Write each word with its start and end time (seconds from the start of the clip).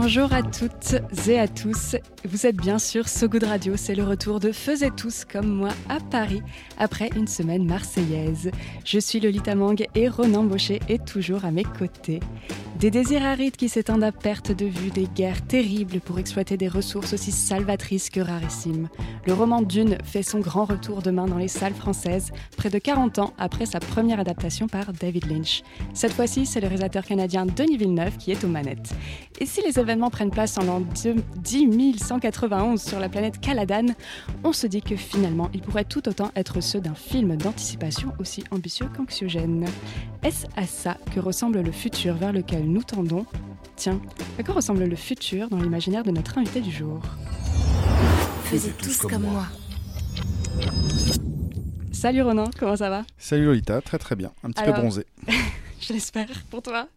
Bonjour 0.00 0.32
à 0.32 0.44
toutes 0.44 0.94
et 1.26 1.40
à 1.40 1.48
tous. 1.48 1.96
Vous 2.24 2.46
êtes 2.46 2.54
bien 2.54 2.78
sûr 2.78 3.08
So 3.08 3.28
Good 3.28 3.42
Radio. 3.42 3.74
C'est 3.76 3.96
le 3.96 4.04
retour 4.04 4.38
de 4.38 4.52
Faisez 4.52 4.92
tous 4.92 5.24
comme 5.24 5.48
moi 5.48 5.70
à 5.88 5.98
Paris 5.98 6.40
après 6.78 7.10
une 7.16 7.26
semaine 7.26 7.66
marseillaise. 7.66 8.52
Je 8.84 9.00
suis 9.00 9.18
Lolita 9.18 9.56
Mang 9.56 9.84
et 9.96 10.08
Ronan 10.08 10.44
Baucher 10.44 10.78
est 10.88 11.04
toujours 11.04 11.44
à 11.44 11.50
mes 11.50 11.64
côtés. 11.64 12.20
Des 12.76 12.92
désirs 12.92 13.24
arides 13.24 13.56
qui 13.56 13.68
s'étendent 13.68 14.04
à 14.04 14.12
perte 14.12 14.52
de 14.52 14.66
vue, 14.66 14.90
des 14.90 15.08
guerres 15.08 15.44
terribles 15.44 15.98
pour 15.98 16.20
exploiter 16.20 16.56
des 16.56 16.68
ressources 16.68 17.12
aussi 17.12 17.32
salvatrices 17.32 18.08
que 18.08 18.20
rarissimes. 18.20 18.88
Le 19.26 19.32
roman 19.32 19.62
Dune 19.62 19.98
fait 20.04 20.22
son 20.22 20.38
grand 20.38 20.64
retour 20.64 21.02
demain 21.02 21.26
dans 21.26 21.38
les 21.38 21.48
salles 21.48 21.74
françaises, 21.74 22.30
près 22.56 22.70
de 22.70 22.78
40 22.78 23.18
ans 23.18 23.32
après 23.36 23.66
sa 23.66 23.80
première 23.80 24.20
adaptation 24.20 24.68
par 24.68 24.92
David 24.92 25.28
Lynch. 25.28 25.62
Cette 25.92 26.12
fois-ci, 26.12 26.46
c'est 26.46 26.60
le 26.60 26.68
réalisateur 26.68 27.04
canadien 27.04 27.46
Denis 27.46 27.78
Villeneuve 27.78 28.16
qui 28.16 28.30
est 28.30 28.44
aux 28.44 28.48
manettes. 28.48 28.94
Et 29.40 29.46
si 29.46 29.60
les 29.62 29.80
événements 29.80 30.10
prennent 30.10 30.30
place 30.30 30.56
en 30.56 30.62
l'an 30.62 30.82
10191 30.94 32.80
sur 32.80 33.00
la 33.00 33.08
planète 33.08 33.40
Caladan, 33.40 33.86
on 34.44 34.52
se 34.52 34.68
dit 34.68 34.82
que 34.82 34.94
finalement, 34.94 35.50
ils 35.52 35.62
pourraient 35.62 35.84
tout 35.84 36.08
autant 36.08 36.30
être 36.36 36.60
ceux 36.60 36.80
d'un 36.80 36.94
film 36.94 37.36
d'anticipation 37.36 38.12
aussi 38.20 38.44
ambitieux 38.52 38.88
qu'anxiogène. 38.96 39.66
Est-ce 40.22 40.46
à 40.56 40.66
ça 40.66 40.96
que 41.12 41.18
ressemble 41.18 41.60
le 41.60 41.72
futur 41.72 42.14
vers 42.14 42.32
lequel 42.32 42.57
nous 42.60 42.82
tendons 42.82 43.26
Tiens, 43.76 44.00
à 44.38 44.42
quoi 44.42 44.54
ressemble 44.54 44.84
le 44.84 44.96
futur 44.96 45.48
dans 45.48 45.58
l'imaginaire 45.58 46.02
de 46.02 46.10
notre 46.10 46.36
invité 46.38 46.60
du 46.60 46.70
jour? 46.70 47.00
Faisiez 48.44 48.72
tous 48.72 48.98
comme 48.98 49.22
moi. 49.22 49.46
Salut 51.92 52.22
Ronan, 52.22 52.50
comment 52.58 52.76
ça 52.76 52.90
va? 52.90 53.04
Salut 53.18 53.44
Lolita, 53.46 53.80
très 53.80 53.98
très 53.98 54.16
bien, 54.16 54.32
un 54.42 54.50
petit 54.50 54.62
Alors- 54.62 54.76
peu 54.76 54.80
bronzé. 54.82 55.06
Je 55.80 55.92
l'espère 55.92 56.26
pour 56.50 56.60
toi. 56.62 56.88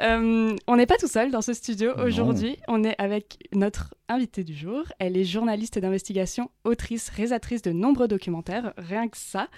Euh, 0.00 0.54
on 0.66 0.76
n'est 0.76 0.86
pas 0.86 0.96
tout 0.98 1.08
seul 1.08 1.30
dans 1.30 1.40
ce 1.40 1.54
studio 1.54 1.92
aujourd'hui. 1.98 2.58
On 2.68 2.84
est 2.84 2.94
avec 2.98 3.38
notre 3.54 3.94
invitée 4.08 4.44
du 4.44 4.54
jour. 4.54 4.84
Elle 4.98 5.16
est 5.16 5.24
journaliste 5.24 5.78
d'investigation, 5.78 6.50
autrice, 6.64 7.08
réalisatrice 7.10 7.62
de 7.62 7.72
nombreux 7.72 8.08
documentaires, 8.08 8.72
rien 8.78 9.08
que 9.08 9.16
ça. 9.16 9.48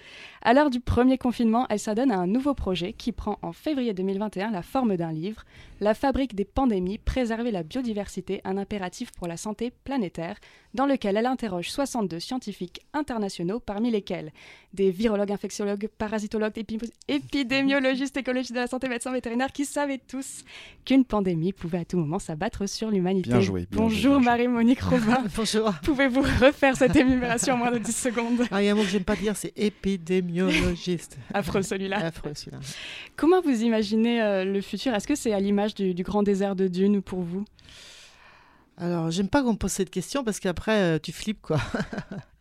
À 0.42 0.52
l'heure 0.54 0.70
du 0.70 0.80
premier 0.80 1.18
confinement, 1.18 1.66
elle 1.70 1.78
s'adonne 1.78 2.10
à 2.10 2.18
un 2.18 2.26
nouveau 2.26 2.54
projet 2.54 2.92
qui 2.92 3.12
prend 3.12 3.38
en 3.42 3.52
février 3.52 3.94
2021 3.94 4.50
la 4.50 4.62
forme 4.62 4.96
d'un 4.96 5.12
livre, 5.12 5.44
La 5.80 5.94
fabrique 5.94 6.34
des 6.34 6.44
pandémies, 6.44 6.98
préserver 6.98 7.50
la 7.50 7.62
biodiversité, 7.62 8.40
un 8.44 8.58
impératif 8.58 9.12
pour 9.12 9.26
la 9.26 9.36
santé 9.38 9.70
planétaire, 9.84 10.36
dans 10.74 10.86
lequel 10.86 11.16
elle 11.16 11.26
interroge 11.26 11.70
62 11.70 12.20
scientifiques 12.20 12.80
internationaux, 12.92 13.60
parmi 13.60 13.90
lesquels 13.90 14.30
des 14.74 14.90
virologues, 14.90 15.32
infectiologues, 15.32 15.88
parasitologues, 15.98 16.56
épi- 16.58 16.78
épidémiologistes, 17.08 18.16
écologistes 18.16 18.52
de 18.52 18.58
la 18.60 18.66
santé, 18.66 18.88
médecins 18.88 19.12
vétérinaires 19.12 19.52
qui 19.52 19.64
savaient 19.64 19.98
tous 19.98 20.44
qu'une 20.84 21.04
pandémie 21.04 21.52
pouvait 21.52 21.78
à 21.78 21.84
tout 21.84 21.96
moment 21.98 22.18
s'abattre 22.18 22.68
sur 22.68 22.90
l'humanité. 22.90 23.30
Bien 23.30 23.40
joué, 23.40 23.66
bien 23.70 23.78
joué, 23.78 23.82
Bonjour 23.88 24.20
Marie-Monique 24.48 24.80
Robin. 24.80 25.24
Bonjour. 25.36 25.72
Pouvez-vous 25.82 26.22
refaire 26.22 26.74
cette 26.76 26.96
énumération 26.96 27.54
en 27.54 27.56
moins 27.58 27.70
de 27.70 27.78
10 27.78 27.94
secondes? 27.94 28.42
Ah, 28.50 28.62
il 28.62 28.66
y 28.66 28.68
a 28.68 28.72
un 28.72 28.74
mot 28.74 28.82
que 28.82 28.88
j'aime 28.88 29.04
pas 29.04 29.16
dire, 29.16 29.36
c'est 29.36 29.52
épidémiologiste. 29.56 31.18
Affreux 31.34 31.62
celui-là. 31.62 31.98
Affreux 32.06 32.32
celui-là. 32.34 32.58
Comment 33.16 33.42
vous 33.42 33.62
imaginez 33.62 34.22
euh, 34.22 34.44
le 34.44 34.60
futur? 34.62 34.94
Est-ce 34.94 35.06
que 35.06 35.14
c'est 35.14 35.34
à 35.34 35.40
l'image 35.40 35.74
du, 35.74 35.92
du 35.92 36.02
grand 36.02 36.22
désert 36.22 36.56
de 36.56 36.68
Dune 36.68 37.02
pour 37.02 37.20
vous? 37.20 37.44
Alors, 38.78 39.10
j'aime 39.10 39.28
pas 39.28 39.42
qu'on 39.42 39.52
me 39.52 39.58
pose 39.58 39.72
cette 39.72 39.90
question 39.90 40.24
parce 40.24 40.40
qu'après, 40.40 40.94
euh, 40.94 40.98
tu 40.98 41.12
flippes, 41.12 41.42
quoi. 41.42 41.60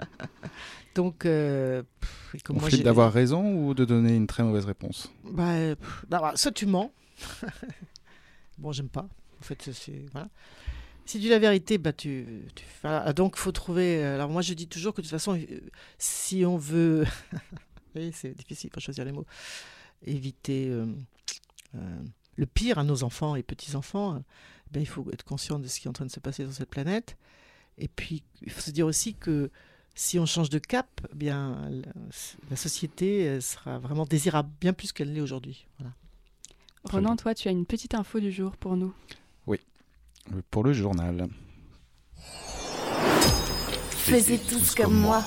Donc, 0.95 1.25
euh, 1.25 1.83
pff, 1.99 2.43
comme 2.43 2.55
On 2.57 2.59
moi, 2.61 2.69
flippe 2.69 2.79
j'ai- 2.79 2.83
d'avoir 2.85 3.11
raison 3.11 3.53
ou 3.55 3.73
de 3.73 3.83
donner 3.83 4.15
une 4.15 4.27
très 4.27 4.43
mauvaise 4.43 4.65
réponse? 4.65 5.11
Bah, 5.25 5.49
euh, 5.49 5.75
pff, 5.75 6.05
d'abord, 6.07 6.37
soit 6.37 6.51
tu 6.53 6.65
mens. 6.65 6.91
bon, 8.57 8.71
j'aime 8.71 8.87
pas. 8.89 9.07
En 9.41 9.43
fait, 9.43 9.69
c'est. 9.73 10.05
Voilà. 10.13 10.29
Si 11.09 11.17
tu 11.17 11.21
dis 11.23 11.29
la 11.29 11.39
vérité, 11.39 11.79
bah, 11.79 11.91
tu. 11.91 12.43
voilà. 12.83 13.13
Donc, 13.13 13.35
faut 13.35 13.51
trouver. 13.51 14.03
euh, 14.03 14.13
Alors, 14.13 14.29
moi, 14.29 14.43
je 14.43 14.53
dis 14.53 14.67
toujours 14.67 14.93
que 14.93 15.01
de 15.01 15.07
toute 15.07 15.11
façon, 15.11 15.35
euh, 15.35 15.59
si 15.97 16.45
on 16.45 16.55
veut. 16.55 17.03
c'est 18.13 18.37
difficile, 18.37 18.69
il 18.71 18.73
faut 18.75 18.79
choisir 18.79 19.05
les 19.05 19.11
mots. 19.11 19.25
Éviter 20.05 20.67
euh, 20.69 20.85
le 22.35 22.45
pire 22.45 22.77
à 22.77 22.83
nos 22.83 23.03
enfants 23.03 23.35
et 23.35 23.41
petits-enfants, 23.41 24.17
euh, 24.17 24.19
ben, 24.69 24.81
il 24.81 24.85
faut 24.85 25.03
être 25.11 25.23
conscient 25.23 25.57
de 25.57 25.65
ce 25.65 25.79
qui 25.79 25.87
est 25.87 25.89
en 25.89 25.93
train 25.93 26.05
de 26.05 26.11
se 26.11 26.19
passer 26.19 26.43
sur 26.43 26.53
cette 26.53 26.69
planète. 26.69 27.17
Et 27.79 27.87
puis, 27.87 28.21
il 28.43 28.51
faut 28.51 28.61
se 28.61 28.69
dire 28.69 28.85
aussi 28.85 29.15
que 29.15 29.49
si 29.95 30.19
on 30.19 30.27
change 30.27 30.51
de 30.51 30.59
cap, 30.59 31.01
bien, 31.15 31.71
la, 32.51 32.55
société 32.55 33.41
sera 33.41 33.79
vraiment 33.79 34.05
désirable, 34.05 34.51
bien 34.61 34.73
plus 34.73 34.91
qu'elle 34.91 35.11
l'est 35.11 35.21
aujourd'hui. 35.21 35.65
Voilà. 35.79 37.15
Toi, 37.15 37.33
tu 37.33 37.47
as 37.47 37.51
une 37.51 37.65
petite 37.65 37.95
info 37.95 38.19
du 38.19 38.31
jour 38.31 38.55
pour 38.57 38.77
nous. 38.77 38.93
Pour 40.51 40.63
le 40.63 40.73
journal. 40.73 41.27
Faisiez 43.91 44.39
tous 44.39 44.75
comme 44.75 44.93
moi. 44.93 45.23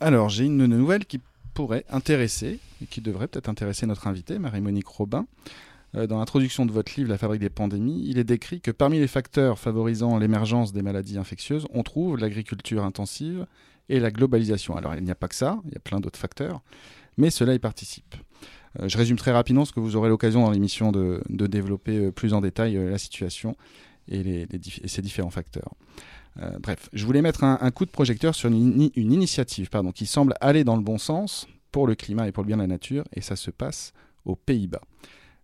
Alors, 0.00 0.28
j'ai 0.28 0.44
une 0.44 0.66
nouvelle 0.66 1.06
qui 1.06 1.20
pourrait 1.54 1.84
intéresser, 1.88 2.58
et 2.82 2.86
qui 2.86 3.00
devrait 3.00 3.28
peut-être 3.28 3.48
intéresser 3.48 3.86
notre 3.86 4.06
invité, 4.06 4.38
Marie-Monique 4.38 4.86
Robin. 4.86 5.26
Euh, 5.94 6.06
Dans 6.06 6.18
l'introduction 6.18 6.66
de 6.66 6.72
votre 6.72 6.92
livre 6.96 7.08
La 7.08 7.16
fabrique 7.16 7.40
des 7.40 7.48
pandémies, 7.48 8.04
il 8.06 8.18
est 8.18 8.24
décrit 8.24 8.60
que 8.60 8.70
parmi 8.70 8.98
les 8.98 9.06
facteurs 9.08 9.58
favorisant 9.58 10.18
l'émergence 10.18 10.72
des 10.72 10.82
maladies 10.82 11.16
infectieuses, 11.16 11.66
on 11.72 11.82
trouve 11.82 12.18
l'agriculture 12.18 12.84
intensive 12.84 13.46
et 13.88 14.00
la 14.00 14.10
globalisation. 14.10 14.76
Alors, 14.76 14.94
il 14.94 15.02
n'y 15.02 15.10
a 15.10 15.14
pas 15.14 15.28
que 15.28 15.34
ça, 15.34 15.60
il 15.64 15.72
y 15.72 15.76
a 15.76 15.80
plein 15.80 16.00
d'autres 16.00 16.18
facteurs, 16.18 16.60
mais 17.16 17.30
cela 17.30 17.54
y 17.54 17.58
participe. 17.58 18.16
Euh, 18.80 18.88
je 18.88 18.96
résume 18.98 19.16
très 19.16 19.32
rapidement 19.32 19.64
ce 19.64 19.72
que 19.72 19.80
vous 19.80 19.96
aurez 19.96 20.08
l'occasion 20.08 20.42
dans 20.42 20.50
l'émission 20.50 20.92
de, 20.92 21.22
de 21.28 21.46
développer 21.46 21.96
euh, 22.06 22.12
plus 22.12 22.34
en 22.34 22.40
détail 22.40 22.76
euh, 22.76 22.90
la 22.90 22.98
situation 22.98 23.56
et, 24.08 24.46
ses 24.86 25.02
différents 25.02 25.30
facteurs. 25.30 25.74
Bref, 26.60 26.90
je 26.92 27.04
voulais 27.06 27.22
mettre 27.22 27.44
un, 27.44 27.70
coup 27.70 27.86
de 27.86 27.90
projecteur 27.90 28.34
sur 28.34 28.50
une, 28.50 28.56
ini- 28.56 28.92
une 28.94 29.10
initiative 29.10 29.70
qui 29.94 30.04
semble 30.04 30.34
aller 30.42 30.64
dans 30.64 30.76
le 30.76 30.82
bon 30.82 30.98
sens 30.98 31.48
pour 31.72 31.86
le 31.86 31.94
climat 31.94 32.28
et 32.28 32.32
pour 32.32 32.42
le 32.42 32.46
bien 32.46 32.58
de 32.58 32.62
la 32.62 32.66
nature, 32.68 33.04
et 33.14 33.22
ça 33.22 33.36
se 33.36 33.50
passe 33.50 33.94
aux 34.26 34.36
Pays-Bas. 34.36 34.82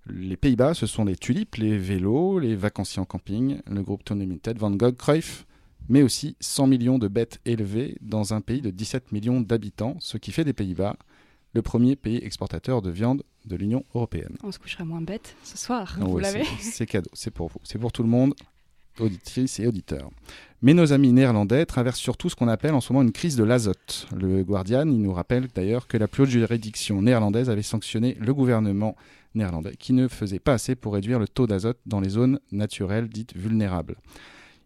Les 0.07 0.37
Pays-Bas, 0.37 0.75
ce 0.75 0.87
sont 0.87 1.07
les 1.07 1.17
tulipes, 1.17 1.57
les 1.57 1.79
vélos, 1.79 2.39
les 2.39 2.55
vacanciers 2.55 3.01
en 3.01 3.07
camping, 3.07 3.61
le 3.71 3.83
groupe 3.83 4.05
Tony 4.05 4.21
Limited, 4.21 4.59
Van 4.59 4.71
Gogh, 4.71 4.97
Cruyff, 4.97 5.47
mais 5.89 6.03
aussi 6.03 6.37
100 6.41 6.67
millions 6.67 6.99
de 6.99 7.09
bêtes 7.09 7.41
élevées 7.47 7.97
dans 8.03 8.35
un 8.35 8.41
pays 8.43 8.61
de 8.61 8.71
17 8.71 9.13
millions 9.13 9.41
d'habitants, 9.41 9.97
ce 9.99 10.19
qui 10.19 10.31
fait 10.31 10.45
des 10.45 10.53
Pays-Bas 10.53 10.97
le 11.55 11.63
premier 11.63 11.97
pays 11.97 12.19
exportateur 12.23 12.83
de 12.83 12.91
viande 12.91 13.23
de 13.47 13.57
l'Union 13.57 13.85
européenne. 13.95 14.37
On 14.43 14.53
se 14.53 14.59
coucherait 14.59 14.85
moins 14.85 15.01
bête 15.03 15.35
ce 15.45 15.59
soir, 15.59 15.97
Ah 16.01 16.05
vous 16.05 16.13
ouais, 16.15 16.23
l'avez 16.23 16.45
c'est- 16.45 16.63
C'est 16.73 16.87
cadeau, 16.87 17.11
c'est 17.13 17.31
pour 17.31 17.49
vous, 17.49 17.59
c'est 17.65 17.79
pour 17.79 17.93
tout 17.93 18.03
le 18.03 18.09
monde, 18.09 18.35
auditrices 19.01 19.59
et 19.61 19.67
auditeurs. 19.67 20.11
Mais 20.61 20.75
nos 20.75 20.93
amis 20.93 21.13
néerlandais 21.13 21.67
traversent 21.67 21.99
surtout 21.99 22.29
ce 22.29 22.37
qu'on 22.37 22.49
appelle 22.49 22.75
en 22.75 22.81
ce 22.81 22.93
moment 22.93 23.03
une 23.03 23.13
crise 23.13 23.37
de 23.37 23.43
l'azote. 23.45 24.07
Le 24.17 24.45
Guardian, 24.45 24.87
il 24.87 25.01
nous 25.03 25.13
rappelle 25.13 25.49
d'ailleurs 25.55 25.89
que 25.89 25.97
la 25.97 26.07
plus 26.09 26.23
haute 26.25 26.29
juridiction 26.31 27.03
néerlandaise 27.03 27.51
avait 27.51 27.63
sanctionné 27.63 28.17
le 28.21 28.33
gouvernement 28.33 28.95
néerlandais 29.35 29.75
qui 29.79 29.93
ne 29.93 30.09
faisait 30.09 30.39
pas 30.39 30.53
assez 30.53 30.75
pour 30.77 30.93
réduire 30.95 31.19
le 31.19 31.27
taux 31.27 31.47
d'azote 31.47 31.79
dans 31.87 32.01
les 32.01 32.11
zones 32.11 32.39
naturelles 32.53 33.09
dites 33.09 33.37
vulnérables. 33.37 33.97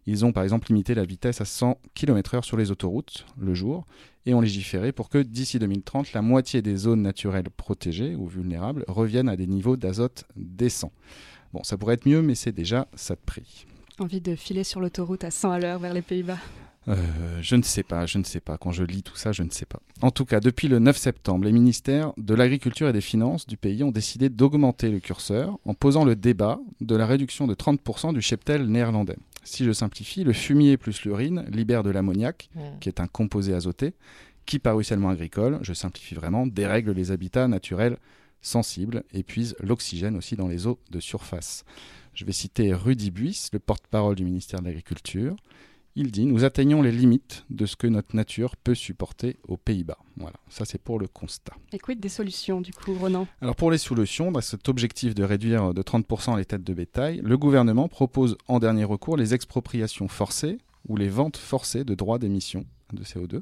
Ils 0.05 0.23
ont 0.23 0.31
par 0.33 0.43
exemple 0.43 0.67
limité 0.67 0.93
la 0.93 1.03
vitesse 1.03 1.41
à 1.41 1.45
100 1.45 1.77
km/h 1.95 2.43
sur 2.43 2.57
les 2.57 2.69
autoroutes 2.69 3.25
le 3.39 3.53
jour 3.53 3.85
et 4.27 4.33
ont 4.33 4.41
légiféré 4.41 4.91
pour 4.91 5.09
que 5.09 5.17
d'ici 5.17 5.57
2030, 5.57 6.11
la 6.11 6.21
moitié 6.21 6.61
des 6.61 6.75
zones 6.75 7.01
naturelles 7.01 7.49
protégées 7.49 8.13
ou 8.13 8.27
vulnérables 8.27 8.83
reviennent 8.89 9.29
à 9.29 9.37
des 9.37 9.47
niveaux 9.47 9.77
d'azote 9.77 10.25
décents. 10.35 10.91
Bon, 11.53 11.63
ça 11.63 11.77
pourrait 11.77 11.93
être 11.93 12.07
mieux, 12.07 12.21
mais 12.21 12.35
c'est 12.35 12.51
déjà 12.51 12.87
ça 12.93 13.15
de 13.15 13.21
prix. 13.25 13.65
Envie 13.99 14.19
de 14.19 14.35
filer 14.35 14.65
sur 14.65 14.81
l'autoroute 14.81 15.23
à 15.23 15.31
100 15.31 15.51
à 15.51 15.59
l'heure 15.59 15.79
vers 15.79 15.93
les 15.93 16.01
Pays-Bas. 16.01 16.37
Euh, 16.89 16.95
je 17.41 17.55
ne 17.55 17.63
sais 17.63 17.83
pas, 17.83 18.05
je 18.05 18.17
ne 18.17 18.23
sais 18.25 18.41
pas. 18.41 18.57
Quand 18.57 18.71
je 18.71 18.83
lis 18.83 19.01
tout 19.01 19.15
ça, 19.15 19.31
je 19.31 19.43
ne 19.43 19.49
sais 19.49 19.65
pas. 19.65 19.79
En 20.01 20.11
tout 20.11 20.25
cas, 20.25 20.41
depuis 20.41 20.67
le 20.67 20.79
9 20.79 20.97
septembre, 20.97 21.45
les 21.45 21.53
ministères 21.53 22.11
de 22.17 22.33
l'Agriculture 22.33 22.89
et 22.89 22.93
des 22.93 23.01
Finances 23.01 23.47
du 23.47 23.55
pays 23.55 23.83
ont 23.83 23.91
décidé 23.91 24.29
d'augmenter 24.29 24.89
le 24.89 24.99
curseur 24.99 25.57
en 25.65 25.73
posant 25.73 26.03
le 26.03 26.17
débat 26.17 26.59
de 26.81 26.95
la 26.95 27.05
réduction 27.05 27.47
de 27.47 27.55
30% 27.55 28.13
du 28.13 28.21
cheptel 28.21 28.67
néerlandais. 28.67 29.17
Si 29.47 29.63
je 29.63 29.71
simplifie, 29.71 30.25
le 30.25 30.33
fumier 30.33 30.75
plus 30.75 31.03
l'urine 31.03 31.45
libère 31.47 31.81
de 31.81 31.89
l'ammoniac, 31.89 32.49
qui 32.81 32.89
est 32.89 32.99
un 32.99 33.07
composé 33.07 33.53
azoté, 33.53 33.93
qui 34.45 34.59
par 34.59 34.75
ruissellement 34.75 35.07
agricole, 35.07 35.59
je 35.61 35.73
simplifie 35.73 36.15
vraiment, 36.15 36.45
dérègle 36.45 36.91
les 36.91 37.11
habitats 37.11 37.47
naturels 37.47 37.97
sensibles 38.41 39.05
et 39.13 39.23
puisent 39.23 39.55
l'oxygène 39.61 40.17
aussi 40.17 40.35
dans 40.35 40.49
les 40.49 40.67
eaux 40.67 40.79
de 40.91 40.99
surface. 40.99 41.63
Je 42.13 42.25
vais 42.25 42.33
citer 42.33 42.73
Rudy 42.73 43.09
Buis, 43.09 43.47
le 43.53 43.59
porte-parole 43.59 44.15
du 44.15 44.25
ministère 44.25 44.59
de 44.59 44.65
l'Agriculture. 44.65 45.37
Il 45.99 46.11
dit 46.11 46.27
Nous 46.27 46.43
atteignons 46.43 46.83
les 46.83 46.91
limites 46.91 47.43
de 47.49 47.65
ce 47.65 47.75
que 47.75 47.87
notre 47.87 48.15
nature 48.15 48.55
peut 48.55 48.75
supporter 48.75 49.37
aux 49.47 49.57
Pays-Bas. 49.57 49.97
Voilà, 50.17 50.35
ça 50.47 50.63
c'est 50.63 50.79
pour 50.79 50.99
le 50.99 51.07
constat. 51.07 51.53
Et 51.73 51.79
quid 51.79 51.99
des 51.99 52.07
solutions 52.07 52.61
du 52.61 52.71
coup, 52.71 52.93
Ronan? 52.93 53.25
Alors 53.41 53.55
pour 53.55 53.71
les 53.71 53.79
solutions, 53.79 54.31
bah, 54.31 54.41
cet 54.41 54.69
objectif 54.69 55.15
de 55.15 55.23
réduire 55.23 55.73
de 55.73 55.81
30% 55.81 56.37
les 56.37 56.45
têtes 56.45 56.63
de 56.63 56.73
bétail, 56.75 57.19
le 57.23 57.35
gouvernement 57.35 57.87
propose 57.87 58.37
en 58.47 58.59
dernier 58.59 58.83
recours 58.83 59.17
les 59.17 59.33
expropriations 59.33 60.07
forcées 60.07 60.59
ou 60.87 60.97
les 60.97 61.09
ventes 61.09 61.37
forcées 61.37 61.83
de 61.83 61.95
droits 61.95 62.19
d'émission 62.19 62.63
de 62.93 63.03
CO2. 63.03 63.41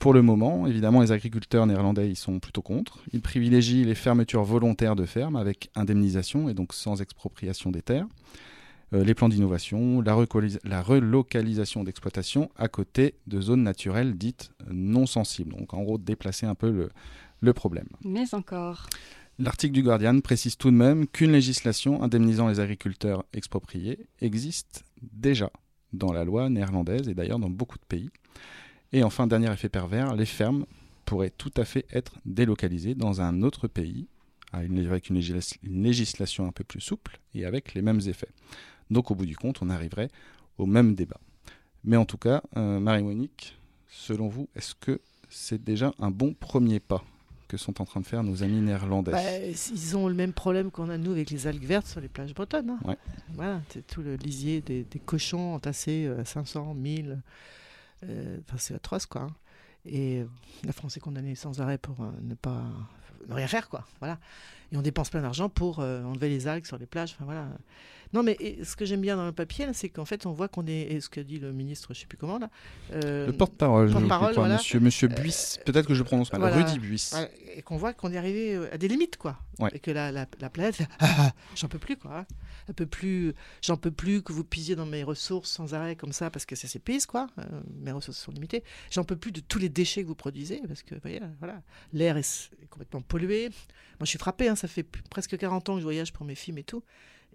Pour 0.00 0.12
le 0.12 0.22
moment, 0.22 0.66
évidemment, 0.66 1.02
les 1.02 1.12
agriculteurs 1.12 1.68
néerlandais 1.68 2.10
ils 2.10 2.16
sont 2.16 2.40
plutôt 2.40 2.62
contre. 2.62 2.98
Ils 3.12 3.22
privilégient 3.22 3.84
les 3.84 3.94
fermetures 3.94 4.42
volontaires 4.42 4.96
de 4.96 5.04
fermes 5.04 5.36
avec 5.36 5.70
indemnisation 5.76 6.48
et 6.48 6.54
donc 6.54 6.74
sans 6.74 7.00
expropriation 7.00 7.70
des 7.70 7.82
terres. 7.82 8.08
Euh, 8.94 9.02
les 9.02 9.14
plans 9.14 9.28
d'innovation, 9.28 10.00
la, 10.00 10.16
la, 10.64 10.82
relocalisation 10.82 11.84
d'exploitation 11.84 12.50
à 12.56 12.68
côté 12.68 13.14
de 13.26 13.40
zones 13.40 13.62
naturelles 13.62 14.16
dites 14.16 14.50
non 14.70 15.06
sensibles. 15.06 15.54
Donc 15.54 15.74
en 15.74 15.82
gros, 15.82 15.98
déplacer 15.98 16.46
un 16.46 16.54
peu 16.54 16.70
le, 16.70 16.90
le 17.40 17.52
problème. 17.52 17.88
Mais 18.04 18.34
encore. 18.34 18.86
L'article 19.38 19.72
du 19.72 19.82
Guardian 19.82 20.20
précise 20.20 20.56
tout 20.56 20.70
de 20.70 20.76
même 20.76 21.08
qu'une 21.08 21.32
législation 21.32 22.02
indemnisant 22.02 22.46
les 22.46 22.60
agriculteurs 22.60 23.24
expropriés 23.32 24.06
existe 24.20 24.84
déjà 25.02 25.50
dans 25.92 26.12
la 26.12 26.24
loi 26.24 26.48
néerlandaise 26.48 27.08
et 27.08 27.14
d'ailleurs 27.14 27.40
dans 27.40 27.50
beaucoup 27.50 27.78
de 27.78 27.84
pays. 27.84 28.10
Et 28.92 29.02
enfin, 29.02 29.26
dernier 29.26 29.52
effet 29.52 29.68
pervers, 29.68 30.14
les 30.14 30.26
fermes 30.26 30.66
pourraient 31.04 31.32
tout 31.36 31.52
à 31.56 31.64
fait 31.64 31.84
être 31.92 32.12
délocalisées 32.24 32.94
dans 32.94 33.20
un 33.20 33.42
autre 33.42 33.66
pays 33.66 34.06
avec 34.52 35.10
une, 35.10 35.20
législation 35.64 36.46
un 36.46 36.52
peu 36.52 36.64
plus 36.64 36.80
souple 36.80 37.18
et 37.34 37.44
avec 37.44 37.74
les 37.74 37.82
mêmes 37.82 38.00
effets. 38.06 38.28
Donc 38.90 39.10
au 39.10 39.14
bout 39.14 39.26
du 39.26 39.36
compte, 39.36 39.62
on 39.62 39.70
arriverait 39.70 40.10
au 40.58 40.66
même 40.66 40.94
débat. 40.94 41.20
Mais 41.84 41.96
en 41.96 42.04
tout 42.04 42.18
cas, 42.18 42.42
euh, 42.56 42.80
Marie-Monique, 42.80 43.58
selon 43.88 44.28
vous, 44.28 44.48
est-ce 44.54 44.74
que 44.74 45.00
c'est 45.28 45.62
déjà 45.62 45.92
un 45.98 46.10
bon 46.10 46.34
premier 46.34 46.80
pas 46.80 47.04
que 47.48 47.56
sont 47.56 47.80
en 47.82 47.84
train 47.84 48.00
de 48.00 48.06
faire 48.06 48.22
nos 48.22 48.42
amis 48.42 48.60
néerlandais? 48.60 49.12
Bah, 49.12 49.38
Ils 49.38 49.96
ont 49.96 50.08
le 50.08 50.14
même 50.14 50.32
problème 50.32 50.70
qu'on 50.70 50.88
a 50.88 50.96
nous 50.96 51.12
avec 51.12 51.30
les 51.30 51.46
algues 51.46 51.64
vertes 51.64 51.86
sur 51.86 52.00
les 52.00 52.08
plages 52.08 52.34
bretonnes. 52.34 52.78
Hein. 52.86 52.96
Voilà, 53.34 53.60
c'est 53.70 53.86
tout 53.86 54.02
le 54.02 54.16
lisier 54.16 54.60
des, 54.62 54.84
cochons 55.04 55.54
entassés 55.54 56.06
à 56.06 56.24
500, 56.24 56.74
1000. 56.74 57.20
Euh, 58.04 58.38
enfin, 58.46 58.56
c'est 58.58 58.74
atroce, 58.74 59.06
quoi. 59.06 59.22
Hein. 59.22 59.34
Et 59.86 60.24
la 60.64 60.72
France 60.72 60.96
est 60.96 61.00
condamnée 61.00 61.34
sans 61.34 61.60
arrêt 61.60 61.76
pour 61.76 62.00
euh, 62.00 62.10
ne 62.22 62.34
pas 62.34 62.64
ne 63.28 63.34
rien 63.34 63.46
faire, 63.46 63.68
quoi. 63.68 63.86
Voilà. 64.00 64.18
Et 64.74 64.76
on 64.76 64.82
dépense 64.82 65.08
plein 65.08 65.22
d'argent 65.22 65.48
pour 65.48 65.78
euh, 65.78 66.02
enlever 66.04 66.28
les 66.28 66.46
algues 66.46 66.66
sur 66.66 66.76
les 66.76 66.84
plages. 66.84 67.12
Enfin, 67.14 67.24
voilà. 67.24 67.46
Non, 68.12 68.22
mais 68.22 68.36
ce 68.62 68.76
que 68.76 68.84
j'aime 68.84 69.00
bien 69.00 69.16
dans 69.16 69.24
le 69.24 69.32
papier, 69.32 69.66
c'est 69.72 69.88
qu'en 69.88 70.04
fait, 70.04 70.26
on 70.26 70.32
voit 70.32 70.48
qu'on 70.48 70.66
est. 70.66 70.92
Et 70.92 71.00
ce 71.00 71.08
qu'a 71.08 71.22
dit 71.22 71.38
le 71.38 71.52
ministre, 71.52 71.94
je 71.94 71.98
ne 71.98 72.00
sais 72.02 72.06
plus 72.06 72.18
comment, 72.18 72.38
là. 72.38 72.50
le 72.92 73.30
porte-parole, 73.32 73.90
porte 73.90 74.36
monsieur, 74.36 74.80
monsieur 74.80 75.08
Buis. 75.08 75.56
Peut-être 75.64 75.86
que 75.86 75.94
je 75.94 76.02
prononce 76.02 76.32
mal. 76.32 76.52
Rudy 76.52 76.78
Buis. 76.78 77.10
et 77.56 77.62
qu'on 77.62 77.76
voit 77.76 77.92
qu'on 77.92 78.12
est 78.12 78.18
arrivé 78.18 78.60
à 78.72 78.78
des 78.78 78.88
limites, 78.88 79.16
quoi. 79.16 79.38
Et 79.72 79.78
que 79.78 79.90
la, 79.90 80.12
la, 80.12 80.26
la 80.40 80.50
planète, 80.50 80.78
j'en 81.56 81.68
peux 81.68 81.78
plus, 81.78 81.96
quoi. 81.96 82.18
Hein 82.18 82.26
un 82.68 82.72
peu 82.72 82.86
plus, 82.86 83.34
j'en 83.62 83.76
peux 83.76 83.90
plus 83.90 84.22
que 84.22 84.32
vous 84.32 84.44
pisiez 84.44 84.74
dans 84.74 84.86
mes 84.86 85.02
ressources 85.02 85.50
sans 85.50 85.74
arrêt 85.74 85.96
comme 85.96 86.12
ça 86.12 86.30
parce 86.30 86.46
que 86.46 86.56
ça 86.56 86.68
s'épuise 86.68 87.06
quoi. 87.06 87.28
Euh, 87.38 87.42
mes 87.80 87.92
ressources 87.92 88.18
sont 88.18 88.32
limitées. 88.32 88.64
J'en 88.90 89.04
peux 89.04 89.16
plus 89.16 89.32
de 89.32 89.40
tous 89.40 89.58
les 89.58 89.68
déchets 89.68 90.02
que 90.02 90.08
vous 90.08 90.14
produisez 90.14 90.62
parce 90.66 90.82
que 90.82 90.94
voyez, 91.02 91.20
voilà, 91.38 91.62
l'air 91.92 92.16
est, 92.16 92.50
complètement 92.70 93.02
pollué. 93.02 93.48
Moi 93.48 94.04
je 94.04 94.06
suis 94.06 94.18
frappé, 94.18 94.48
hein, 94.48 94.56
ça 94.66 94.68
fait 94.68 94.82
presque 94.82 95.36
40 95.36 95.68
ans 95.68 95.74
que 95.74 95.80
je 95.80 95.84
voyage 95.84 96.12
pour 96.12 96.24
mes 96.24 96.34
films 96.34 96.58
et 96.58 96.64
tout. 96.64 96.82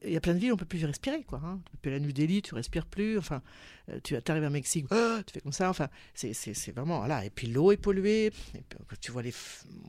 Il 0.04 0.12
y 0.12 0.18
a 0.18 0.22
plein 0.22 0.34
de 0.34 0.40
villes 0.40 0.54
on 0.54 0.58
peut 0.58 0.66
plus 0.66 0.84
respirer 0.86 1.24
quoi 1.24 1.42
hein. 1.44 1.60
depuis 1.74 1.92
la 1.92 2.00
nuit 2.00 2.14
d'Eli 2.14 2.42
tu 2.42 2.56
respires 2.56 2.86
plus 2.86 3.18
enfin 3.18 3.42
euh, 3.90 4.00
tu 4.02 4.16
arrives 4.30 4.46
à 4.46 4.50
Mexique 4.50 4.86
ah, 4.92 5.20
tu 5.28 5.34
fais 5.34 5.42
comme 5.42 5.52
ça 5.52 5.70
enfin 5.70 5.90
c'est 6.16 6.72
vraiment 6.72 7.00
voilà. 7.00 7.26
Et 7.26 7.30
puis 7.30 7.48
l'eau 7.48 7.74
est 7.74 7.78
polluée 7.78 8.28
et 8.28 8.64
tu 9.02 9.12
vois 9.12 9.22
les 9.22 9.34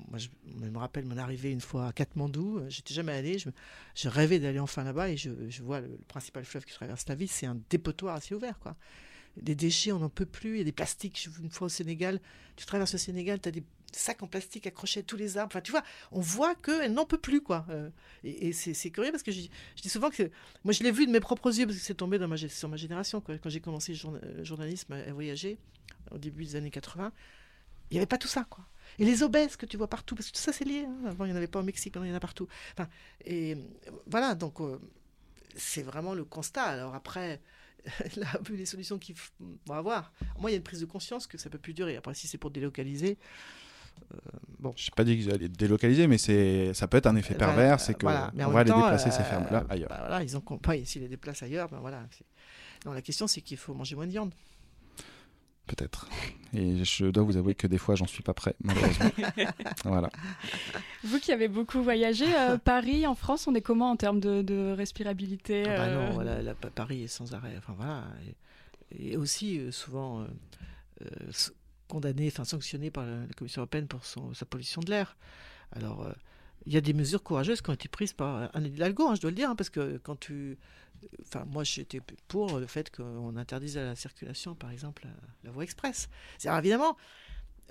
moi 0.08 0.18
je, 0.18 0.28
me 0.68 0.78
rappelle 0.78 1.04
mon 1.04 1.16
arrivée 1.16 1.52
une 1.52 1.60
fois 1.60 1.86
à 1.86 1.92
Katmandou 1.92 2.58
euh, 2.58 2.66
j'étais 2.68 2.92
jamais 2.92 3.12
allé 3.12 3.38
je, 3.38 4.08
rêvais 4.08 4.40
d'aller 4.40 4.58
enfin 4.58 4.82
là-bas 4.82 5.08
et 5.10 5.16
je, 5.16 5.30
je 5.48 5.62
vois 5.62 5.80
le, 5.80 5.96
principal 6.08 6.44
fleuve 6.44 6.64
qui 6.64 6.74
traverse 6.74 7.06
la 7.08 7.14
ville 7.14 7.30
c'est 7.30 7.46
un 7.46 7.58
dépotoir 7.70 8.16
assez 8.16 8.34
ouvert 8.34 8.58
quoi. 8.58 8.76
Des 9.40 9.54
déchets 9.54 9.92
on 9.92 10.00
n'en 10.00 10.08
peut 10.08 10.26
plus 10.26 10.54
il 10.54 10.58
y 10.58 10.62
a 10.62 10.64
des 10.64 10.72
plastiques 10.72 11.28
une 11.40 11.50
fois 11.50 11.66
au 11.66 11.70
Sénégal 11.70 12.20
tu 12.56 12.66
traverses 12.66 12.92
le 12.92 12.98
Sénégal 12.98 13.40
tu 13.40 13.48
as 13.48 13.52
des 13.52 13.62
sacs 13.92 14.22
en 14.22 14.26
plastique 14.26 14.66
accrochés 14.66 15.00
à 15.00 15.02
tous 15.02 15.16
les 15.16 15.38
arbres. 15.38 15.50
Enfin, 15.52 15.60
tu 15.60 15.70
vois, 15.70 15.82
on 16.12 16.20
voit 16.20 16.54
qu'elle 16.54 16.92
n'en 16.92 17.06
peut 17.06 17.18
plus, 17.18 17.40
quoi. 17.40 17.66
Euh, 17.70 17.90
et, 18.24 18.52
c'est 18.52 18.90
curieux 18.90 19.10
parce 19.10 19.22
que 19.22 19.32
je, 19.32 19.40
dis 19.40 19.88
souvent 19.88 20.10
que 20.10 20.30
moi, 20.64 20.72
je 20.72 20.82
l'ai 20.82 20.90
vu 20.90 21.06
de 21.06 21.12
mes 21.12 21.20
propres 21.20 21.56
yeux 21.58 21.66
parce 21.66 21.78
que 21.78 21.84
c'est 21.84 21.94
tombé 21.94 22.18
dans 22.18 22.28
ma, 22.28 22.36
sur 22.36 22.68
ma 22.68 22.76
génération. 22.76 23.20
Quand 23.20 23.48
j'ai 23.48 23.60
commencé 23.60 23.92
le 23.92 23.98
euh, 24.08 24.44
journalisme 24.44 24.92
à 24.92 25.12
voyager 25.12 25.58
au 26.10 26.18
début 26.18 26.44
des 26.44 26.56
années 26.56 26.70
80, 26.70 27.12
il 27.90 27.94
n'y 27.94 27.98
avait 27.98 28.06
pas 28.06 28.18
tout 28.18 28.28
ça, 28.28 28.44
quoi. 28.48 28.64
Et 28.98 29.04
les 29.04 29.22
obèses 29.22 29.56
que 29.56 29.66
tu 29.66 29.76
vois 29.76 29.88
partout, 29.88 30.14
parce 30.14 30.28
que 30.28 30.36
tout 30.36 30.42
ça 30.42 30.52
c'est 30.52 30.64
lié. 30.64 30.84
Hein. 30.86 31.06
Avant, 31.06 31.24
il 31.24 31.28
n'y 31.28 31.34
en 31.34 31.36
avait 31.36 31.46
pas 31.46 31.60
au 31.60 31.62
Mexique, 31.62 31.94
maintenant 31.94 32.06
il 32.06 32.10
y 32.10 32.12
en 32.12 32.16
a 32.16 32.20
partout. 32.20 32.48
Enfin, 32.72 32.88
et 33.24 33.56
voilà, 34.06 34.34
donc 34.34 34.60
euh, 34.60 34.78
c'est 35.56 35.82
vraiment 35.82 36.14
le 36.14 36.24
constat. 36.24 36.64
Alors 36.64 36.94
après, 36.94 37.40
là, 38.16 38.26
les 38.50 38.66
solutions 38.66 38.98
qu'il 38.98 39.16
faut 39.16 39.32
avoir. 39.70 40.12
Moi, 40.38 40.50
il 40.50 40.54
y 40.54 40.54
a 40.54 40.58
une 40.58 40.62
prise 40.62 40.80
de 40.80 40.86
conscience 40.86 41.26
que 41.26 41.38
ça 41.38 41.50
peut 41.50 41.58
plus 41.58 41.74
durer. 41.74 41.96
Après, 41.96 42.14
si 42.14 42.26
c'est 42.26 42.38
pour 42.38 42.50
délocaliser, 42.50 43.12
euh, 43.12 43.69
bon. 44.58 44.72
Je 44.76 44.86
n'ai 44.86 44.94
pas 44.94 45.04
dit 45.04 45.16
qu'ils 45.16 45.32
allaient 45.32 45.48
délocaliser, 45.48 46.06
mais 46.06 46.18
c'est, 46.18 46.72
ça 46.74 46.86
peut 46.86 46.98
être 46.98 47.06
un 47.06 47.16
effet 47.16 47.34
pervers, 47.34 47.80
c'est 47.80 47.94
qu'on 47.94 48.08
va 48.08 48.64
les 48.64 48.70
déplacer 48.70 49.10
ces 49.10 49.22
fermes-là 49.22 49.64
euh, 49.64 49.72
ailleurs. 49.72 49.88
Bah 49.88 49.98
voilà, 50.00 50.22
ils 50.22 50.36
ont 50.36 50.40
compris, 50.40 50.86
s'ils 50.86 51.02
les 51.02 51.08
déplacent 51.08 51.42
ailleurs, 51.42 51.68
ben 51.68 51.78
voilà. 51.80 52.02
Non, 52.86 52.92
la 52.92 53.02
question 53.02 53.26
c'est 53.26 53.40
qu'il 53.40 53.56
faut 53.56 53.74
manger 53.74 53.96
moins 53.96 54.06
de 54.06 54.12
viande. 54.12 54.32
Peut-être. 55.66 56.08
Et 56.52 56.82
je 56.84 57.06
dois 57.06 57.22
vous 57.22 57.36
avouer 57.36 57.54
que 57.54 57.68
des 57.68 57.78
fois, 57.78 57.94
j'en 57.94 58.06
suis 58.06 58.24
pas 58.24 58.34
prêt, 58.34 58.56
malheureusement. 58.60 59.10
voilà. 59.84 60.10
Vous 61.04 61.20
qui 61.20 61.30
avez 61.30 61.46
beaucoup 61.46 61.80
voyagé, 61.80 62.24
euh, 62.34 62.58
Paris, 62.64 63.06
en 63.06 63.14
France, 63.14 63.46
on 63.46 63.54
est 63.54 63.60
comment 63.60 63.92
en 63.92 63.96
termes 63.96 64.18
de, 64.18 64.72
respirabilité 64.72 65.62
ah 65.68 65.76
bah 65.76 65.94
Non, 65.94 66.10
voilà, 66.10 66.54
Paris 66.74 67.04
est 67.04 67.08
sans 67.08 67.34
arrêt. 67.34 67.54
Enfin 67.56 67.74
voilà. 67.76 68.04
Et, 68.98 69.16
aussi, 69.16 69.60
souvent, 69.70 70.26
condamné, 71.90 72.28
enfin 72.28 72.44
sanctionné 72.44 72.90
par 72.90 73.04
la, 73.04 73.26
Commission 73.36 73.62
européenne 73.62 73.88
pour 73.88 74.04
son, 74.06 74.32
sa 74.32 74.46
pollution 74.46 74.80
de 74.80 74.90
l'air. 74.90 75.16
Alors, 75.72 76.02
euh, 76.02 76.12
il 76.66 76.72
y 76.72 76.76
a 76.76 76.80
des 76.80 76.92
mesures 76.92 77.22
courageuses 77.22 77.60
qui 77.60 77.70
ont 77.70 77.74
été 77.74 77.88
prises 77.88 78.12
par 78.12 78.50
un 78.54 78.64
Hidalgo, 78.64 79.08
hein, 79.08 79.14
je 79.14 79.20
dois 79.20 79.30
le 79.30 79.36
dire, 79.36 79.50
hein, 79.50 79.56
parce 79.56 79.70
que 79.70 79.98
quand 79.98 80.18
tu... 80.18 80.58
Enfin, 81.22 81.44
moi, 81.46 81.64
j'étais 81.64 82.00
pour 82.28 82.58
le 82.58 82.66
fait 82.66 82.94
qu'on 82.94 83.36
interdise 83.36 83.76
la 83.76 83.96
circulation, 83.96 84.54
par 84.54 84.70
exemple, 84.70 85.06
la, 85.44 85.50
voie 85.50 85.64
express. 85.64 86.08
C'est 86.38 86.50
évidemment, 86.50 86.96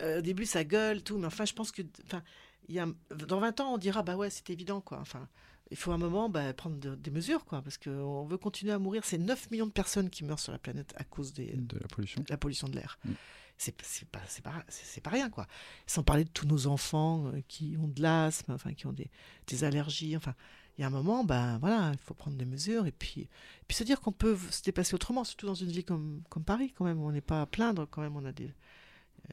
euh, 0.01 0.19
au 0.19 0.21
début, 0.21 0.45
ça 0.45 0.63
gueule, 0.63 1.03
tout, 1.03 1.17
mais 1.17 1.27
enfin, 1.27 1.45
je 1.45 1.53
pense 1.53 1.71
que... 1.71 1.83
Enfin, 2.05 2.23
y 2.67 2.79
a, 2.79 2.87
dans 3.27 3.39
20 3.39 3.59
ans, 3.61 3.73
on 3.73 3.77
dira, 3.77 4.01
bah 4.01 4.15
ouais, 4.15 4.29
c'est 4.29 4.49
évident, 4.49 4.81
quoi. 4.81 4.99
Enfin, 4.99 5.27
il 5.69 5.77
faut 5.77 5.91
un 5.91 5.99
moment 5.99 6.29
bah, 6.29 6.51
prendre 6.53 6.77
des 6.77 7.11
mesures, 7.11 7.45
quoi, 7.45 7.61
parce 7.61 7.77
qu'on 7.77 8.25
veut 8.25 8.37
continuer 8.37 8.73
à 8.73 8.79
mourir. 8.79 9.03
C'est 9.05 9.19
9 9.19 9.51
millions 9.51 9.67
de 9.67 9.71
personnes 9.71 10.09
qui 10.09 10.23
meurent 10.23 10.39
sur 10.39 10.51
la 10.51 10.59
planète 10.59 10.93
à 10.97 11.03
cause 11.03 11.33
des, 11.33 11.53
de 11.53 11.77
la 11.79 11.87
pollution, 11.87 12.23
la 12.27 12.37
pollution 12.37 12.67
de 12.67 12.75
l'air. 12.75 12.97
Mm 13.05 13.11
c'est 13.59 14.05
pas, 14.05 14.19
pas, 14.43 14.63
pas 15.03 15.09
rien, 15.09 15.29
quoi. 15.29 15.45
Sans 15.85 16.01
parler 16.01 16.23
de 16.23 16.29
tous 16.29 16.47
nos 16.47 16.67
enfants 16.67 17.27
euh, 17.27 17.41
qui 17.47 17.75
ont 17.77 17.87
de 17.87 18.01
l'asthme, 18.01 18.53
enfin, 18.53 18.73
qui 18.73 18.87
ont 18.87 18.93
des, 18.93 19.63
allergies. 19.63 20.15
Enfin, 20.15 20.33
il 20.77 20.81
y 20.81 20.83
a 20.85 20.87
un 20.87 20.91
moment, 20.91 21.25
ben 21.25 21.57
voilà, 21.59 21.91
il 21.91 21.99
faut 21.99 22.13
prendre 22.13 22.37
des 22.37 22.45
mesures 22.45 22.87
et 22.87 22.93
puis, 22.93 23.27
puis 23.67 23.75
se 23.75 23.83
dire 23.83 23.99
qu'on 23.99 24.13
peut 24.13 24.37
se 24.49 24.63
dépasser 24.63 24.95
autrement, 24.95 25.25
surtout 25.25 25.45
dans 25.45 25.55
une 25.55 25.69
ville 25.69 25.83
comme, 25.83 26.23
comme 26.29 26.45
Paris, 26.45 26.71
quand 26.73 26.85
même. 26.85 27.01
On 27.01 27.11
n'est 27.11 27.19
pas 27.19 27.41
à 27.41 27.45
plaindre, 27.45 27.85
quand 27.89 28.01
même, 28.01 28.15
on 28.15 28.23
a 28.23 28.31
des, 28.31 28.53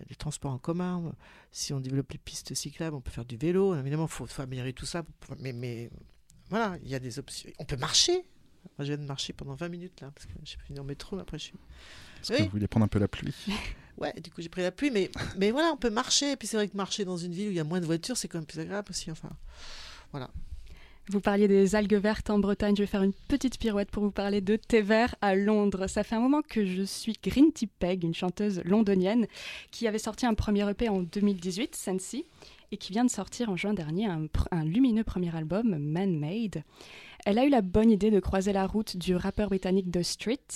euh, 0.00 0.14
transports 0.18 0.52
en 0.52 0.58
commun. 0.58 1.14
Si 1.52 1.72
on 1.72 1.78
développe 1.78 2.10
les 2.10 2.18
pistes 2.18 2.52
cyclables, 2.52 2.96
on 2.96 3.00
peut 3.00 3.12
faire 3.12 3.24
du 3.24 3.36
vélo. 3.36 3.76
Évidemment, 3.76 4.06
il 4.06 4.12
faut, 4.12 4.26
faut, 4.26 4.42
améliorer 4.42 4.72
tout 4.72 4.86
ça. 4.86 5.04
Mais, 5.38 5.52
mais 5.52 5.88
voilà, 6.50 6.76
il 6.82 6.88
y 6.88 6.96
a 6.96 6.98
des 6.98 7.20
options. 7.20 7.48
On 7.60 7.64
peut 7.64 7.76
marcher. 7.76 8.24
Moi, 8.78 8.84
je 8.84 8.92
viens 8.92 8.96
de 8.96 9.06
marcher 9.06 9.32
pendant 9.32 9.54
20 9.54 9.68
minutes 9.68 10.00
là, 10.00 10.10
parce 10.14 10.26
que 10.26 10.32
j'ai 10.44 10.56
fini 10.66 10.78
en 10.78 10.84
métro, 10.84 11.18
après 11.18 11.38
je 11.38 11.44
suis. 11.44 11.54
Est-ce 12.22 12.32
que 12.32 12.42
vous 12.44 12.50
voulez 12.50 12.68
prendre 12.68 12.84
un 12.84 12.88
peu 12.88 12.98
la 12.98 13.08
pluie 13.08 13.34
Ouais, 13.98 14.12
du 14.22 14.30
coup 14.30 14.42
j'ai 14.42 14.50
pris 14.50 14.60
la 14.60 14.72
pluie, 14.72 14.90
mais, 14.90 15.10
mais 15.38 15.50
voilà, 15.50 15.72
on 15.72 15.76
peut 15.76 15.90
marcher. 15.90 16.32
Et 16.32 16.36
puis 16.36 16.46
c'est 16.46 16.56
vrai 16.56 16.68
que 16.68 16.76
marcher 16.76 17.04
dans 17.04 17.16
une 17.16 17.32
ville 17.32 17.48
où 17.48 17.50
il 17.52 17.56
y 17.56 17.60
a 17.60 17.64
moins 17.64 17.80
de 17.80 17.86
voitures, 17.86 18.16
c'est 18.16 18.28
quand 18.28 18.38
même 18.38 18.46
plus 18.46 18.60
agréable 18.60 18.88
aussi. 18.90 19.10
Enfin, 19.10 19.30
voilà. 20.12 20.30
Vous 21.08 21.20
parliez 21.20 21.46
des 21.46 21.76
algues 21.76 21.94
vertes 21.94 22.30
en 22.30 22.40
Bretagne. 22.40 22.74
Je 22.76 22.82
vais 22.82 22.88
faire 22.88 23.04
une 23.04 23.12
petite 23.28 23.58
pirouette 23.58 23.90
pour 23.90 24.02
vous 24.02 24.10
parler 24.10 24.40
de 24.40 24.56
thé 24.56 24.82
vert 24.82 25.14
à 25.20 25.36
Londres. 25.36 25.86
Ça 25.86 26.02
fait 26.02 26.16
un 26.16 26.20
moment 26.20 26.42
que 26.42 26.66
je 26.66 26.82
suis 26.82 27.16
Green 27.22 27.52
Tea 27.52 27.68
Peg, 27.68 28.02
une 28.02 28.14
chanteuse 28.14 28.60
londonienne 28.64 29.26
qui 29.70 29.86
avait 29.86 30.00
sorti 30.00 30.26
un 30.26 30.34
premier 30.34 30.68
EP 30.68 30.88
en 30.88 31.02
2018, 31.02 31.76
Sensi, 31.76 32.24
et 32.72 32.76
qui 32.76 32.92
vient 32.92 33.04
de 33.04 33.10
sortir 33.10 33.50
en 33.50 33.56
juin 33.56 33.72
dernier 33.72 34.06
un, 34.06 34.26
un 34.50 34.64
lumineux 34.64 35.04
premier 35.04 35.34
album, 35.34 35.78
Man 35.78 36.18
Made 36.18 36.64
elle 37.26 37.40
a 37.40 37.44
eu 37.44 37.50
la 37.50 37.60
bonne 37.60 37.90
idée 37.90 38.12
de 38.12 38.20
croiser 38.20 38.52
la 38.52 38.68
route 38.68 38.96
du 38.96 39.16
rappeur 39.16 39.48
britannique 39.48 39.90
The 39.90 40.04
Street. 40.04 40.46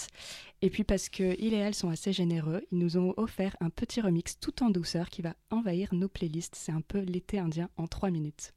Et 0.62 0.70
puis 0.70 0.84
parce 0.84 1.08
qu'il 1.08 1.52
et 1.52 1.56
elle 1.56 1.74
sont 1.74 1.90
assez 1.90 2.12
généreux, 2.12 2.62
ils 2.70 2.78
nous 2.78 2.96
ont 2.96 3.12
offert 3.16 3.56
un 3.60 3.70
petit 3.70 4.00
remix 4.00 4.38
tout 4.38 4.62
en 4.62 4.70
douceur 4.70 5.08
qui 5.08 5.20
va 5.20 5.34
envahir 5.50 5.92
nos 5.92 6.08
playlists. 6.08 6.54
C'est 6.54 6.70
un 6.70 6.80
peu 6.80 7.00
l'été 7.00 7.40
indien 7.40 7.68
en 7.76 7.88
3 7.88 8.10
minutes. 8.10 8.52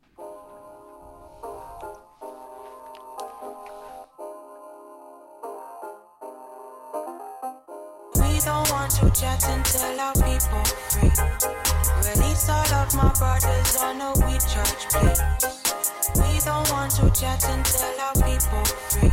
We 16.11 16.37
don't 16.43 16.69
want 16.69 16.91
to 16.97 17.09
chat 17.11 17.47
until 17.47 18.01
our 18.01 18.13
people 18.13 18.65
free. 18.91 19.09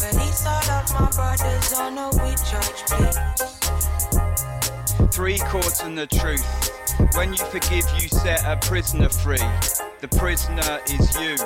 Release 0.00 0.46
all 0.46 0.70
of 0.70 0.92
my 0.94 1.10
brothers 1.14 1.74
on 1.74 1.98
a 1.98 2.08
we 2.08 2.30
church, 2.48 2.86
please. 2.88 3.18
Three 5.14 5.38
chords 5.38 5.80
and 5.80 5.98
the 5.98 6.06
truth. 6.06 6.70
When 7.14 7.34
you 7.34 7.44
forgive, 7.44 7.84
you 8.00 8.08
set 8.08 8.42
a 8.46 8.56
prisoner 8.66 9.10
free. 9.10 9.44
The 10.00 10.08
prisoner 10.08 10.80
is 10.86 11.14
you. 11.16 11.36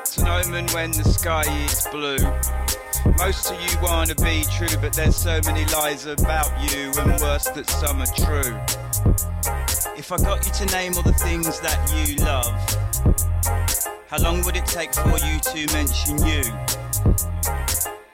It's 0.00 0.18
an 0.18 0.28
omen 0.28 0.68
when 0.68 0.92
the 0.92 1.02
sky 1.02 1.42
is 1.64 1.84
blue. 1.90 2.18
Most 3.18 3.50
of 3.50 3.60
you 3.60 3.76
wanna 3.82 4.14
be 4.14 4.44
true, 4.56 4.76
but 4.80 4.92
there's 4.92 5.16
so 5.16 5.40
many 5.46 5.64
lies 5.72 6.06
about 6.06 6.52
you, 6.70 6.92
and 6.98 7.20
worse 7.20 7.48
that 7.48 7.68
some 7.68 8.00
are 8.00 8.14
true. 8.14 8.56
If 9.96 10.12
I 10.12 10.18
got 10.18 10.46
you 10.46 10.52
to 10.52 10.66
name 10.72 10.94
all 10.94 11.02
the 11.02 11.12
things 11.14 11.58
that 11.60 11.90
you 11.92 12.14
love, 12.24 12.54
how 14.08 14.18
long 14.22 14.42
would 14.44 14.56
it 14.56 14.66
take 14.66 14.94
for 14.94 15.18
you 15.18 15.40
to 15.40 15.66
mention 15.72 16.18
you? 16.24 16.42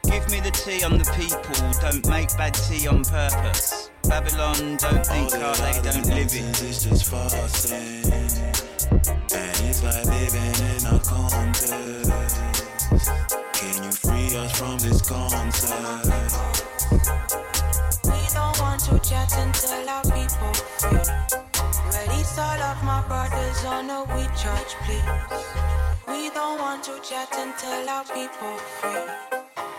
Give 0.04 0.28
me 0.30 0.40
the 0.40 0.50
tea 0.52 0.84
on 0.84 0.98
the 0.98 1.04
people, 1.16 1.70
don't 1.80 2.06
make 2.08 2.34
bad 2.36 2.54
tea 2.54 2.86
on 2.86 3.04
purpose. 3.04 3.90
Babylon, 4.08 4.76
don't 4.76 5.06
think 5.06 5.32
how 5.32 5.54
they 5.54 5.80
don't 5.82 6.06
live 6.06 6.34
it. 6.34 6.62
It's 6.62 6.84
just 6.84 7.10
fasting, 7.10 8.12
and 8.12 9.60
it's 9.68 9.82
like 9.82 10.04
living 10.06 10.54
in 10.70 10.86
a 10.86 10.98
contest. 11.00 12.10
Can 13.54 13.84
you 13.84 13.92
free 13.92 14.36
us 14.36 14.58
from 14.58 14.78
this 14.78 15.02
concept? 15.02 16.34
We 18.04 18.20
don't 18.34 18.60
want 18.60 18.80
to 18.84 18.98
chat 18.98 19.32
until 19.38 19.88
our 19.88 20.02
people 20.02 20.54
free. 20.78 21.31
Release 22.32 22.48
all 22.48 22.62
of 22.62 22.82
my 22.82 23.02
brothers 23.08 23.64
on 23.66 23.90
a 23.90 24.04
we 24.16 24.22
church, 24.34 24.74
please. 24.84 25.04
We 26.08 26.30
don't 26.30 26.58
want 26.58 26.82
to 26.84 26.98
chat 27.02 27.28
until 27.32 27.86
our 27.90 28.04
people 28.04 28.56
free. 28.56 29.04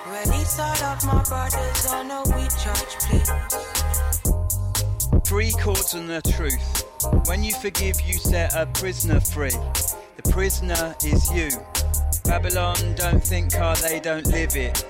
Release 0.05 0.59
all 0.59 0.83
of 0.83 1.03
my 1.03 1.23
brothers 1.23 1.85
on 1.87 2.11
a 2.11 2.21
we 2.35 2.43
church, 2.61 2.99
please. 2.99 3.31
Three 5.25 5.51
chords 5.53 5.95
and 5.95 6.07
the 6.07 6.21
truth. 6.31 6.85
When 7.27 7.43
you 7.43 7.55
forgive, 7.55 7.99
you 8.01 8.13
set 8.13 8.53
a 8.53 8.67
prisoner 8.67 9.19
free. 9.19 9.57
The 10.17 10.29
prisoner 10.29 10.95
is 11.03 11.33
you. 11.33 11.49
Babylon, 12.23 12.75
don't 12.95 13.23
think 13.23 13.53
how 13.53 13.73
they 13.73 13.99
don't 13.99 14.27
live 14.27 14.55
it. 14.55 14.85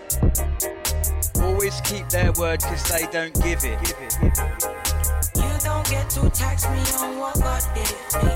Always 1.42 1.80
keep 1.80 2.10
their 2.10 2.34
word 2.34 2.62
cause 2.62 2.84
they 2.90 3.08
don't 3.10 3.34
give 3.42 3.64
it. 3.64 4.83
You 5.36 5.52
don't 5.64 5.90
get 5.90 6.10
to 6.12 6.30
tax 6.30 6.66
me 6.70 6.82
on 7.02 7.18
what 7.18 7.36
God 7.40 7.64
did 7.76 7.90
me. 8.24 8.34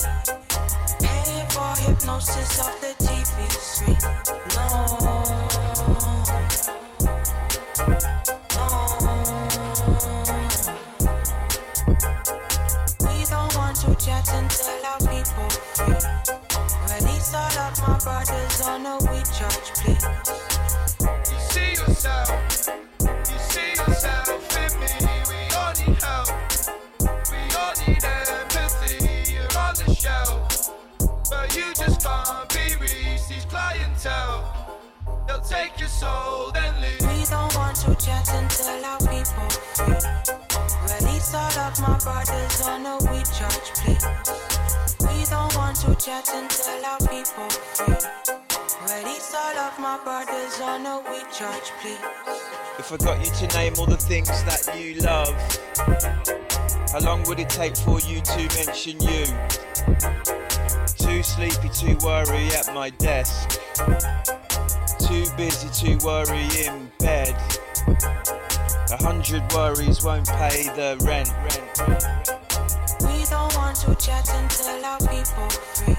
Paying 1.00 1.48
for 1.48 1.74
hypnosis 1.82 2.60
off 2.60 2.80
the 2.80 2.94
TV 3.04 3.50
screen. 3.52 3.98
No. 4.54 4.66
No. 8.54 8.66
We 13.00 13.24
don't 13.26 13.56
want 13.56 13.76
to 13.76 13.94
chat 14.04 14.28
until 14.34 14.86
our 14.86 14.98
people 15.00 15.50
free. 15.74 16.08
My 17.86 17.98
brothers 17.98 18.60
on 18.62 18.86
a 18.86 18.96
we 18.98 19.18
church, 19.32 19.72
please. 19.74 20.47
Clientele, 34.08 35.26
they'll 35.26 35.40
take 35.40 35.78
your 35.78 35.88
soul, 35.88 36.50
then 36.52 36.80
leave. 36.80 37.00
We 37.00 37.24
don't 37.24 37.54
want 37.54 37.76
to 37.76 37.94
chat 37.94 38.28
until 38.32 38.84
our 38.84 38.98
people 38.98 39.48
free. 39.76 39.94
Release 40.94 41.34
all 41.34 41.58
of 41.58 41.80
my 41.80 41.98
brothers 41.98 42.60
on 42.62 42.86
a 42.86 42.96
we 43.10 43.18
church, 43.36 43.68
please. 43.76 44.04
We 45.00 45.24
don't 45.24 45.54
want 45.56 45.76
to 45.80 45.94
chat 45.94 46.28
until 46.34 46.84
our 46.86 46.98
people 46.98 47.50
free. 47.50 47.94
Release 48.96 49.34
all 49.34 49.58
of 49.58 49.78
my 49.78 49.98
brothers 50.02 50.60
on 50.60 50.86
a 50.86 51.00
we 51.10 51.20
church, 51.32 51.70
please. 51.80 51.98
If 52.78 52.92
I 52.92 52.96
got 52.96 53.24
you 53.24 53.32
to 53.32 53.56
name 53.56 53.74
all 53.78 53.86
the 53.86 53.96
things 53.96 54.28
that 54.44 54.78
you 54.78 55.00
love, 55.00 55.34
how 56.92 57.00
long 57.00 57.22
would 57.24 57.38
it 57.38 57.50
take 57.50 57.76
for 57.76 58.00
you 58.00 58.20
to 58.20 58.38
mention 58.56 59.00
you? 59.00 59.26
Too 60.96 61.22
sleepy 61.22 61.68
to 61.68 61.94
worry 62.04 62.46
at 62.48 62.72
my 62.74 62.90
desk. 62.90 63.60
Too 64.98 65.24
busy 65.36 65.68
to 65.82 66.04
worry 66.04 66.48
in 66.64 66.90
bed. 66.98 67.34
A 68.90 69.02
hundred 69.02 69.42
worries 69.52 70.02
won't 70.02 70.28
pay 70.28 70.64
the 70.76 70.96
rent. 71.04 71.30
We 73.02 73.24
don't 73.24 73.54
want 73.56 73.76
to 73.84 73.94
chat 73.96 74.28
until 74.34 74.84
our 74.84 74.98
people 74.98 75.50
free. 75.74 75.96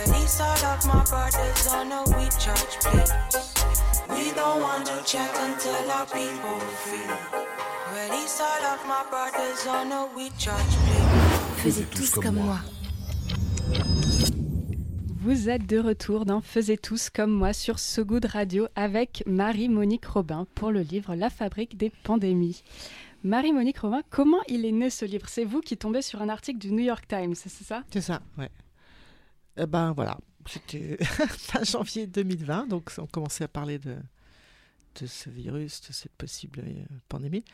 Release 0.00 0.40
all 0.40 0.64
of 0.64 0.86
my 0.86 1.04
brothers 1.04 1.66
on 1.68 1.92
a 1.92 2.02
we 2.16 2.24
church, 2.38 2.80
please. 2.80 3.12
We 4.10 4.32
don't 4.32 4.60
want 4.60 4.86
to 4.86 5.02
chat 5.04 5.30
until 5.38 5.90
our 5.90 6.06
people 6.06 6.58
free. 6.82 7.08
Release 7.94 8.40
all 8.40 8.64
of 8.64 8.86
my 8.86 9.04
brothers 9.10 9.66
on 9.66 9.92
a 9.92 10.08
we 10.16 10.30
church, 10.30 10.72
please. 10.86 11.34
Faisez 11.62 11.86
tous 11.90 12.10
comme 12.20 12.36
moi. 12.36 12.58
Vous 15.24 15.48
êtes 15.48 15.64
de 15.64 15.78
retour 15.78 16.26
dans 16.26 16.42
Faisez 16.42 16.76
tous 16.76 17.08
comme 17.08 17.30
moi 17.30 17.54
sur 17.54 17.78
So 17.78 18.04
Radio 18.30 18.68
avec 18.76 19.22
Marie-Monique 19.26 20.04
Robin 20.04 20.46
pour 20.54 20.70
le 20.70 20.82
livre 20.82 21.14
La 21.14 21.30
fabrique 21.30 21.78
des 21.78 21.88
pandémies. 21.88 22.62
Marie-Monique 23.22 23.78
Robin, 23.78 24.02
comment 24.10 24.42
il 24.48 24.66
est 24.66 24.70
né 24.70 24.90
ce 24.90 25.06
livre? 25.06 25.26
C'est 25.30 25.46
vous 25.46 25.62
qui 25.62 25.78
tombez 25.78 26.02
sur 26.02 26.20
un 26.20 26.28
article 26.28 26.58
du 26.58 26.72
New 26.72 26.84
York 26.84 27.08
Times, 27.08 27.34
c'est 27.34 27.48
ça? 27.48 27.84
C'est 27.90 28.02
ça, 28.02 28.20
ouais. 28.36 28.50
Eh 29.56 29.64
ben 29.64 29.92
voilà, 29.92 30.18
c'était 30.46 30.98
fin 31.00 31.64
janvier 31.64 32.06
2020, 32.06 32.66
donc 32.66 32.92
on 32.98 33.06
commençait 33.06 33.44
à 33.44 33.48
parler 33.48 33.78
de, 33.78 33.96
de 35.00 35.06
ce 35.06 35.30
virus, 35.30 35.80
de 35.88 35.94
cette 35.94 36.12
possible 36.12 36.60
euh, 36.66 36.84
pandémie. 37.08 37.46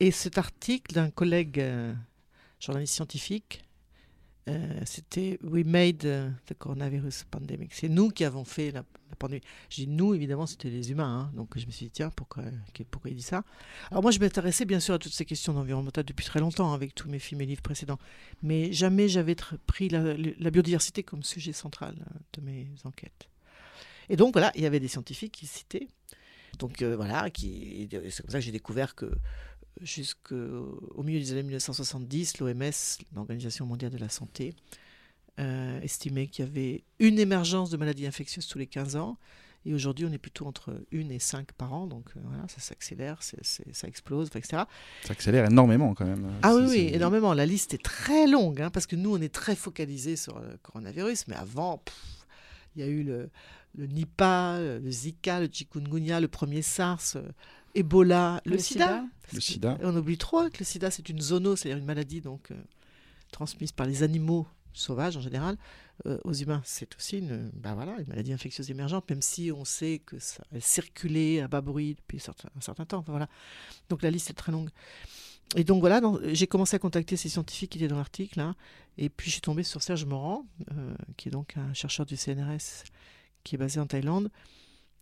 Et 0.00 0.12
cet 0.12 0.38
article 0.38 0.94
d'un 0.94 1.10
collègue 1.10 1.60
euh, 1.60 1.92
journaliste 2.58 2.94
scientifique, 2.94 3.66
euh, 4.48 4.80
c'était 4.84 5.38
We 5.42 5.64
made 5.64 6.04
uh, 6.04 6.32
the 6.46 6.58
coronavirus 6.58 7.24
pandemic. 7.30 7.72
C'est 7.74 7.88
nous 7.88 8.10
qui 8.10 8.24
avons 8.24 8.44
fait 8.44 8.72
la, 8.72 8.84
pandémie. 9.18 9.42
Je 9.70 9.82
dis 9.82 9.86
nous, 9.86 10.14
évidemment, 10.14 10.46
c'était 10.46 10.70
les 10.70 10.90
humains. 10.90 11.20
hein. 11.20 11.32
donc 11.36 11.56
je 11.56 11.66
me 11.66 11.70
suis 11.70 11.86
dit, 11.86 11.92
tiens, 11.92 12.10
pourquoi, 12.10 12.44
pourquoi 12.90 13.10
il 13.10 13.16
dit 13.16 13.22
ça? 13.22 13.44
Alors 13.90 14.02
moi, 14.02 14.10
je 14.10 14.18
m'intéressais 14.18 14.64
bien 14.64 14.80
sûr 14.80 14.94
à 14.94 14.98
toutes 14.98 15.12
ces 15.12 15.24
questions 15.24 15.52
d'environnemental 15.52 16.04
depuis 16.04 16.24
très 16.24 16.40
longtemps, 16.40 16.72
hein, 16.72 16.74
avec 16.74 16.94
tous 16.94 17.08
mes 17.08 17.18
films 17.18 17.42
et 17.42 17.46
livres 17.46 17.62
précédents. 17.62 17.98
Mais 18.42 18.72
jamais 18.72 19.08
j'avais 19.08 19.36
pris 19.66 19.88
la, 19.88 20.50
biodiversité 20.50 21.02
comme 21.02 21.22
sujet 21.22 21.52
central 21.52 21.94
euh, 22.00 22.18
de 22.32 22.40
mes 22.40 22.66
enquêtes. 22.84 23.28
Et 24.08 24.16
donc 24.16 24.32
voilà, 24.32 24.50
il 24.56 24.62
y 24.62 24.66
avait 24.66 24.80
des 24.80 24.88
scientifiques 24.88 25.32
qui 25.32 25.46
citaient. 25.46 25.88
Donc 26.58 26.82
euh, 26.82 26.96
voilà, 26.96 27.28
c'est 27.34 27.88
comme 28.22 28.30
ça 28.30 28.38
que 28.38 28.44
j'ai 28.44 28.52
découvert 28.52 28.94
que 28.94 29.10
jusqu'au 29.82 31.02
milieu 31.02 31.18
des 31.20 31.32
années 31.32 31.42
1970, 31.42 32.38
l'OMS, 32.38 32.70
l'Organisation 33.14 33.66
mondiale 33.66 33.90
de 33.92 33.98
la 33.98 34.08
santé, 34.08 34.54
euh, 35.40 35.80
estimait 35.80 36.26
qu'il 36.26 36.44
y 36.44 36.48
avait 36.48 36.84
une 36.98 37.18
émergence 37.18 37.70
de 37.70 37.76
maladies 37.76 38.06
infectieuses 38.06 38.46
tous 38.46 38.58
les 38.58 38.66
15 38.66 38.96
ans. 38.96 39.16
Et 39.64 39.72
aujourd'hui, 39.72 40.04
on 40.06 40.12
est 40.12 40.18
plutôt 40.18 40.46
entre 40.46 40.74
une 40.90 41.12
et 41.12 41.20
cinq 41.20 41.52
par 41.52 41.72
an. 41.72 41.86
Donc 41.86 42.06
euh, 42.16 42.20
voilà, 42.24 42.48
ça 42.48 42.60
s'accélère, 42.60 43.22
c'est- 43.22 43.42
c'est- 43.44 43.72
ça 43.72 43.86
explose, 43.86 44.28
etc. 44.34 44.64
Ça 45.04 45.12
accélère 45.12 45.46
énormément 45.46 45.94
quand 45.94 46.04
même. 46.04 46.28
Ah 46.42 46.54
oui, 46.54 46.62
C'est- 46.64 46.68
oui, 46.70 46.88
c'est- 46.90 46.96
énormément. 46.96 47.32
La 47.32 47.46
liste 47.46 47.72
est 47.72 47.82
très 47.82 48.26
longue, 48.26 48.60
hein, 48.60 48.70
parce 48.70 48.86
que 48.88 48.96
nous, 48.96 49.14
on 49.14 49.20
est 49.20 49.32
très 49.32 49.54
focalisé 49.54 50.16
sur 50.16 50.40
le 50.40 50.56
coronavirus, 50.62 51.28
mais 51.28 51.36
avant, 51.36 51.80
il 52.74 52.80
y 52.80 52.84
a 52.84 52.88
eu 52.88 53.04
le, 53.04 53.30
le 53.76 53.86
Nipah, 53.86 54.58
le 54.60 54.90
Zika, 54.90 55.40
le 55.40 55.46
chikungunya, 55.50 56.18
le 56.20 56.28
premier 56.28 56.60
SARS, 56.62 57.12
euh, 57.16 57.22
Ebola, 57.74 58.40
le, 58.44 58.52
Le 58.52 58.58
sida. 58.58 58.86
sida. 58.86 59.04
Le 59.32 59.40
sida. 59.40 59.78
On 59.82 59.96
oublie 59.96 60.18
trop 60.18 60.48
que 60.50 60.58
le 60.58 60.64
sida, 60.64 60.90
c'est 60.90 61.08
une 61.08 61.20
zoonose, 61.20 61.60
c'est-à-dire 61.60 61.78
une 61.78 61.86
maladie 61.86 62.20
donc, 62.20 62.50
euh, 62.50 62.54
transmise 63.30 63.72
par 63.72 63.86
les 63.86 64.02
animaux 64.02 64.46
sauvages 64.74 65.16
en 65.16 65.20
général. 65.20 65.56
Euh, 66.06 66.18
aux 66.24 66.32
humains, 66.32 66.62
c'est 66.64 66.94
aussi 66.96 67.18
une, 67.18 67.50
bah 67.54 67.74
voilà, 67.74 67.96
une 68.00 68.08
maladie 68.08 68.32
infectieuse 68.32 68.70
émergente, 68.70 69.08
même 69.10 69.22
si 69.22 69.52
on 69.52 69.64
sait 69.64 70.00
que 70.04 70.18
ça 70.18 70.42
a 70.54 70.60
circulé 70.60 71.40
à 71.40 71.48
bas 71.48 71.60
bruit 71.60 71.94
depuis 71.94 72.16
un 72.16 72.20
certain, 72.20 72.48
un 72.56 72.60
certain 72.60 72.84
temps. 72.84 72.98
Enfin, 72.98 73.12
voilà. 73.12 73.28
Donc 73.88 74.02
la 74.02 74.10
liste 74.10 74.30
est 74.30 74.34
très 74.34 74.52
longue. 74.52 74.70
Et 75.54 75.64
donc 75.64 75.80
voilà, 75.80 76.00
j'ai 76.32 76.46
commencé 76.46 76.76
à 76.76 76.78
contacter 76.78 77.16
ces 77.16 77.28
scientifiques 77.28 77.72
qui 77.72 77.78
étaient 77.78 77.88
dans 77.88 77.98
l'article, 77.98 78.40
hein, 78.40 78.56
et 78.96 79.10
puis 79.10 79.26
je 79.26 79.32
suis 79.32 79.40
tombée 79.42 79.64
sur 79.64 79.82
Serge 79.82 80.06
Morand, 80.06 80.46
euh, 80.70 80.94
qui 81.18 81.28
est 81.28 81.30
donc 81.30 81.56
un 81.58 81.74
chercheur 81.74 82.06
du 82.06 82.16
CNRS 82.16 82.84
qui 83.44 83.56
est 83.56 83.58
basé 83.58 83.78
en 83.78 83.86
Thaïlande, 83.86 84.30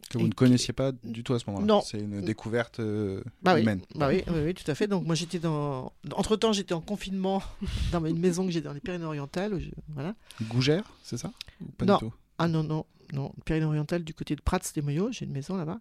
Que 0.08 0.18
vous 0.18 0.24
Et 0.24 0.28
ne 0.28 0.34
connaissiez 0.34 0.72
pas 0.72 0.92
du 1.04 1.22
tout 1.22 1.34
à 1.34 1.38
ce 1.38 1.44
moment-là. 1.48 1.66
Non. 1.66 1.82
C'est 1.82 1.98
une 2.00 2.20
découverte 2.22 2.80
euh, 2.80 3.22
Bah 3.42 3.54
oui, 3.54 3.60
humaine. 3.62 3.80
bah 3.94 4.08
oui, 4.08 4.22
oui, 4.26 4.40
oui, 4.46 4.54
tout 4.54 4.68
à 4.70 4.74
fait. 4.74 4.86
Donc 4.88 5.06
moi 5.06 5.14
j'étais 5.14 5.38
dans. 5.38 5.92
Entre 6.14 6.36
temps 6.36 6.52
j'étais 6.52 6.74
en 6.74 6.80
confinement 6.80 7.42
dans 7.92 8.04
une 8.04 8.18
maison 8.18 8.44
que 8.44 8.50
j'ai 8.50 8.60
dans 8.60 8.72
les 8.72 8.80
Pyrénées-Orientales. 8.80 9.60
je- 9.60 9.70
Voilà. 9.88 10.14
Gougère, 10.48 10.84
c'est 11.04 11.16
ça? 11.16 11.30
Ou 11.60 11.66
pas 11.72 11.84
non. 11.84 11.98
du 11.98 12.06
tout? 12.06 12.14
Ah 12.38 12.48
non, 12.48 12.64
non, 12.64 12.86
non. 13.12 13.32
Pyrénées-Orientales 13.44 14.02
du 14.02 14.14
côté 14.14 14.34
de 14.34 14.40
Prats 14.40 14.58
des 14.74 14.82
Moyaux, 14.82 15.10
j'ai 15.12 15.26
une 15.26 15.32
maison 15.32 15.56
là-bas. 15.56 15.80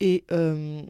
Et 0.00 0.24
euh, 0.32 0.82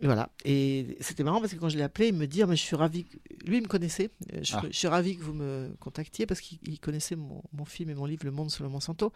et 0.00 0.06
voilà. 0.06 0.30
Et 0.44 0.96
c'était 1.00 1.22
marrant 1.22 1.40
parce 1.40 1.52
que 1.52 1.58
quand 1.58 1.68
je 1.68 1.76
l'ai 1.76 1.82
appelé, 1.84 2.08
il 2.08 2.14
me 2.14 2.26
dit 2.26 2.42
Ah, 2.42 2.46
mais 2.46 2.56
je 2.56 2.62
suis 2.62 2.76
ravi. 2.76 3.04
que- 3.04 3.16
Lui, 3.46 3.58
il 3.58 3.62
me 3.62 3.68
connaissait. 3.68 4.10
Euh, 4.32 4.38
Je, 4.42 4.54
Ah. 4.56 4.62
je 4.70 4.76
suis 4.76 4.88
ravi 4.88 5.16
que 5.18 5.22
vous 5.22 5.34
me 5.34 5.70
contactiez 5.80 6.24
parce 6.26 6.40
qu'il 6.40 6.58
il 6.66 6.80
connaissait 6.80 7.14
mon, 7.16 7.42
mon 7.52 7.64
film 7.66 7.90
et 7.90 7.94
mon 7.94 8.06
livre 8.06 8.24
Le 8.24 8.30
Monde 8.30 8.50
selon 8.50 8.70
Monsanto. 8.70 9.12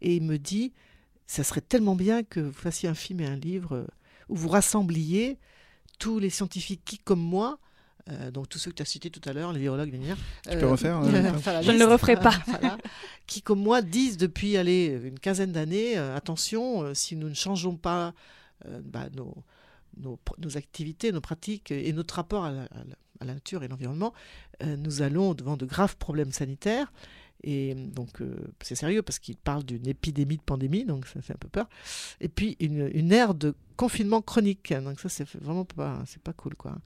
Et 0.00 0.14
il 0.16 0.22
me 0.22 0.38
dit 0.38 0.72
Ça 1.26 1.42
serait 1.44 1.60
tellement 1.62 1.94
bien 1.96 2.22
que 2.22 2.40
vous 2.40 2.52
fassiez 2.52 2.88
un 2.88 2.94
film 2.94 3.20
et 3.20 3.26
un 3.26 3.36
livre 3.36 3.76
euh, 3.76 3.86
où 4.28 4.36
vous 4.36 4.48
rassembliez 4.48 5.38
tous 5.98 6.18
les 6.18 6.30
scientifiques 6.30 6.82
qui, 6.84 6.98
comme 6.98 7.20
moi, 7.20 7.58
euh, 8.10 8.30
donc 8.30 8.48
tous 8.48 8.58
ceux 8.58 8.70
que 8.70 8.76
tu 8.76 8.82
as 8.82 8.86
cités 8.86 9.08
tout 9.10 9.20
à 9.28 9.32
l'heure, 9.32 9.52
les 9.52 9.60
virologues, 9.60 9.90
les 9.92 9.98
miens, 9.98 10.16
Tu 10.50 10.58
peux 10.58 10.66
refaire, 10.68 11.00
euh, 11.02 11.30
enfin, 11.34 11.52
la 11.54 11.62
Je 11.62 11.70
ne 11.70 11.78
le 11.78 11.86
referai 11.86 12.16
pas. 12.16 12.34
voilà, 12.46 12.76
qui, 13.26 13.40
comme 13.40 13.60
moi, 13.60 13.80
disent 13.80 14.18
depuis 14.18 14.56
allez, 14.58 15.00
une 15.04 15.18
quinzaine 15.18 15.52
d'années, 15.52 15.96
euh, 15.96 16.14
attention, 16.14 16.82
euh, 16.82 16.94
si 16.94 17.16
nous 17.16 17.28
ne 17.30 17.34
changeons 17.34 17.76
pas 17.76 18.12
euh, 18.66 18.80
bah, 18.84 19.08
nos, 19.16 19.34
nos, 19.96 20.16
pr- 20.16 20.34
nos 20.38 20.56
activités, 20.58 21.12
nos 21.12 21.20
pratiques 21.22 21.70
et 21.70 21.92
notre 21.94 22.16
rapport 22.16 22.44
à 22.44 22.50
la, 22.52 22.62
à 22.64 22.84
la- 22.88 22.96
à 23.20 23.24
la 23.26 23.34
nature 23.34 23.62
et 23.62 23.68
l'environnement, 23.68 24.12
euh, 24.64 24.76
nous 24.76 25.00
allons 25.00 25.34
devant 25.34 25.56
de 25.56 25.64
graves 25.66 25.96
problèmes 25.96 26.32
sanitaires. 26.32 26.92
Et 27.46 27.74
donc, 27.74 28.22
euh, 28.22 28.34
c'est 28.62 28.74
sérieux 28.74 29.02
parce 29.02 29.18
qu'il 29.18 29.36
parle 29.36 29.64
d'une 29.64 29.86
épidémie 29.86 30.38
de 30.38 30.42
pandémie, 30.42 30.86
donc 30.86 31.06
ça 31.06 31.20
fait 31.20 31.34
un 31.34 31.38
peu 31.38 31.48
peur. 31.48 31.68
Et 32.20 32.28
puis, 32.28 32.56
une, 32.58 33.12
ère 33.12 33.34
de 33.34 33.54
confinement 33.76 34.22
chronique. 34.22 34.72
Donc, 34.72 34.98
ça, 34.98 35.10
c'est 35.10 35.28
vraiment 35.36 35.66
pas, 35.66 36.02
pas 36.24 36.32
cool, 36.32 36.54
quoi. 36.54 36.78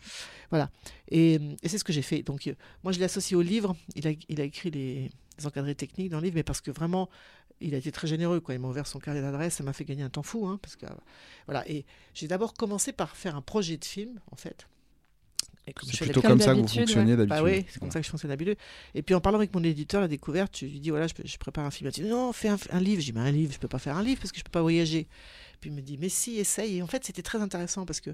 Voilà. 0.50 0.68
Et, 1.12 1.38
c'est 1.64 1.78
ce 1.78 1.84
que 1.84 1.92
j'ai 1.92 2.02
fait. 2.02 2.22
Donc, 2.24 2.48
euh, 2.48 2.54
moi, 2.82 2.92
je 2.92 2.98
l'ai 2.98 3.04
associé 3.04 3.36
au 3.36 3.42
livre. 3.42 3.76
Il 3.94 4.08
a, 4.08 4.10
il 4.28 4.40
a 4.40 4.44
écrit 4.44 4.72
les, 4.72 5.12
les 5.38 5.46
encadrés 5.46 5.76
techniques 5.76 6.10
dans 6.10 6.18
le 6.18 6.24
livre, 6.24 6.34
mais 6.34 6.42
parce 6.42 6.60
que 6.60 6.72
vraiment, 6.72 7.08
il 7.60 7.74
a 7.76 7.78
été 7.78 7.92
très 7.92 8.08
généreux. 8.08 8.40
Quoi. 8.40 8.54
Il 8.54 8.60
m'a 8.60 8.68
ouvert 8.68 8.88
son 8.88 8.98
carnet 8.98 9.20
d'adresse. 9.20 9.54
Ça 9.54 9.62
m'a 9.62 9.72
fait 9.72 9.84
gagner 9.84 10.02
un 10.02 10.10
temps 10.10 10.24
fou. 10.24 10.48
Hein, 10.48 10.58
parce 10.60 10.74
que, 10.74 10.86
euh, 10.86 10.90
voilà. 11.46 11.68
Et 11.70 11.84
j'ai 12.14 12.26
d'abord 12.26 12.54
commencé 12.54 12.92
par 12.92 13.16
faire 13.16 13.36
un 13.36 13.42
projet 13.42 13.76
de 13.76 13.84
film, 13.84 14.18
en 14.32 14.36
fait. 14.36 14.66
C'est 15.82 16.04
plutôt 16.04 16.22
comme 16.22 16.40
ça 16.40 16.54
que 16.54 16.60
vous 16.60 16.68
fonctionnez 16.68 17.16
Bah 17.16 17.26
d'habitude. 17.26 17.44
oui, 17.44 17.66
c'est 17.70 17.78
comme 17.80 17.90
ça 17.90 18.00
que 18.00 18.06
je 18.06 18.10
fonctionne 18.10 18.30
d'habitude. 18.30 18.56
Et 18.94 19.02
puis 19.02 19.14
en 19.14 19.20
parlant 19.20 19.38
avec 19.38 19.54
mon 19.54 19.62
éditeur, 19.62 20.00
la 20.00 20.08
découverte, 20.08 20.58
je 20.58 20.66
lui 20.66 20.80
dis 20.80 20.90
voilà, 20.90 21.06
je, 21.06 21.36
prépare 21.38 21.64
un 21.64 21.70
film. 21.70 21.90
Il 21.96 22.02
me 22.02 22.06
dit 22.06 22.10
non, 22.12 22.32
fais 22.32 22.48
un, 22.48 22.56
un 22.70 22.80
livre. 22.80 23.00
Je 23.00 23.06
dis 23.06 23.12
mais 23.12 23.20
un 23.20 23.30
livre, 23.30 23.52
je 23.52 23.58
peux 23.58 23.68
pas 23.68 23.78
faire 23.78 23.96
un 23.96 24.02
livre 24.02 24.20
parce 24.20 24.32
que 24.32 24.38
je 24.38 24.44
peux 24.44 24.50
pas 24.50 24.62
voyager. 24.62 25.06
Puis 25.60 25.70
il 25.70 25.76
me 25.76 25.80
dit 25.80 25.98
mais 25.98 26.08
si, 26.08 26.38
essaye. 26.38 26.78
Et 26.78 26.82
en 26.82 26.86
fait, 26.86 27.04
c'était 27.04 27.22
très 27.22 27.40
intéressant 27.40 27.84
parce 27.86 28.00
que 28.00 28.10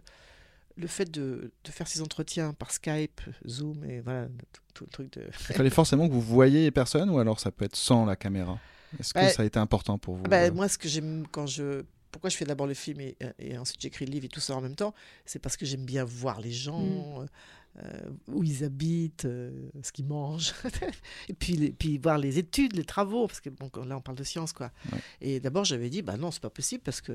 le 0.76 0.86
fait 0.86 1.10
de, 1.10 1.52
de 1.64 1.70
faire 1.70 1.86
ces 1.86 2.02
entretiens 2.02 2.52
par 2.52 2.72
Skype, 2.72 3.20
Zoom 3.46 3.84
et 3.84 4.00
voilà, 4.00 4.26
tout, 4.52 4.62
tout 4.74 4.84
le 4.84 4.90
truc 4.90 5.12
de. 5.12 5.22
Il 5.50 5.54
fallait 5.54 5.70
forcément 5.70 6.08
que 6.08 6.12
vous 6.12 6.20
voyiez 6.20 6.62
les 6.62 6.70
personnes 6.70 7.10
ou 7.10 7.18
alors 7.18 7.38
ça 7.40 7.50
peut 7.50 7.64
être 7.64 7.76
sans 7.76 8.04
la 8.04 8.16
caméra? 8.16 8.58
Est-ce 8.98 9.12
que 9.12 9.18
Bah, 9.20 9.28
ça 9.28 9.42
a 9.42 9.44
été 9.44 9.58
important 9.58 9.98
pour 9.98 10.14
vous 10.16 10.22
Ah 10.26 10.28
bah, 10.28 10.36
euh, 10.42 10.52
Moi, 10.52 10.68
ce 10.68 10.78
que 10.78 10.88
j'aime 10.88 11.24
quand 11.30 11.46
je. 11.46 11.82
Pourquoi 12.14 12.30
je 12.30 12.36
fais 12.36 12.44
d'abord 12.44 12.68
le 12.68 12.74
film 12.74 13.00
et, 13.00 13.16
et 13.40 13.58
ensuite 13.58 13.80
j'écris 13.80 14.06
le 14.06 14.12
livre 14.12 14.26
et 14.26 14.28
tout 14.28 14.38
ça 14.38 14.54
en 14.56 14.60
même 14.60 14.76
temps 14.76 14.94
C'est 15.26 15.40
parce 15.40 15.56
que 15.56 15.66
j'aime 15.66 15.84
bien 15.84 16.04
voir 16.04 16.40
les 16.40 16.52
gens, 16.52 16.80
Mm. 17.22 17.26
euh, 17.82 18.10
où 18.28 18.44
ils 18.44 18.62
habitent, 18.62 19.24
euh, 19.24 19.50
ce 19.82 19.90
qu'ils 19.90 20.04
mangent, 20.06 20.54
et 21.28 21.32
puis, 21.34 21.54
les- 21.54 21.72
puis 21.72 21.98
voir 21.98 22.18
les 22.18 22.38
études, 22.38 22.76
les 22.76 22.84
travaux, 22.84 23.26
parce 23.26 23.40
que 23.40 23.50
bon, 23.50 23.68
là 23.84 23.96
on 23.96 24.00
parle 24.00 24.16
de 24.16 24.22
science 24.22 24.52
quoi. 24.52 24.70
Ouais. 24.92 24.98
Et 25.20 25.40
d'abord 25.40 25.64
j'avais 25.64 25.90
dit 25.90 26.00
bah 26.02 26.16
non 26.16 26.30
c'est 26.30 26.40
pas 26.42 26.50
possible 26.50 26.82
parce 26.84 27.00
que 27.00 27.12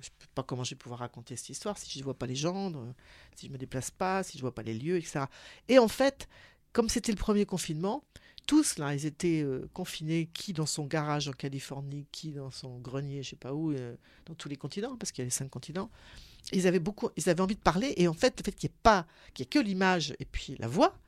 je 0.00 0.08
peux 0.18 0.26
pas 0.34 0.42
comment 0.42 0.64
je 0.64 0.70
vais 0.70 0.76
pouvoir 0.76 0.98
raconter 0.98 1.36
cette 1.36 1.50
histoire 1.50 1.78
si 1.78 1.88
je 1.88 1.98
ne 2.00 2.04
vois 2.04 2.18
pas 2.18 2.26
les 2.26 2.34
gens, 2.34 2.72
euh, 2.72 2.92
si 3.36 3.46
je 3.46 3.52
me 3.52 3.58
déplace 3.58 3.92
pas, 3.92 4.24
si 4.24 4.36
je 4.38 4.42
vois 4.42 4.52
pas 4.54 4.62
les 4.64 4.74
lieux, 4.74 4.96
etc. 4.96 5.26
Et 5.68 5.78
en 5.78 5.86
fait, 5.88 6.28
comme 6.72 6.88
c'était 6.88 7.12
le 7.12 7.18
premier 7.18 7.46
confinement, 7.46 8.02
tous 8.46 8.78
là, 8.78 8.94
ils 8.94 9.06
étaient 9.06 9.42
euh, 9.42 9.68
confinés, 9.72 10.28
qui 10.32 10.52
dans 10.52 10.66
son 10.66 10.86
garage 10.86 11.28
en 11.28 11.32
Californie, 11.32 12.06
qui 12.12 12.32
dans 12.32 12.50
son 12.50 12.78
grenier, 12.78 13.22
je 13.22 13.30
sais 13.30 13.36
pas 13.36 13.52
où, 13.54 13.72
euh, 13.72 13.94
dans 14.26 14.34
tous 14.34 14.48
les 14.48 14.56
continents, 14.56 14.96
parce 14.96 15.12
qu'il 15.12 15.22
y 15.22 15.24
a 15.24 15.26
les 15.26 15.30
cinq 15.30 15.48
continents. 15.50 15.90
Ils 16.52 16.66
avaient 16.66 16.80
beaucoup, 16.80 17.08
ils 17.16 17.28
avaient 17.28 17.40
envie 17.40 17.54
de 17.54 17.60
parler, 17.60 17.94
et 17.96 18.08
en 18.08 18.14
fait, 18.14 18.38
le 18.38 18.44
fait 18.44 18.52
qu'il 18.52 18.68
n'y 18.68 18.74
ait 18.74 18.78
pas, 18.82 19.06
qu'il 19.34 19.44
y 19.44 19.46
ait 19.46 19.50
que 19.50 19.58
l'image 19.58 20.14
et 20.18 20.24
puis 20.24 20.56
la 20.58 20.68
voix, 20.68 20.98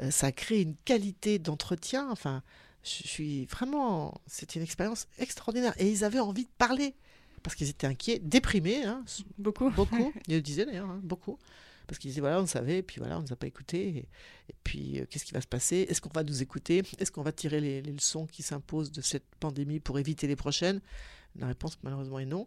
euh, 0.00 0.10
ça 0.10 0.26
a 0.28 0.32
créé 0.32 0.62
une 0.62 0.76
qualité 0.84 1.38
d'entretien. 1.38 2.08
Enfin, 2.10 2.42
je 2.82 3.06
suis 3.06 3.46
vraiment, 3.46 4.20
c'était 4.26 4.58
une 4.58 4.64
expérience 4.64 5.06
extraordinaire, 5.18 5.74
et 5.78 5.90
ils 5.90 6.04
avaient 6.04 6.20
envie 6.20 6.44
de 6.44 6.50
parler 6.58 6.94
parce 7.42 7.56
qu'ils 7.56 7.68
étaient 7.68 7.86
inquiets, 7.86 8.20
déprimés, 8.20 8.84
hein, 8.84 9.04
Beaucoup. 9.38 9.70
beaucoup. 9.70 10.12
Ils 10.28 10.36
le 10.36 10.42
disaient 10.42 10.64
d'ailleurs, 10.64 10.88
hein, 10.90 11.00
beaucoup. 11.02 11.38
Parce 11.86 11.98
qu'ils 11.98 12.10
disaient, 12.10 12.20
voilà, 12.20 12.40
on 12.40 12.46
savait, 12.46 12.82
puis 12.82 12.98
voilà, 12.98 13.16
on 13.16 13.22
ne 13.22 13.26
nous 13.26 13.32
a 13.32 13.36
pas 13.36 13.46
écoutés. 13.46 14.06
Et, 14.48 14.54
puis, 14.64 15.00
euh, 15.00 15.06
qu'est-ce 15.08 15.24
qui 15.24 15.32
va 15.32 15.40
se 15.40 15.46
passer? 15.46 15.86
Est-ce 15.88 16.00
qu'on 16.00 16.10
va 16.14 16.24
nous 16.24 16.42
écouter? 16.42 16.82
Est-ce 16.98 17.10
qu'on 17.10 17.22
va 17.22 17.32
tirer 17.32 17.60
les, 17.60 17.82
leçons 17.82 18.26
qui 18.26 18.42
s'imposent 18.42 18.92
de 18.92 19.00
cette 19.00 19.24
pandémie 19.40 19.80
pour 19.80 19.98
éviter 19.98 20.26
les 20.26 20.36
prochaines? 20.36 20.80
La 21.38 21.46
réponse, 21.46 21.78
malheureusement, 21.82 22.18
est 22.18 22.26
non. 22.26 22.46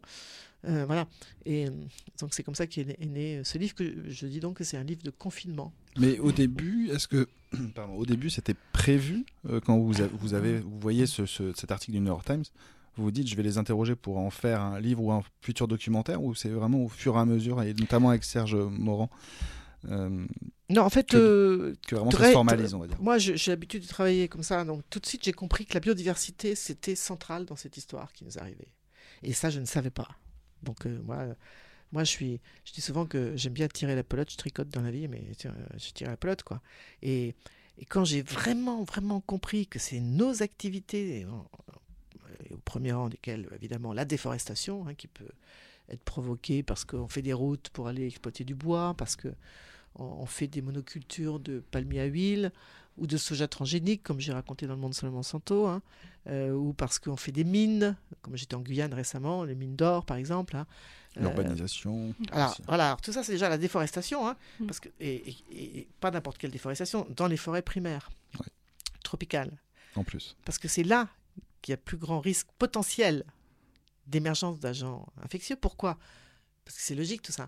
Euh, 0.65 0.85
voilà. 0.85 1.07
Et 1.45 1.67
euh, 1.67 1.71
donc, 2.19 2.33
c'est 2.33 2.43
comme 2.43 2.55
ça 2.55 2.67
qu'est 2.67 2.85
né, 2.85 2.97
est 2.99 3.05
né, 3.05 3.41
ce 3.43 3.57
livre, 3.57 3.73
que 3.73 4.09
je 4.09 4.27
dis 4.27 4.39
donc 4.39 4.57
que 4.57 4.63
c'est 4.63 4.77
un 4.77 4.83
livre 4.83 5.01
de 5.03 5.11
confinement. 5.11 5.73
Mais 5.97 6.19
au 6.19 6.31
début, 6.31 6.89
est-ce 6.89 7.07
que, 7.07 7.27
au 7.95 8.05
début, 8.05 8.29
c'était 8.29 8.55
prévu 8.73 9.25
quand 9.65 9.77
vous, 9.77 9.93
vous 10.19 10.33
avez, 10.33 10.59
vous 10.59 10.79
voyez 10.79 11.07
ce- 11.07 11.25
cet 11.25 11.71
article 11.71 11.93
du 11.93 11.99
New 11.99 12.07
York 12.07 12.25
Times, 12.25 12.43
vous 12.95 13.03
vous 13.03 13.11
dites, 13.11 13.27
je 13.27 13.35
vais 13.35 13.43
les 13.43 13.57
interroger 13.57 13.95
pour 13.95 14.17
en 14.17 14.29
faire 14.29 14.61
un 14.61 14.79
livre 14.79 15.03
ou 15.03 15.11
un 15.11 15.21
futur 15.41 15.67
documentaire, 15.67 16.21
ou 16.23 16.33
c'est 16.35 16.49
vraiment 16.49 16.83
au 16.83 16.89
fur 16.89 17.15
et 17.17 17.19
à 17.19 17.25
mesure, 17.25 17.61
et 17.61 17.73
notamment 17.73 18.09
avec 18.09 18.23
Serge 18.23 18.55
Morand, 18.55 19.09
euh, 19.89 20.25
Non, 20.69 20.81
en 20.83 20.89
fait, 20.89 21.07
que, 21.09 21.17
euh, 21.17 21.75
que 21.87 21.95
vraiment 21.95 22.11
ça 22.11 22.17
très- 22.17 22.27
se 22.29 22.33
formalise, 22.33 22.73
on 22.73 22.79
va 22.79 22.87
dire. 22.87 22.99
Moi, 23.01 23.17
j'ai 23.17 23.51
l'habitude 23.51 23.83
de 23.83 23.87
travailler 23.87 24.27
comme 24.27 24.43
ça, 24.43 24.63
donc 24.65 24.81
tout 24.89 24.99
de 24.99 25.05
suite, 25.05 25.23
j'ai 25.23 25.33
compris 25.33 25.65
que 25.65 25.73
la 25.73 25.79
biodiversité, 25.79 26.55
c'était 26.55 26.95
central 26.95 27.45
dans 27.45 27.55
cette 27.55 27.77
histoire 27.77 28.11
qui 28.13 28.23
nous 28.25 28.37
arrivait. 28.39 28.69
Et 29.23 29.33
ça, 29.33 29.49
je 29.49 29.59
ne 29.59 29.65
savais 29.65 29.91
pas. 29.91 30.09
Donc, 30.63 30.85
euh, 30.85 30.99
moi, 31.03 31.25
moi 31.91 32.03
je, 32.03 32.09
suis, 32.09 32.41
je 32.63 32.73
dis 32.73 32.81
souvent 32.81 33.05
que 33.05 33.33
j'aime 33.35 33.53
bien 33.53 33.67
tirer 33.67 33.95
la 33.95 34.03
pelote, 34.03 34.31
je 34.31 34.37
tricote 34.37 34.69
dans 34.69 34.81
la 34.81 34.91
vie, 34.91 35.07
mais 35.07 35.23
je 35.77 35.91
tire 35.91 36.09
la 36.09 36.17
pelote, 36.17 36.43
quoi. 36.43 36.61
Et, 37.03 37.35
et 37.77 37.85
quand 37.85 38.05
j'ai 38.05 38.21
vraiment, 38.23 38.83
vraiment 38.83 39.21
compris 39.21 39.67
que 39.67 39.77
c'est 39.79 39.99
nos 39.99 40.41
activités, 40.41 41.25
au 42.55 42.59
premier 42.65 42.91
rang 42.93 43.09
desquelles, 43.09 43.47
évidemment, 43.55 43.93
la 43.93 44.05
déforestation, 44.05 44.87
hein, 44.87 44.93
qui 44.95 45.07
peut 45.07 45.27
être 45.89 46.01
provoquée 46.03 46.63
parce 46.63 46.83
qu'on 46.85 47.07
fait 47.07 47.21
des 47.21 47.33
routes 47.33 47.69
pour 47.69 47.87
aller 47.87 48.07
exploiter 48.07 48.43
du 48.43 48.55
bois, 48.55 48.95
parce 48.97 49.15
que 49.15 49.27
on 49.97 50.03
on 50.05 50.25
fait 50.25 50.47
des 50.47 50.61
monocultures 50.61 51.39
de 51.39 51.59
palmiers 51.71 52.01
à 52.01 52.05
huile 52.05 52.51
ou 52.97 53.07
de 53.07 53.17
soja 53.17 53.47
transgénique, 53.47 54.01
comme 54.03 54.19
j'ai 54.19 54.31
raconté 54.33 54.67
dans 54.67 54.73
le 54.75 54.79
monde 54.79 54.93
sur 54.93 55.05
le 55.05 55.11
Monsanto, 55.11 55.67
hein, 55.67 55.81
euh, 56.27 56.51
ou 56.53 56.73
parce 56.73 56.97
qu'on 56.97 57.17
fait 57.17 57.31
des 57.33 57.43
mines, 57.43 57.95
comme 58.21 58.35
j'étais 58.37 58.55
en 58.55 58.61
Guyane 58.61 58.93
récemment, 58.93 59.43
les 59.43 59.53
mines 59.55 59.75
d'or 59.75 60.05
par 60.05 60.17
exemple. 60.17 60.55
hein. 60.55 60.65
Euh, 61.17 61.21
L'urbanisation. 61.21 62.13
alors, 62.31 62.57
voilà, 62.67 62.85
alors 62.87 63.01
tout 63.01 63.13
ça 63.13 63.23
c'est 63.23 63.31
déjà 63.33 63.47
la 63.47 63.57
déforestation, 63.57 64.27
hein, 64.27 64.35
Mm. 64.59 64.65
parce 64.65 64.79
que, 64.81 64.89
et, 64.99 65.23
et- 65.51 65.79
et 65.79 65.87
pas 66.01 66.11
n'importe 66.11 66.37
quelle 66.37 66.51
déforestation, 66.51 67.07
dans 67.15 67.27
les 67.27 67.37
forêts 67.37 67.61
primaires, 67.61 68.09
Ouais. 68.39 68.47
tropicales. 69.03 69.51
En 69.95 70.03
plus. 70.03 70.35
Parce 70.45 70.57
que 70.57 70.67
c'est 70.67 70.83
là 70.83 71.07
qu'il 71.65 71.73
y 71.73 71.73
a 71.73 71.77
plus 71.77 71.97
grand 71.97 72.19
risque 72.19 72.47
potentiel 72.59 73.25
d'émergence 74.05 74.59
d'agents 74.59 75.07
infectieux. 75.23 75.55
Pourquoi? 75.55 75.97
Parce 76.63 76.77
que 76.77 76.83
c'est 76.83 76.93
logique 76.93 77.23
tout 77.23 77.31
ça. 77.31 77.47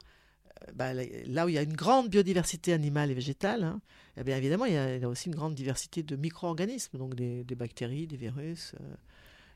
Euh, 0.63 0.71
bah, 0.73 0.91
là- 0.95 1.45
où 1.45 1.49
il 1.49 1.53
y 1.53 1.57
a 1.59 1.61
une 1.61 1.75
grande 1.75 2.09
biodiversité 2.09 2.73
animale 2.73 3.11
et 3.11 3.13
végétale, 3.13 3.63
hein, 3.63 3.79
eh 4.17 4.23
bien 4.23 4.35
évidemment, 4.35 4.65
il 4.65 4.73
y, 4.73 4.77
a, 4.77 5.07
aussi 5.07 5.27
une 5.29 5.35
grande 5.35 5.53
diversité 5.53 6.01
de 6.01 6.15
micro-organismes, 6.15 6.97
donc 6.97 7.13
des, 7.13 7.43
bactéries, 7.55 8.07
des 8.07 8.17
virus, 8.17 8.73
euh, 8.81 8.95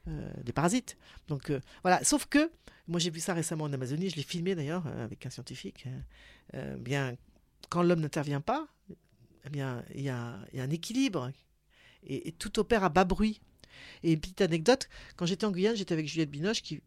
euh, 0.10 0.32
des 0.44 0.54
parasites. 0.54 0.96
Donc 1.28 1.52
voilà, 1.82 2.04
sauf 2.04 2.28
que, 2.28 2.52
moi 2.88 3.00
j'ai 3.00 3.10
vu 3.10 3.20
ça 3.20 3.34
récemment 3.34 3.64
en 3.64 3.74
Amazonie, 3.74 4.12
je 4.12 4.16
l'ai 4.16 4.24
filmé 4.24 4.54
d'ailleurs 4.54 4.86
avec 4.86 5.26
un 5.26 5.32
scientifique, 5.32 5.88
hein, 6.54 6.78
bien, 6.78 7.16
quand 7.70 7.82
l'homme 7.82 8.02
n'intervient 8.02 8.42
pas, 8.42 8.68
eh 8.90 9.50
il 9.96 10.02
y 10.04 10.10
a, 10.10 10.40
un 10.56 10.70
équilibre 10.70 11.32
et 12.04 12.32
tout 12.34 12.60
opère 12.60 12.84
à 12.84 12.90
bas 12.90 13.06
bruit. 13.06 13.42
Et 14.04 14.16
petite 14.18 14.42
anecdote, 14.42 14.90
quand 15.16 15.26
j'étais 15.26 15.46
en 15.46 15.52
Guyane, 15.52 15.76
j'étais 15.76 15.94
avec 15.94 16.08
Juliette 16.08 16.32
Binoche, 16.32 16.62
qui, 16.62 16.82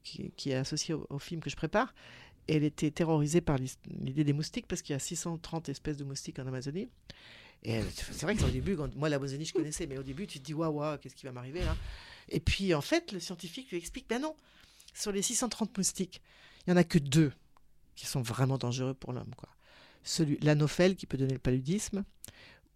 est 0.46 0.54
associée 0.54 0.94
au, 0.94 1.18
film 1.18 1.40
que 1.40 1.50
je 1.50 1.56
prépare. 1.56 1.94
Elle 2.46 2.64
était 2.64 2.90
terrorisée 2.90 3.40
par 3.40 3.58
l'idée 3.58 4.24
des 4.24 4.32
moustiques, 4.32 4.66
parce 4.66 4.82
qu'il 4.82 4.92
y 4.92 4.96
a 4.96 4.98
630 4.98 5.68
espèces 5.68 5.96
de 5.96 6.04
moustiques 6.04 6.38
en 6.38 6.46
Amazonie. 6.46 6.88
Et 7.62 7.80
c'est 8.12 8.22
vrai 8.22 8.36
que 8.36 8.44
au 8.44 8.50
début, 8.50 8.76
quand- 8.76 8.94
moi 8.94 9.08
l'Amazonie 9.08 9.46
je 9.46 9.54
connaissais, 9.54 9.86
mais 9.86 9.96
au 9.96 10.02
début 10.02 10.26
tu 10.26 10.38
te 10.38 10.44
dis 10.44 10.52
waouh, 10.52 10.98
qu'est-ce 10.98 11.14
qui 11.14 11.24
va 11.24 11.32
m'arriver 11.32 11.60
là 11.60 11.74
Et 12.28 12.40
puis 12.40 12.74
en 12.74 12.82
fait, 12.82 13.10
le 13.12 13.20
scientifique 13.20 13.70
lui 13.70 13.78
explique 13.78 14.06
ben 14.06 14.20
non, 14.20 14.36
sur 14.92 15.12
les 15.12 15.22
630 15.22 15.76
moustiques, 15.78 16.20
il 16.66 16.70
n'y 16.70 16.74
en 16.74 16.76
a 16.76 16.84
que 16.84 16.98
deux 16.98 17.32
qui 17.94 18.06
sont 18.06 18.20
vraiment 18.20 18.58
dangereux 18.58 18.94
pour 18.94 19.12
l'homme. 19.12 19.34
quoi. 19.36 19.48
Celui, 20.02 20.38
l'anophèle 20.42 20.96
qui 20.96 21.06
peut 21.06 21.16
donner 21.16 21.32
le 21.32 21.38
paludisme, 21.38 22.04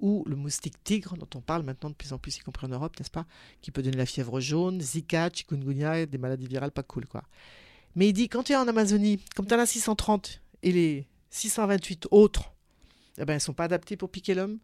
ou 0.00 0.24
le 0.26 0.36
moustique 0.36 0.82
tigre, 0.84 1.16
dont 1.16 1.28
on 1.34 1.40
parle 1.40 1.62
maintenant 1.64 1.90
de 1.90 1.94
plus 1.94 2.12
en 2.12 2.18
plus, 2.18 2.36
y 2.36 2.40
compris 2.40 2.66
en 2.66 2.70
Europe, 2.70 2.98
n'est-ce 2.98 3.10
pas 3.10 3.26
Qui 3.60 3.70
peut 3.70 3.82
donner 3.82 3.96
la 3.96 4.06
fièvre 4.06 4.38
jaune, 4.40 4.80
Zika, 4.80 5.30
chikungunya, 5.32 6.06
des 6.06 6.18
maladies 6.18 6.46
virales 6.46 6.70
pas 6.70 6.82
cool, 6.84 7.06
quoi. 7.06 7.24
Mais 7.96 8.08
il 8.08 8.12
dit, 8.12 8.28
quand 8.28 8.44
tu 8.44 8.52
es 8.52 8.56
en 8.56 8.68
Amazonie, 8.68 9.18
comme 9.34 9.46
tu 9.46 9.54
en 9.54 9.58
as 9.58 9.66
630 9.66 10.40
et 10.62 10.72
les 10.72 11.06
628 11.30 12.08
autres, 12.12 12.52
eh 13.16 13.24
ben, 13.24 13.32
elles 13.32 13.36
ne 13.36 13.40
sont 13.40 13.54
pas 13.54 13.64
adaptées 13.64 13.96
pour 13.96 14.10
piquer 14.10 14.34
l'homme. 14.34 14.58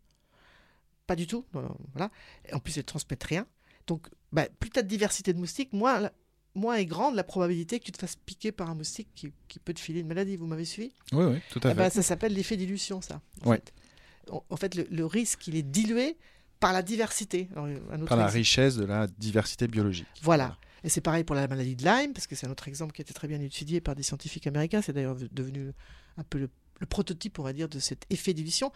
Pas 1.06 1.16
du 1.16 1.26
tout. 1.26 1.44
non, 1.52 1.76
voilà. 1.94 2.10
En 2.52 2.60
plus, 2.60 2.76
elles 2.76 2.82
ne 2.82 2.86
transmettent 2.86 3.24
rien. 3.24 3.46
Donc, 3.86 4.06
bah, 4.32 4.46
plus 4.60 4.70
tu 4.70 4.78
as 4.78 4.82
de 4.82 4.88
diversité 4.88 5.32
de 5.32 5.38
moustiques, 5.38 5.72
moins, 5.72 6.08
moins 6.54 6.76
est 6.76 6.86
grande 6.86 7.14
la 7.16 7.24
probabilité 7.24 7.78
que 7.80 7.84
tu 7.84 7.92
te 7.92 7.98
fasses 7.98 8.16
piquer 8.16 8.52
par 8.52 8.70
un 8.70 8.74
moustique 8.74 9.08
qui, 9.14 9.32
qui 9.48 9.58
peut 9.58 9.74
te 9.74 9.80
filer 9.80 10.00
une 10.00 10.06
maladie. 10.06 10.36
Vous 10.36 10.46
m'avez 10.46 10.64
suivi? 10.64 10.92
Oui, 11.12 11.24
oui, 11.24 11.38
tout 11.50 11.60
à 11.64 11.72
Eh 11.72 11.74
ben, 11.74 11.84
fait. 11.90 11.96
Ça 11.96 12.02
s'appelle 12.02 12.32
l'effet 12.32 12.56
dilution, 12.56 13.00
ça. 13.02 13.20
En 13.44 13.50
Ouais. 13.50 13.56
fait, 13.56 13.74
En- 14.30 14.56
fait 14.56 14.74
le, 14.74 14.86
le 14.90 15.06
risque, 15.06 15.46
il 15.48 15.56
est 15.56 15.62
dilué 15.62 16.16
par 16.60 16.72
la 16.72 16.82
diversité. 16.82 17.48
Alors, 17.52 17.66
un 17.66 17.96
autre 18.00 18.06
Par 18.06 18.16
la 18.16 18.24
exemple. 18.24 18.38
richesse 18.38 18.76
de 18.76 18.84
la 18.84 19.06
diversité 19.18 19.66
biologique. 19.68 20.06
Voilà. 20.22 20.56
Et 20.82 20.88
c'est 20.88 21.00
pareil 21.00 21.24
pour 21.24 21.34
la 21.34 21.48
maladie 21.48 21.76
de 21.76 21.84
Lyme, 21.84 22.12
parce 22.12 22.26
que 22.26 22.34
c'est 22.34 22.46
un 22.46 22.50
autre 22.50 22.68
exemple 22.68 22.92
qui 22.92 23.00
a 23.00 23.04
été 23.04 23.14
très 23.14 23.26
bien 23.28 23.40
étudié 23.40 23.80
par 23.80 23.94
des 23.94 24.02
scientifiques 24.02 24.46
américains. 24.46 24.82
C'est 24.82 24.92
d'ailleurs 24.92 25.16
devenu 25.32 25.72
un 26.18 26.22
peu 26.24 26.38
le, 26.38 26.50
le 26.80 26.86
prototype, 26.86 27.38
on 27.38 27.42
va 27.42 27.52
dire, 27.52 27.68
de 27.68 27.78
cet 27.78 28.04
effet 28.10 28.34
dilution. 28.34 28.70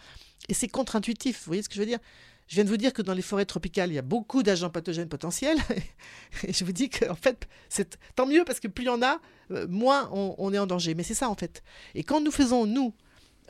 Et 0.49 0.53
c'est 0.53 0.67
contre-intuitif. 0.67 1.39
Vous 1.39 1.45
voyez 1.47 1.61
ce 1.61 1.69
que 1.69 1.75
je 1.75 1.79
veux 1.81 1.85
dire? 1.85 1.99
Je 2.47 2.55
viens 2.55 2.63
de 2.63 2.69
vous 2.69 2.77
dire 2.77 2.93
que 2.93 3.03
dans 3.03 3.13
les 3.13 3.21
forêts 3.21 3.45
tropicales, 3.45 3.91
il 3.91 3.93
y 3.93 3.99
a 3.99 4.03
beaucoup 4.03 4.41
d'agents 4.41 4.71
pathogènes 4.71 5.07
potentiels. 5.07 5.59
Et 6.47 6.51
je 6.53 6.65
vous 6.65 6.71
dis 6.71 6.89
qu'en 6.89 7.13
fait, 7.15 7.47
c'est 7.69 7.99
tant 8.15 8.25
mieux, 8.25 8.43
parce 8.43 8.59
que 8.59 8.67
plus 8.67 8.85
il 8.85 8.87
y 8.87 8.89
en 8.89 9.03
a, 9.03 9.19
euh, 9.51 9.67
moins 9.67 10.09
on, 10.11 10.33
on 10.39 10.51
est 10.51 10.57
en 10.57 10.65
danger. 10.65 10.95
Mais 10.95 11.03
c'est 11.03 11.13
ça, 11.13 11.29
en 11.29 11.35
fait. 11.35 11.61
Et 11.93 12.03
quand 12.03 12.21
nous 12.21 12.31
faisons, 12.31 12.65
nous, 12.65 12.95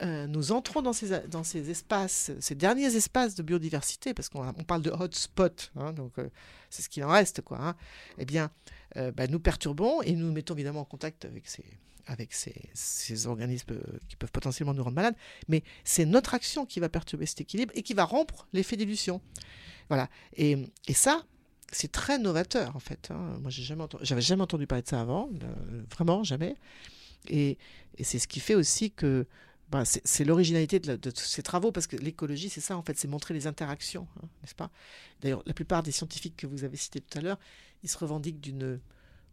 euh, 0.02 0.28
nous 0.28 0.52
entrons 0.52 0.82
dans 0.82 0.94
ces, 0.94 1.28
dans 1.28 1.44
ces 1.44 1.70
espaces, 1.70 2.32
ces 2.40 2.56
derniers 2.56 2.96
espaces 2.96 3.36
de 3.36 3.44
biodiversité, 3.44 4.14
parce 4.14 4.30
qu'on 4.30 4.48
on 4.48 4.64
parle 4.64 4.82
de 4.82 4.92
hotspot, 4.92 5.72
hein, 5.76 5.92
donc 5.94 6.18
euh, 6.20 6.30
c'est 6.70 6.82
ce 6.82 6.90
qu'il 6.90 7.04
en 7.04 7.10
reste, 7.10 7.42
quoi. 7.42 7.60
hein, 7.60 7.76
eh 8.18 8.26
bien, 8.26 8.52
euh, 8.98 9.12
bah, 9.12 9.28
nous 9.28 9.40
perturbons 9.40 10.02
et 10.02 10.14
nous 10.14 10.32
mettons 10.32 10.54
évidemment 10.54 10.82
en 10.82 10.86
contact 10.86 11.26
avec 11.26 11.48
ces, 11.48 11.66
avec 12.08 12.34
ces, 12.34 13.28
organismes 13.28 13.78
qui 14.08 14.16
peuvent 14.16 14.32
potentiellement 14.32 14.74
nous 14.74 14.84
rendre 14.84 14.96
malades, 14.96 15.16
mais 15.48 15.64
c'est 15.84 16.06
notre 16.06 16.34
action 16.34 16.66
qui 16.66 16.80
va 16.80 16.90
perturber 16.90 17.26
cet 17.26 17.42
équilibre 17.42 17.72
et 17.76 17.84
qui 17.84 17.94
va 17.94 18.06
rompre 18.06 18.48
l'effet 18.54 18.78
dilution. 18.78 19.22
Voilà. 19.90 20.10
Et, 20.36 20.58
et 20.88 20.94
ça, 20.94 21.24
c'est 21.72 21.92
très 21.92 22.18
novateur 22.18 22.76
en 22.76 22.80
fait. 22.80 23.12
hein. 23.12 23.38
Moi, 23.42 23.52
j'ai 23.52 23.64
jamais 23.64 23.84
entendu, 23.84 24.06
j'avais 24.06 24.22
jamais 24.22 24.44
entendu 24.44 24.66
parler 24.66 24.82
de 24.84 24.88
ça 24.88 25.02
avant, 25.02 25.30
vraiment 25.92 26.24
jamais. 26.24 26.56
Et, 27.28 27.58
et 27.98 28.04
c'est 28.04 28.18
ce 28.18 28.28
qui 28.28 28.40
fait 28.40 28.56
aussi 28.56 28.92
que 28.92 29.28
bah, 29.72 29.84
c'est 29.86 30.24
l'originalité 30.26 30.80
de, 30.80 30.96
de 30.96 31.12
tous 31.12 31.24
ces 31.24 31.44
travaux, 31.44 31.72
parce 31.72 31.86
que 31.88 31.96
l'écologie, 31.96 32.50
c'est 32.50 32.62
ça, 32.62 32.76
en 32.78 32.82
fait, 32.82 32.98
c'est 32.98 33.08
montrer 33.08 33.34
les 33.34 33.46
interactions, 33.48 34.08
hein, 34.24 34.28
n'est-ce 34.42 34.56
pas? 34.56 34.72
D'ailleurs, 35.22 35.44
la 35.46 35.54
plupart 35.54 35.84
des 35.84 35.92
scientifiques 35.92 36.36
que 36.38 36.48
vous 36.48 36.64
avez 36.64 36.78
cités 36.78 37.02
tout 37.02 37.18
à 37.18 37.22
l'heure, 37.22 37.40
ils 37.84 37.90
se 37.90 37.98
revendiquent 37.98 38.40
d'une, 38.42 38.80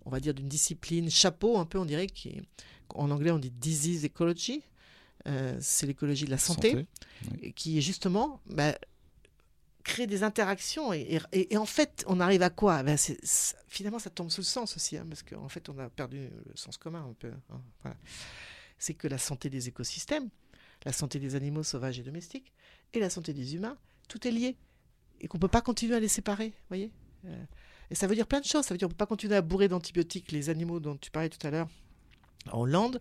on 0.05 0.11
va 0.11 0.20
dire, 0.20 0.35
d'une 0.35 0.49
discipline 0.49 1.11
chapeau, 1.11 1.59
un 1.59 1.64
peu, 1.64 1.79
on 1.79 1.85
dirait, 1.87 2.07
qui 2.07 2.42
en 2.90 3.11
anglais, 3.11 3.31
on 3.31 3.38
dit 3.38 3.51
disease 3.51 4.05
ecology, 4.05 4.62
euh, 5.27 5.57
c'est 5.61 5.87
l'écologie 5.87 6.25
de 6.27 6.31
la 6.31 6.38
santé, 6.38 6.87
qui 7.57 7.81
justement 7.83 8.40
bah, 8.46 8.77
créer 9.83 10.07
des 10.07 10.22
interactions. 10.22 10.92
Et, 10.92 11.18
et- 11.33 11.55
et 11.55 11.57
en 11.57 11.66
fait, 11.66 12.05
on 12.07 12.20
arrive 12.20 12.42
à 12.42 12.51
quoi? 12.51 12.83
Ben, 12.83 12.96
c'est- 12.96 13.18
Finalement, 13.68 13.99
ça 13.99 14.11
tombe 14.11 14.31
sous 14.31 14.40
le 14.42 14.46
sens 14.46 14.77
aussi, 14.77 14.96
hein, 14.96 15.07
parce 15.09 15.22
qu'en 15.22 15.49
fait, 15.49 15.68
on 15.68 15.79
a 15.79 15.88
perdu 15.90 16.29
le 16.46 16.57
sens 16.57 16.77
commun 16.77 17.05
un 17.11 17.12
peu. 17.14 17.33
hein, 17.51 17.61
voilà. 17.83 17.96
C'est 18.78 18.94
que 18.94 19.08
la 19.08 19.18
santé 19.18 19.48
des 19.50 19.68
écosystèmes, 19.68 20.28
la 20.84 20.92
santé 20.92 21.18
des 21.18 21.34
animaux 21.34 21.62
sauvages 21.62 21.98
et 21.98 22.02
domestiques, 22.02 22.52
et 22.92 23.00
la 23.00 23.10
santé 23.10 23.32
des 23.32 23.54
humains, 23.54 23.76
tout 24.08 24.26
est 24.26 24.30
lié. 24.30 24.56
Et 25.20 25.28
qu'on 25.28 25.38
ne 25.38 25.40
peut 25.40 25.48
pas 25.48 25.62
continuer 25.62 25.94
à 25.94 26.00
les 26.00 26.08
séparer, 26.08 26.52
voyez 26.68 26.90
Euh, 27.24 27.44
Et 27.90 27.94
ça 27.94 28.06
veut 28.06 28.14
dire 28.14 28.26
plein 28.26 28.40
de 28.40 28.44
choses. 28.44 28.64
Ça 28.66 28.74
veut 28.74 28.78
dire 28.78 28.86
qu'on 28.88 28.90
ne 28.92 28.94
peut 28.94 29.04
pas 29.04 29.06
continuer 29.06 29.34
à 29.36 29.42
bourrer 29.42 29.68
d'antibiotiques 29.68 30.30
les 30.32 30.50
animaux 30.50 30.78
dont 30.80 30.96
tu 30.96 31.10
parlais 31.10 31.28
tout 31.30 31.44
à 31.46 31.50
l'heure 31.50 31.68
en 32.52 32.60
Hollande, 32.60 33.00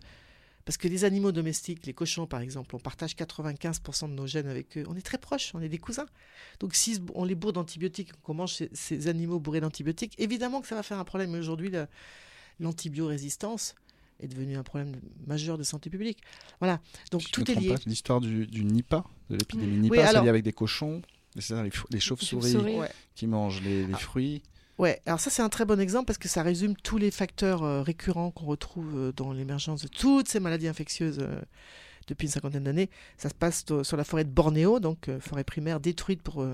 parce 0.64 0.78
que 0.78 0.88
les 0.88 1.04
animaux 1.04 1.30
domestiques, 1.30 1.86
les 1.86 1.92
cochons 1.94 2.26
par 2.26 2.40
exemple, 2.40 2.74
on 2.74 2.80
partage 2.80 3.14
95% 3.14 4.08
de 4.08 4.14
nos 4.14 4.26
gènes 4.26 4.48
avec 4.48 4.76
eux. 4.78 4.84
On 4.88 4.96
est 4.96 5.02
très 5.02 5.18
proches, 5.18 5.52
on 5.54 5.60
est 5.60 5.68
des 5.68 5.78
cousins. 5.78 6.06
Donc 6.58 6.74
si 6.74 7.00
on 7.14 7.24
les 7.24 7.34
bourre 7.36 7.52
d'antibiotiques, 7.52 8.12
qu'on 8.22 8.34
mange 8.34 8.62
ces, 8.72 9.06
animaux 9.08 9.38
bourrés 9.38 9.60
d'antibiotiques, 9.60 10.14
évidemment 10.18 10.60
que 10.60 10.66
ça 10.66 10.74
va 10.74 10.82
faire 10.82 10.98
un 10.98 11.04
problème. 11.04 11.34
Aujourd'hui, 11.34 11.70
la- 11.70 11.86
l'antibiorésistance 12.58 13.74
est 14.20 14.28
devenue 14.28 14.56
un 14.56 14.62
problème 14.62 14.96
majeur 15.26 15.58
de 15.58 15.62
santé 15.62 15.90
publique. 15.90 16.18
Voilà, 16.60 16.80
donc 17.10 17.22
Si 17.22 17.30
tout 17.32 17.50
est 17.50 17.54
lié. 17.54 17.74
L'histoire 17.86 18.20
du, 18.20 18.46
du 18.46 18.64
Nipah, 18.64 19.04
de 19.30 19.36
l'épidémie 19.36 19.74
Oui, 19.74 19.80
Nipah, 19.80 19.96
c'est 19.96 20.02
alors- 20.08 20.24
lié 20.24 20.28
avec 20.30 20.42
des 20.44 20.52
cochons, 20.52 21.02
c'est 21.38 21.62
les, 21.62 21.70
les 21.90 22.00
chauves-souris. 22.00 22.56
Ouais. 22.56 22.88
qui 23.14 23.26
mangent 23.26 23.60
les, 23.62 23.86
les 23.86 23.94
fruits. 23.94 24.42
Ouais, 24.78 25.00
alors 25.06 25.20
ça 25.20 25.30
c'est 25.30 25.40
un 25.42 25.48
très 25.48 25.64
bon 25.64 25.80
exemple 25.80 26.04
parce 26.06 26.18
que 26.18 26.28
ça 26.28 26.42
résume 26.42 26.76
tous 26.76 26.98
les 26.98 27.10
facteurs 27.10 27.62
euh, 27.62 27.80
récurrents 27.82 28.30
qu'on 28.30 28.44
retrouve 28.44 28.94
euh, 28.94 29.12
dans 29.12 29.32
l'émergence 29.32 29.80
de 29.82 29.88
toutes 29.88 30.28
ces 30.28 30.38
maladies 30.38 30.68
infectieuses 30.68 31.18
euh, 31.20 31.40
depuis 32.08 32.26
une 32.26 32.32
cinquantaine 32.32 32.64
d'années. 32.64 32.90
Ça 33.16 33.30
se 33.30 33.34
passe 33.34 33.64
sur 33.82 33.96
la 33.96 34.04
forêt 34.04 34.24
de 34.24 34.28
Bornéo, 34.30 34.78
donc 34.78 35.08
forêt 35.20 35.44
primaire 35.44 35.80
détruite 35.80 36.22
pour 36.22 36.46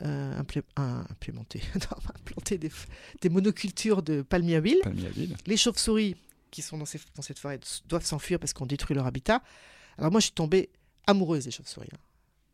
implé- 0.00 0.62
un- 0.76 1.04
implémenter, 1.10 1.60
non, 1.74 1.96
implanter 2.14 2.58
des, 2.58 3.28
monocultures 3.30 4.02
de 4.02 4.22
palmiers 4.22 4.56
à 4.56 4.60
huile. 4.60 4.78
Palmiers 4.82 5.06
à 5.06 5.10
huile. 5.18 5.36
Les 5.46 5.56
chauves-souris 5.56 6.16
qui 6.50 6.62
sont 6.62 6.78
dans, 6.78 6.84
ces- 6.86 7.00
dans 7.14 7.22
cette 7.22 7.38
forêt 7.38 7.58
doivent 7.86 8.04
s'enfuir 8.04 8.38
parce 8.38 8.52
qu'on 8.52 8.66
détruit 8.66 8.94
leur 8.96 9.06
habitat. 9.06 9.42
Alors 9.98 10.10
moi 10.10 10.20
je 10.20 10.26
suis 10.26 10.34
tombée 10.34 10.70
amoureuse 11.06 11.44
des 11.44 11.50
chauves-souris. 11.50 11.88
hein. 11.92 11.98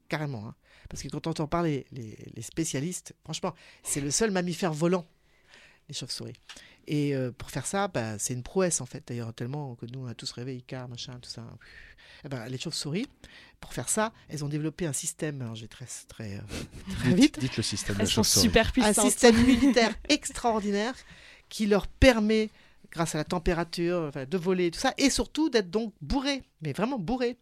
Carrément. 0.08 0.46
hein. 0.46 0.54
Parce 0.88 1.02
que 1.02 1.08
quand 1.08 1.26
on 1.26 1.30
entend 1.30 1.46
parler 1.46 1.86
les, 1.92 2.16
les 2.34 2.42
spécialistes, 2.42 3.14
franchement, 3.24 3.54
c'est 3.82 4.00
le 4.00 4.10
seul 4.10 4.30
mammifère 4.30 4.72
volant, 4.72 5.06
les 5.88 5.94
chauves-souris. 5.94 6.34
Et 6.86 7.14
euh, 7.16 7.32
pour 7.32 7.50
faire 7.50 7.64
ça, 7.66 7.88
bah, 7.88 8.18
c'est 8.18 8.34
une 8.34 8.42
prouesse 8.42 8.82
en 8.82 8.86
fait, 8.86 9.02
d'ailleurs, 9.08 9.32
tellement 9.32 9.74
que 9.76 9.86
nous, 9.86 10.00
on 10.00 10.06
a 10.06 10.14
tous 10.14 10.30
rêvé 10.32 10.54
Icar, 10.56 10.86
machin, 10.88 11.18
tout 11.20 11.30
ça. 11.30 11.42
Eh 12.24 12.28
ben, 12.28 12.46
les 12.48 12.58
chauves-souris, 12.58 13.06
pour 13.60 13.72
faire 13.72 13.88
ça, 13.88 14.12
elles 14.28 14.44
ont 14.44 14.48
développé 14.48 14.84
un 14.86 14.92
système, 14.92 15.40
alors 15.40 15.54
je 15.54 15.62
vais 15.62 15.68
très, 15.68 15.86
très, 16.08 16.34
euh, 16.36 16.40
très 16.98 17.08
Dites- 17.08 17.16
vite, 17.16 17.38
dites 17.38 17.56
le 17.56 17.62
système 17.62 17.96
de 17.96 18.02
Elles 18.02 18.06
la 18.08 18.12
sont 18.12 18.22
super 18.22 18.66
un 18.68 18.70
puissantes. 18.70 19.06
système 19.10 19.38
immunitaire 19.40 19.94
extraordinaire 20.10 20.94
qui 21.48 21.66
leur 21.66 21.86
permet, 21.86 22.50
grâce 22.94 23.14
à 23.14 23.18
la 23.18 23.24
température, 23.24 24.10
de 24.12 24.38
voler, 24.38 24.70
tout 24.70 24.78
ça, 24.78 24.94
et 24.96 25.10
surtout 25.10 25.50
d'être 25.50 25.70
donc 25.70 25.92
bourré, 26.00 26.42
mais 26.62 26.72
vraiment 26.72 26.98
bourré 26.98 27.36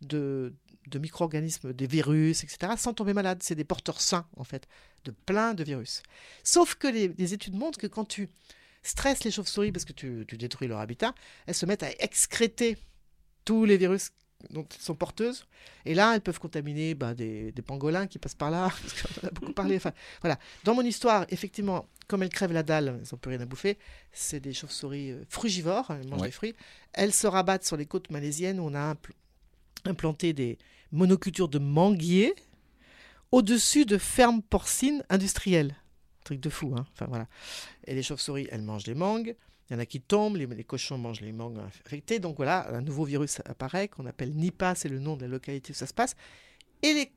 de, 0.00 0.54
micro-organismes, 0.94 1.72
des 1.72 1.86
virus, 1.86 2.44
etc., 2.44 2.72
sans 2.76 2.94
tomber 2.94 3.12
malade. 3.12 3.42
C'est 3.42 3.54
des 3.54 3.64
porteurs 3.64 4.00
sains, 4.00 4.26
en 4.36 4.44
fait, 4.44 4.68
de 5.04 5.10
plein 5.10 5.54
de 5.54 5.64
virus. 5.64 6.02
Sauf 6.44 6.76
que 6.76 6.88
les, 6.88 7.34
études 7.34 7.54
montrent 7.54 7.78
que 7.78 7.86
quand 7.86 8.04
tu 8.04 8.28
stresses 8.82 9.24
les 9.24 9.30
chauves-souris 9.30 9.72
parce 9.72 9.84
que 9.84 9.92
tu, 9.92 10.24
détruis 10.24 10.68
leur 10.68 10.80
habitat, 10.80 11.14
elles 11.46 11.54
se 11.54 11.66
mettent 11.66 11.82
à 11.82 11.90
excréter 12.00 12.78
tous 13.44 13.64
les 13.64 13.76
virus 13.76 14.10
dont 14.50 14.66
elles 14.68 14.80
sont 14.80 14.94
porteuses. 14.94 15.46
Et 15.84 15.94
là, 15.94 16.14
elles 16.14 16.20
peuvent 16.20 16.40
contaminer 16.40 16.94
bah, 16.94 17.14
des, 17.14 17.52
pangolins 17.64 18.06
qui 18.06 18.18
passent 18.18 18.34
par 18.34 18.50
là, 18.50 18.72
parce 18.82 19.24
a 19.24 19.30
beaucoup 19.30 19.52
parlé. 19.52 19.76
Enfin, 19.76 19.92
voilà. 20.20 20.38
Dans 20.64 20.74
mon 20.74 20.82
histoire, 20.82 21.26
effectivement, 21.28 21.88
comme 22.12 22.22
elles 22.22 22.28
crèvent 22.28 22.52
la 22.52 22.62
dalle, 22.62 22.88
elles 23.00 23.08
n'ont 23.10 23.16
plus 23.18 23.30
rien 23.30 23.40
à 23.40 23.46
bouffer, 23.46 23.78
c'est 24.12 24.38
des 24.38 24.52
chauves-souris 24.52 25.12
euh, 25.12 25.24
frugivores, 25.30 25.90
elles 25.90 26.06
mangent 26.08 26.20
Ouais. 26.20 26.28
des 26.28 26.32
fruits. 26.32 26.54
Elles 26.92 27.14
se 27.14 27.26
rabattent 27.26 27.64
sur 27.64 27.78
les 27.78 27.86
côtes 27.86 28.10
malaisiennes 28.10 28.60
où 28.60 28.64
on 28.64 28.74
a 28.74 28.92
impl- 28.92 29.12
implanté 29.86 30.34
des 30.34 30.58
monocultures 30.90 31.48
de 31.48 31.58
manguiers 31.58 32.34
au-dessus 33.30 33.86
de 33.86 33.96
fermes 33.96 34.42
porcines 34.42 35.02
industrielles. 35.08 35.74
Truc 36.24 36.38
de 36.40 36.50
fou, 36.50 36.74
hein. 36.76 36.84
Enfin, 36.92 37.06
voilà. 37.08 37.26
Et 37.86 37.94
les 37.94 38.02
chauves-souris, 38.02 38.46
elles 38.50 38.60
mangent 38.62 38.86
les 38.86 38.94
mangues. 38.94 39.34
Il 39.70 39.72
y 39.72 39.76
en 39.76 39.78
a 39.78 39.86
qui 39.86 40.02
tombent, 40.02 40.36
les, 40.36 40.46
les 40.46 40.64
cochons 40.64 40.98
mangent 40.98 41.22
les 41.22 41.32
mangues 41.32 41.58
infectées. 41.60 42.18
Donc 42.18 42.36
voilà, 42.36 42.68
un 42.76 42.82
nouveau 42.82 43.04
virus 43.04 43.40
apparaît 43.46 43.88
qu'on 43.88 44.04
appelle 44.04 44.32
Nipah, 44.34 44.74
c'est 44.74 44.90
le 44.90 44.98
nom 44.98 45.16
de 45.16 45.22
la 45.22 45.28
localité 45.28 45.70
où 45.72 45.74
ça 45.74 45.86
se 45.86 45.94
passe. 45.94 46.14
Et 46.82 46.92
les, 46.92 47.10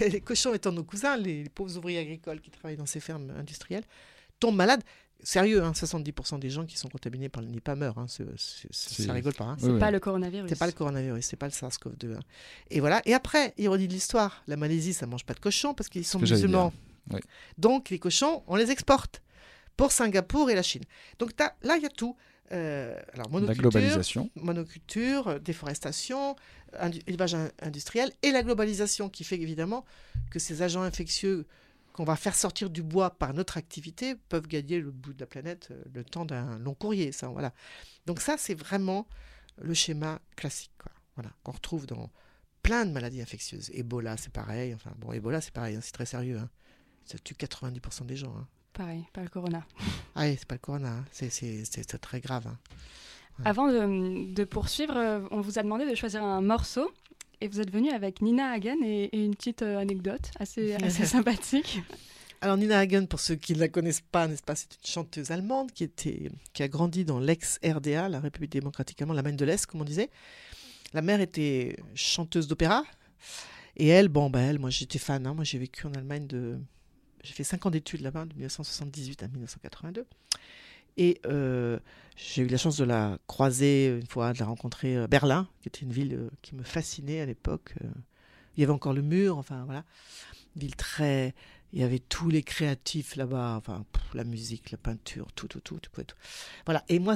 les 0.08 0.20
cochons 0.20 0.54
étant 0.54 0.70
nos 0.70 0.84
cousins, 0.84 1.16
les 1.16 1.48
pauvres 1.48 1.76
ouvriers 1.76 1.98
agricoles 1.98 2.40
qui 2.40 2.50
travaillent 2.52 2.76
dans 2.76 2.86
ces 2.86 3.00
fermes 3.00 3.30
industrielles, 3.36 3.84
tombent 4.40 4.56
malades. 4.56 4.82
Sérieux, 5.22 5.62
hein, 5.64 5.72
70% 5.74 6.38
des 6.38 6.48
gens 6.48 6.64
qui 6.64 6.76
sont 6.78 6.88
contaminés 6.88 7.28
par 7.28 7.42
le 7.42 7.48
Nipah 7.48 7.74
meurent. 7.74 7.98
Hein, 7.98 8.06
c'est- 8.08 8.24
c'est- 8.36 8.68
c'est- 8.70 9.02
ça 9.02 9.12
rigole 9.12 9.34
pas. 9.34 9.44
hein. 9.46 9.56
C'est 9.58 9.76
pas 9.78 9.90
le 9.90 9.98
coronavirus. 9.98 10.48
C'est 10.48 10.58
pas 10.58 10.66
le 10.66 10.72
coronavirus, 10.72 11.24
c'est 11.26 11.36
pas 11.36 11.46
le 11.46 11.52
SARS-CoV-2. 11.52 12.14
hein. 12.14 12.20
Et 12.70 12.78
voilà. 12.78 13.02
Et 13.04 13.14
après, 13.14 13.52
ironie 13.58 13.88
de 13.88 13.92
l'histoire, 13.92 14.44
la 14.46 14.56
Malaisie, 14.56 14.94
ça 14.94 15.06
mange 15.06 15.24
pas 15.24 15.34
de 15.34 15.40
cochons 15.40 15.74
parce 15.74 15.88
qu'ils 15.88 16.04
sont 16.06 16.20
musulmans. 16.36 16.72
Oui. 17.12 17.20
Donc 17.58 17.90
les 17.90 17.98
cochons, 17.98 18.44
on 18.46 18.54
les 18.54 18.70
exporte 18.70 19.22
pour 19.76 19.90
Singapour 19.90 20.50
et 20.50 20.54
la 20.54 20.62
Chine. 20.62 20.82
Donc 21.18 21.34
t'as- 21.34 21.54
là, 21.62 21.76
il 21.76 21.82
y 21.82 21.86
a 21.86 21.90
tout. 21.90 22.14
Euh, 22.52 22.98
alors, 23.14 23.28
monoculture, 23.30 23.62
globalisation. 23.70 24.30
monoculture, 24.36 25.40
déforestation, 25.40 26.36
indu- 26.80 27.02
élevage 27.06 27.34
in- 27.34 27.50
industriel 27.60 28.12
et 28.22 28.30
la 28.30 28.42
globalisation 28.42 29.08
qui 29.08 29.24
fait 29.24 29.36
évidemment 29.40 29.84
que 30.30 30.38
ces 30.38 30.62
agents 30.62 30.82
infectieux 30.82 31.46
qu'on 31.92 32.04
va 32.04 32.16
faire 32.16 32.34
sortir 32.34 32.70
du 32.70 32.82
bois 32.82 33.10
par 33.10 33.34
notre 33.34 33.56
activité 33.56 34.14
peuvent 34.28 34.46
gagner 34.46 34.80
le 34.80 34.90
bout 34.90 35.12
de 35.12 35.20
la 35.20 35.26
planète 35.26 35.68
euh, 35.70 35.82
le 35.92 36.04
temps 36.04 36.24
d'un 36.24 36.58
long 36.58 36.74
courrier. 36.74 37.12
Ça, 37.12 37.28
voilà. 37.28 37.52
Donc 38.06 38.20
ça, 38.20 38.36
c'est 38.38 38.54
vraiment 38.54 39.06
le 39.60 39.74
schéma 39.74 40.20
classique, 40.36 40.72
quoi. 40.78 40.92
Voilà, 41.16 41.30
qu'on 41.42 41.52
retrouve 41.52 41.86
dans 41.86 42.10
plein 42.62 42.86
de 42.86 42.92
maladies 42.92 43.20
infectieuses. 43.20 43.70
Ebola, 43.74 44.16
c'est 44.16 44.32
pareil. 44.32 44.72
Enfin, 44.74 44.92
bon, 44.98 45.12
Ebola, 45.12 45.40
c'est 45.40 45.52
pareil, 45.52 45.74
hein, 45.76 45.80
c'est 45.82 45.92
très 45.92 46.06
sérieux. 46.06 46.38
hein. 46.38 46.48
Ça 47.04 47.18
tue 47.18 47.34
90% 47.34 48.06
des 48.06 48.16
gens. 48.16 48.34
hein. 48.36 48.46
Pareil, 48.72 49.04
pas 49.12 49.22
le 49.22 49.28
corona. 49.28 49.66
Ah 50.14 50.22
oui, 50.26 50.36
c'est 50.38 50.46
pas 50.46 50.54
le 50.56 50.60
corona, 50.60 50.90
hein. 50.90 51.04
c'est, 51.12 51.98
très 52.00 52.20
grave. 52.20 52.46
Avant 53.44 53.68
de, 53.68 54.32
de 54.34 54.44
poursuivre, 54.44 54.96
euh, 54.96 55.20
on 55.30 55.40
vous 55.40 55.58
a 55.58 55.62
demandé 55.62 55.88
de 55.88 55.94
choisir 55.94 56.22
un 56.24 56.40
morceau. 56.40 56.90
Et 57.40 57.48
vous 57.48 57.60
êtes 57.60 57.70
venu 57.70 57.90
avec 57.90 58.20
Nina 58.20 58.50
Hagen 58.50 58.78
et, 58.82 59.04
et 59.04 59.24
une 59.24 59.34
petite 59.34 59.62
euh, 59.62 59.78
anecdote 59.78 60.30
assez, 60.38 60.74
assez 60.82 61.06
sympathique. 61.06 61.80
Alors 62.40 62.56
Nina 62.56 62.78
Hagen, 62.78 63.06
pour 63.06 63.20
ceux 63.20 63.36
qui 63.36 63.54
ne 63.54 63.58
la 63.58 63.68
connaissent 63.68 64.00
pas, 64.00 64.26
n'est-ce 64.28 64.42
pas, 64.42 64.54
c'est 64.54 64.72
une 64.74 64.86
chanteuse 64.86 65.30
allemande 65.30 65.72
qui, 65.72 65.84
était, 65.84 66.30
qui 66.52 66.62
a 66.62 66.68
grandi 66.68 67.04
dans 67.04 67.18
l'ex-RDA, 67.20 68.08
la 68.08 68.20
République 68.20 68.52
démocratique 68.52 69.00
allemande, 69.00 69.16
l'Allemagne 69.16 69.36
de 69.36 69.44
l'Est, 69.44 69.66
comme 69.66 69.80
on 69.80 69.84
disait. 69.84 70.10
La 70.94 71.02
mère 71.02 71.20
était 71.20 71.76
chanteuse 71.94 72.46
d'opéra. 72.48 72.84
Et 73.76 73.88
elle, 73.88 74.08
bon, 74.08 74.30
ben 74.30 74.40
elle, 74.40 74.58
moi 74.58 74.70
j'étais 74.70 74.98
fan. 74.98 75.26
hein. 75.26 75.34
Moi 75.34 75.44
j'ai 75.44 75.58
vécu 75.58 75.86
en 75.86 75.92
Allemagne 75.94 76.26
de... 76.26 76.58
J'ai 77.22 77.34
fait 77.34 77.44
5 77.44 77.66
ans 77.66 77.70
d'études 77.70 78.00
là-bas, 78.00 78.24
de 78.24 78.34
1978 78.34 79.22
à 79.22 79.28
1982. 79.28 80.06
Et 80.98 81.20
euh, 81.26 81.78
j'ai 82.16 82.42
eu 82.42 82.48
la 82.48 82.58
chance 82.58 82.76
de 82.76 82.84
la 82.84 83.18
croiser 83.26 83.86
une 83.98 84.06
fois, 84.06 84.32
de 84.34 84.38
la 84.38 84.46
rencontrer 84.46 84.96
à 84.96 85.06
Berlin, 85.06 85.48
qui 85.62 85.68
était 85.68 85.80
une 85.80 85.92
ville 85.92 86.14
euh, 86.14 86.30
qui 86.42 86.54
me 86.54 86.62
fascinait 86.62 87.20
à 87.20 87.26
l'époque. 87.26 87.74
Euh, 87.82 87.88
Il 88.56 88.60
y 88.60 88.64
avait 88.64 88.72
encore 88.72 88.92
le 88.92 89.02
mur, 89.02 89.38
enfin 89.38 89.64
voilà. 89.64 89.84
Une 90.56 90.62
ville 90.62 90.76
très. 90.76 91.34
Il 91.72 91.80
y 91.80 91.84
avait 91.84 91.98
tous 91.98 92.30
les 92.30 92.42
créatifs 92.42 93.14
là-bas, 93.16 93.56
enfin 93.58 93.84
la 94.14 94.24
musique, 94.24 94.70
la 94.70 94.78
peinture, 94.78 95.30
tout, 95.32 95.48
tout, 95.48 95.60
tout, 95.60 95.78
tout. 95.78 96.02
Voilà. 96.64 96.82
Et 96.88 96.98
moi, 96.98 97.14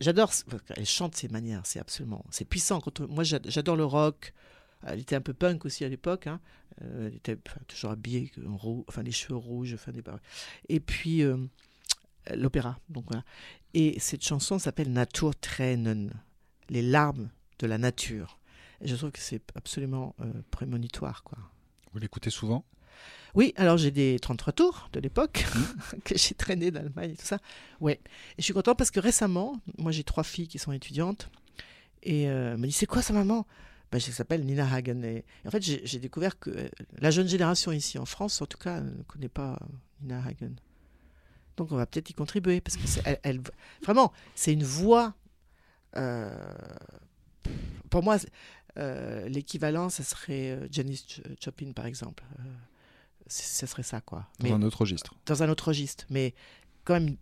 j'adore. 0.00 0.32
Elle 0.76 0.86
chante 0.86 1.16
ses 1.16 1.28
manières, 1.28 1.62
c'est 1.64 1.80
absolument, 1.80 2.24
c'est 2.30 2.44
puissant. 2.44 2.80
Quand 2.80 3.00
moi, 3.00 3.24
j'ad- 3.24 3.46
j'adore 3.50 3.76
le 3.76 3.84
rock. 3.84 4.32
Elle 4.86 5.00
était 5.00 5.16
un 5.16 5.20
peu 5.20 5.34
punk 5.34 5.64
aussi 5.64 5.84
à 5.84 5.88
l'époque. 5.88 6.28
Hein. 6.28 6.40
Euh, 6.82 7.08
elle 7.08 7.16
était 7.16 7.36
toujours 7.66 7.90
habillée 7.90 8.30
en 8.46 8.56
roux, 8.56 8.84
enfin 8.88 9.02
les 9.02 9.10
cheveux 9.10 9.34
rouges, 9.36 9.74
enfin 9.74 9.90
des. 9.90 10.04
Et 10.68 10.78
puis 10.78 11.22
euh, 11.24 11.36
l'opéra. 12.34 12.78
Donc 12.88 13.04
voilà. 13.08 13.24
Et 13.74 13.98
cette 14.00 14.24
chanson 14.24 14.58
s'appelle 14.58 14.92
Naturtränen, 14.92 16.12
les 16.68 16.82
larmes 16.82 17.30
de 17.58 17.66
la 17.66 17.78
nature. 17.78 18.38
Et 18.80 18.88
je 18.88 18.96
trouve 18.96 19.10
que 19.10 19.18
c'est 19.18 19.42
absolument 19.54 20.14
euh, 20.20 20.32
prémonitoire, 20.50 21.22
quoi. 21.22 21.38
Vous 21.92 21.98
l'écoutez 21.98 22.30
souvent? 22.30 22.64
Oui, 23.34 23.52
alors 23.56 23.76
j'ai 23.76 23.90
des 23.90 24.18
33 24.18 24.52
tours 24.52 24.88
de 24.92 25.00
l'époque 25.00 25.44
que 26.04 26.16
j'ai 26.16 26.34
traîné 26.34 26.70
d'Allemagne 26.70 27.12
et 27.12 27.16
tout 27.16 27.26
ça. 27.26 27.38
Ouais. 27.80 28.00
Et 28.36 28.40
je 28.40 28.44
suis 28.44 28.54
content 28.54 28.74
parce 28.74 28.90
que 28.90 29.00
récemment, 29.00 29.60
moi 29.78 29.92
j'ai 29.92 30.04
trois 30.04 30.24
filles 30.24 30.48
qui 30.48 30.58
sont 30.58 30.72
étudiantes 30.72 31.30
et 32.02 32.28
euh, 32.28 32.52
elle 32.52 32.58
m'a 32.58 32.66
dit 32.66 32.72
c'est 32.72 32.86
quoi 32.86 33.02
ça 33.02 33.12
maman? 33.12 33.46
Ben, 33.90 34.00
Ça 34.00 34.12
s'appelle 34.12 34.44
Nina 34.44 34.70
Hagen. 34.70 35.02
Et, 35.02 35.24
en 35.46 35.50
fait, 35.50 35.62
j'ai 35.62 35.98
découvert 35.98 36.38
que 36.38 36.50
euh, 36.50 36.68
la 36.98 37.10
jeune 37.10 37.28
génération 37.28 37.72
ici 37.72 37.98
en 37.98 38.04
France, 38.04 38.40
en 38.42 38.46
tout 38.46 38.58
cas, 38.58 38.80
ne 38.80 39.02
connaît 39.04 39.28
pas 39.28 39.58
Nina 40.02 40.22
Hagen. 40.24 40.54
Donc 41.58 41.72
on 41.72 41.76
va 41.76 41.84
peut-être 41.86 42.08
y 42.08 42.14
contribuer 42.14 42.60
parce 42.62 42.76
que 42.76 42.86
c'est, 42.86 43.02
elle, 43.04 43.18
elle- 43.22 43.40
vraiment, 43.82 44.12
c'est 44.34 44.52
une 44.54 44.64
voix. 44.64 45.14
euh, 45.96 46.30
pour 47.90 48.02
moi, 48.02 48.16
euh, 48.78 49.28
l'équivalent, 49.28 49.88
ça 49.88 50.04
serait 50.04 50.50
euh, 50.52 50.68
Janis 50.70 51.04
Ch- 51.06 51.22
Joplin, 51.42 51.72
par 51.72 51.86
exemple. 51.86 52.22
Euh, 52.38 52.42
c- 53.26 53.42
ça 53.44 53.66
serait 53.66 53.82
ça, 53.82 54.00
quoi. 54.00 54.26
Dans 54.40 54.54
un 54.54 54.62
autre 54.62 54.82
registre. 54.82 55.14
Dans 55.26 55.42
un 55.42 55.48
autre 55.48 55.68
registre. 55.68 56.04
Mais 56.10 56.34
quand 56.84 56.94
même, 56.94 57.16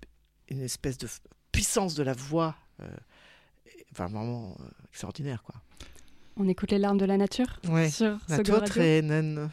une 0.48 0.60
espèce 0.60 0.98
de 0.98 1.08
puissance 1.52 1.94
de 1.94 2.02
la 2.02 2.12
voix, 2.12 2.54
euh, 2.80 2.88
enfin, 3.92 4.06
vraiment 4.06 4.56
euh, 4.60 4.64
extraordinaire, 4.90 5.42
quoi. 5.42 5.54
On 6.36 6.46
écoute 6.48 6.70
les 6.72 6.78
larmes 6.78 6.98
de 6.98 7.06
la 7.06 7.16
nature 7.16 7.58
Ouais. 7.68 7.88
sur 7.88 8.18
La 8.28 8.42
tour 8.42 8.62
traîne. 8.64 9.48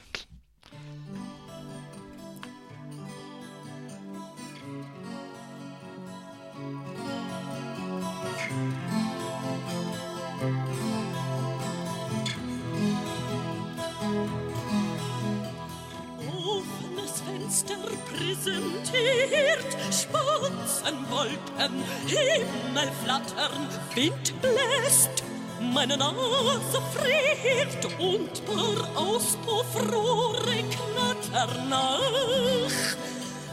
Präsentiert 18.14 19.78
Spatzenwolken, 19.92 21.84
Himmel 22.08 22.92
flattern, 23.04 23.68
Wind 23.96 24.34
bläst. 24.42 25.24
Meine 25.60 25.98
Nase 25.98 26.82
friert 26.94 27.86
und 28.00 28.46
paar 28.46 28.98
Auspuffrohre 28.98 30.64
knattern 30.74 31.70
nach. 31.70 32.00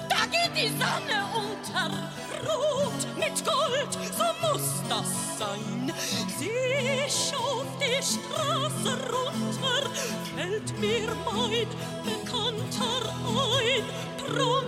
Da 0.08 0.26
geht 0.26 0.56
die 0.56 0.68
Sonne 0.68 1.18
unter, 1.34 1.90
rot 2.46 3.06
mit 3.16 3.44
Gold, 3.44 3.92
so 4.16 4.24
muss 4.46 4.82
das 4.88 5.38
sein. 5.38 5.92
Sieh 6.38 7.06
ich 7.06 7.32
auf 7.34 7.66
die 7.78 8.02
Straße 8.02 8.92
runter, 9.12 9.90
fällt 10.34 10.78
mir 10.80 11.08
mein 11.24 11.68
Bekannter 12.04 13.14
ein. 13.24 14.09
Drum 14.30 14.64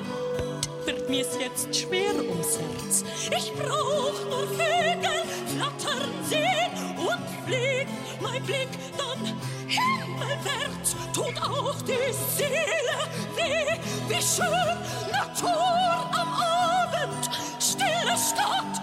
wird 0.85 1.09
mir's 1.09 1.38
jetzt 1.38 1.75
schwer 1.75 2.14
ums 2.16 2.59
Herz. 2.59 3.05
Ich 3.31 3.53
brauch 3.53 4.18
nur 4.29 4.48
Vögel 4.48 5.22
flattern 5.46 6.11
sehen 6.29 6.72
und 6.98 7.22
fliegt 7.46 7.92
mein 8.20 8.42
Blick 8.42 8.68
dann 8.98 9.25
himmelwärts. 9.68 10.96
Tut 11.14 11.40
auch 11.40 11.81
die 11.83 12.12
Seele 12.37 12.98
weh, 13.37 13.79
wie 14.09 14.22
schön 14.22 14.77
Natur 15.12 16.11
am 16.12 16.33
Abend. 16.33 17.31
Stille 17.61 18.16
Stadt, 18.16 18.82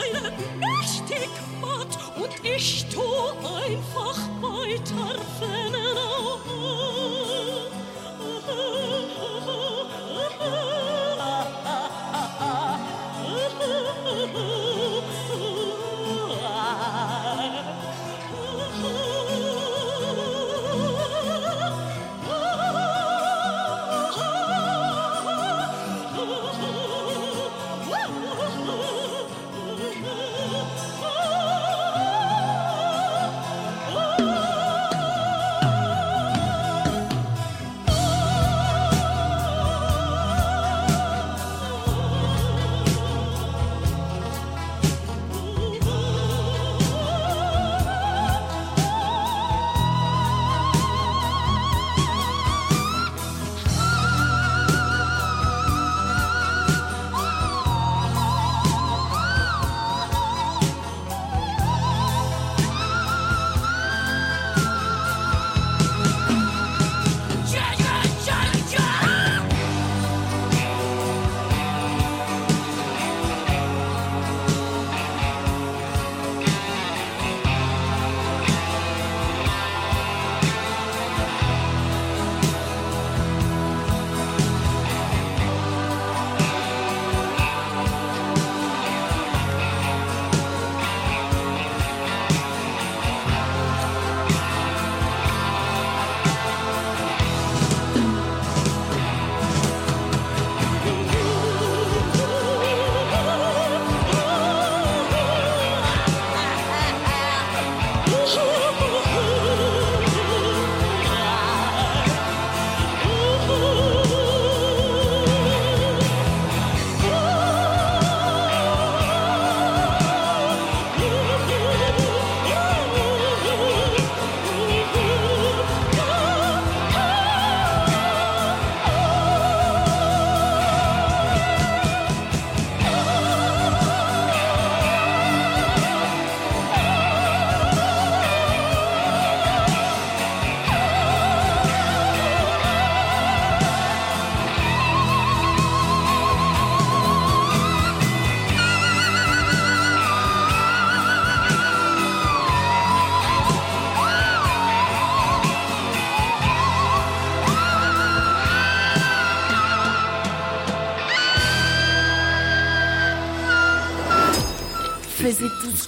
seine 0.00 0.32
mächtig 0.58 1.28
macht 1.60 1.98
und 2.16 2.44
ich 2.44 2.86
tu 2.86 3.00
einfach 3.00 4.18
weiter 4.40 5.20
fennen. 5.38 5.80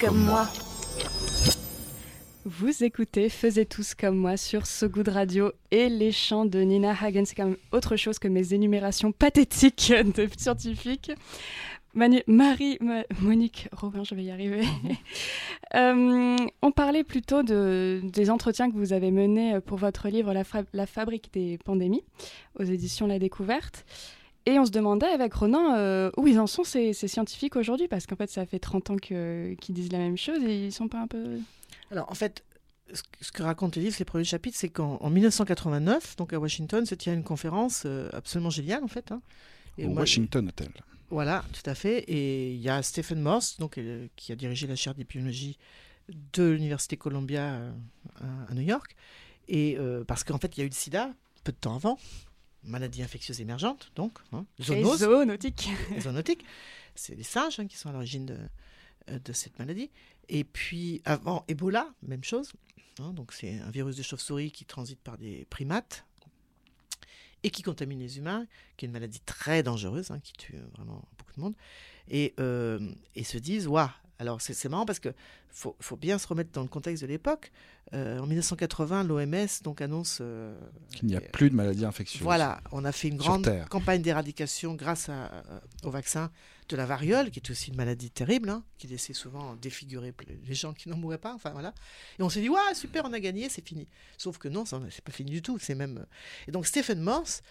Comme 0.02 0.24
moi. 0.24 0.48
Vous 2.44 2.82
écoutez 2.82 3.28
Faisez 3.28 3.66
tous 3.66 3.94
comme 3.94 4.16
moi 4.16 4.36
sur 4.36 4.66
So 4.66 4.88
Good 4.88 5.08
Radio 5.08 5.52
et 5.70 5.88
les 5.88 6.10
chants 6.12 6.44
de 6.44 6.60
Nina 6.60 6.92
Hagen. 7.00 7.24
C'est 7.24 7.34
quand 7.36 7.46
même 7.46 7.56
autre 7.70 7.96
chose 7.96 8.18
que 8.18 8.28
mes 8.28 8.52
énumérations 8.52 9.12
pathétiques 9.12 9.92
de 10.16 10.28
scientifiques. 10.36 11.12
Manu- 11.94 12.22
Marie, 12.26 12.78
Ma- 12.80 13.04
Monique 13.20 13.68
Robin, 13.72 14.02
je 14.02 14.14
vais 14.14 14.24
y 14.24 14.30
arriver. 14.30 14.62
Euh, 15.74 16.36
on 16.60 16.70
parlait 16.70 17.02
plutôt 17.02 17.42
de, 17.42 18.02
des 18.04 18.28
entretiens 18.28 18.70
que 18.70 18.76
vous 18.76 18.92
avez 18.92 19.10
menés 19.10 19.58
pour 19.64 19.78
votre 19.78 20.08
livre 20.08 20.34
La 20.74 20.86
fabrique 20.86 21.32
des 21.32 21.56
pandémies 21.64 22.04
aux 22.58 22.64
éditions 22.64 23.06
La 23.06 23.18
Découverte. 23.18 23.86
Et 24.46 24.58
on 24.58 24.64
se 24.66 24.70
demandait 24.70 25.06
avec 25.06 25.32
Ronan 25.34 25.74
euh, 25.76 26.10
où 26.16 26.26
ils 26.26 26.38
en 26.40 26.46
sont 26.48 26.64
ces, 26.64 26.92
ces 26.92 27.06
scientifiques 27.08 27.54
aujourd'hui, 27.56 27.86
parce 27.88 28.06
qu'en 28.06 28.16
fait 28.16 28.28
ça 28.30 28.44
fait 28.46 28.58
30 28.58 28.90
ans 28.90 28.96
qu'ils 28.96 29.56
disent 29.68 29.92
la 29.92 29.98
même 29.98 30.16
chose 30.16 30.42
et 30.42 30.66
ils 30.66 30.72
sont 30.72 30.88
pas 30.88 30.98
un 31.00 31.06
peu... 31.06 31.38
Alors, 31.92 32.10
en 32.10 32.14
fait, 32.14 32.42
ce 33.20 33.30
que- 33.32 33.42
raconte 33.42 33.76
le 33.76 33.82
livre, 33.82 33.96
les 33.98 34.04
premiers 34.04 34.24
chapitres, 34.24 34.56
c'est 34.58 34.68
qu'en 34.68 34.96
en 35.00 35.10
1989, 35.10 36.16
donc 36.16 36.32
à 36.32 36.38
Washington, 36.40 36.84
se 36.86 36.94
tient 36.94 37.14
une 37.14 37.22
conférence 37.24 37.84
euh, 37.86 38.08
absolument 38.12 38.50
géniale, 38.50 38.82
en 38.82 38.88
fait. 38.88 39.12
hein. 39.12 39.20
Et 39.78 39.84
Au 39.86 39.90
moi, 39.90 40.00
Washington 40.00 40.48
Hotel. 40.48 40.70
Voilà, 41.10 41.44
tout 41.52 41.68
à 41.70 41.74
fait. 41.74 41.98
Et 42.08 42.52
il 42.54 42.60
y 42.60 42.68
a 42.68 42.82
Stephen 42.82 43.20
Morse, 43.20 43.58
donc, 43.58 43.78
euh, 43.78 44.06
qui 44.16 44.32
a 44.32 44.36
dirigé 44.36 44.66
la 44.66 44.74
chaire 44.76 44.94
d'épidémiologie 44.94 45.58
de 46.34 46.44
l'Université 46.48 46.96
Columbia 46.96 47.42
euh, 47.54 47.70
à, 48.20 48.50
à 48.50 48.54
New 48.54 48.62
York. 48.62 48.96
Et 49.48 49.76
euh, 49.78 50.02
parce 50.04 50.24
qu'en 50.24 50.38
fait, 50.38 50.56
il 50.56 50.60
y 50.60 50.62
a 50.62 50.66
eu 50.66 50.70
le 50.70 50.74
sida 50.74 51.10
peu 51.44 51.52
de 51.52 51.56
temps 51.58 51.74
avant, 51.76 51.98
maladie 52.64 53.02
infectieuse 53.02 53.40
émergente, 53.40 53.90
donc, 53.96 54.18
hein, 54.32 54.44
zoonose. 54.60 55.02
Et 55.02 55.06
zoonotique. 55.06 55.68
Et 55.94 56.00
zoonotique. 56.00 56.44
C'est 56.94 57.14
les 57.14 57.22
singes 57.22 57.58
hein, 57.58 57.66
qui 57.66 57.76
sont 57.76 57.88
à 57.88 57.92
l'origine 57.92 58.26
de, 58.26 58.36
euh, 59.10 59.18
de 59.18 59.32
cette 59.32 59.58
maladie. 59.58 59.90
Et 60.28 60.44
puis, 60.44 61.00
avant 61.04 61.44
Ebola, 61.48 61.88
même 62.02 62.22
chose. 62.24 62.52
hein, 62.98 63.12
donc, 63.12 63.32
c'est 63.32 63.58
un 63.60 63.70
virus 63.70 63.96
de 63.96 64.02
chauve-souris 64.02 64.50
qui 64.52 64.64
transite 64.64 65.00
par 65.00 65.16
des 65.18 65.46
primates 65.50 66.04
et 67.42 67.50
qui 67.50 67.62
contamine 67.62 67.98
les 67.98 68.18
humains, 68.18 68.46
qui 68.76 68.84
est 68.84 68.88
une 68.88 68.92
maladie 68.92 69.20
très 69.20 69.62
dangereuse, 69.62 70.10
hein, 70.10 70.20
qui 70.20 70.32
tue 70.34 70.56
vraiment 70.76 71.02
beaucoup 71.18 71.32
de 71.34 71.40
monde. 71.40 71.54
Et, 72.08 72.34
euh, 72.38 72.92
et 73.14 73.24
se 73.24 73.38
disent, 73.38 73.66
waouh, 73.66 73.88
alors 74.18 74.40
c'est 74.40 74.68
marrant 74.68 74.86
parce 74.86 75.00
que 75.00 75.08
faut, 75.48 75.74
faut 75.80 75.96
bien 75.96 76.16
se 76.18 76.26
remettre 76.28 76.50
dans 76.52 76.62
le 76.62 76.68
contexte 76.68 77.02
de 77.02 77.08
l'époque. 77.08 77.50
Euh, 77.92 78.18
en 78.20 78.26
1980, 78.26 79.04
l'OMS 79.04 79.46
donc 79.64 79.80
annonce 79.80 80.18
euh, 80.20 80.56
Qu'il 80.94 81.08
n'y 81.08 81.16
a 81.16 81.20
plus 81.20 81.50
de 81.50 81.54
maladies 81.56 81.84
infectieuses. 81.84 82.22
voilà, 82.22 82.60
on 82.72 82.84
a 82.84 82.92
fait 82.92 83.08
une 83.08 83.16
grande 83.16 83.44
Terre. 83.44 83.68
campagne 83.68 84.00
d'éradication 84.00 84.74
grâce 84.74 85.08
à- 85.08 85.30
euh, 85.50 85.60
au 85.84 85.90
vaccin 85.90 86.30
de 86.68 86.76
la 86.76 86.86
variole, 86.86 87.30
qui 87.30 87.40
est 87.40 87.50
aussi 87.50 87.70
une 87.70 87.76
maladie 87.76 88.10
terrible, 88.10 88.48
hein, 88.48 88.62
qui 88.78 88.86
laissait 88.86 89.12
souvent 89.12 89.56
défigurer 89.56 90.14
les 90.46 90.54
gens 90.54 90.72
qui 90.72 90.88
n'en 90.88 90.96
mouraient 90.96 91.18
pas. 91.18 91.34
Enfin 91.34 91.50
voilà. 91.50 91.74
Et 92.18 92.22
on 92.22 92.28
s'est 92.30 92.40
dit, 92.40 92.48
ouais, 92.48 92.74
super, 92.74 93.02
on 93.04 93.12
a 93.12 93.20
gagné, 93.20 93.48
c'est 93.50 93.66
fini. 93.66 93.88
Sauf 94.16 94.38
que 94.38 94.48
non, 94.48 94.64
c'est 94.64 95.04
pas 95.04 95.12
fini 95.12 95.30
du 95.32 95.42
tout. 95.42 95.58
C'est 95.58 95.74
même. 95.74 96.06
Et 96.46 96.52
donc 96.52 96.66
Stephen 96.66 97.00
Morse. 97.00 97.42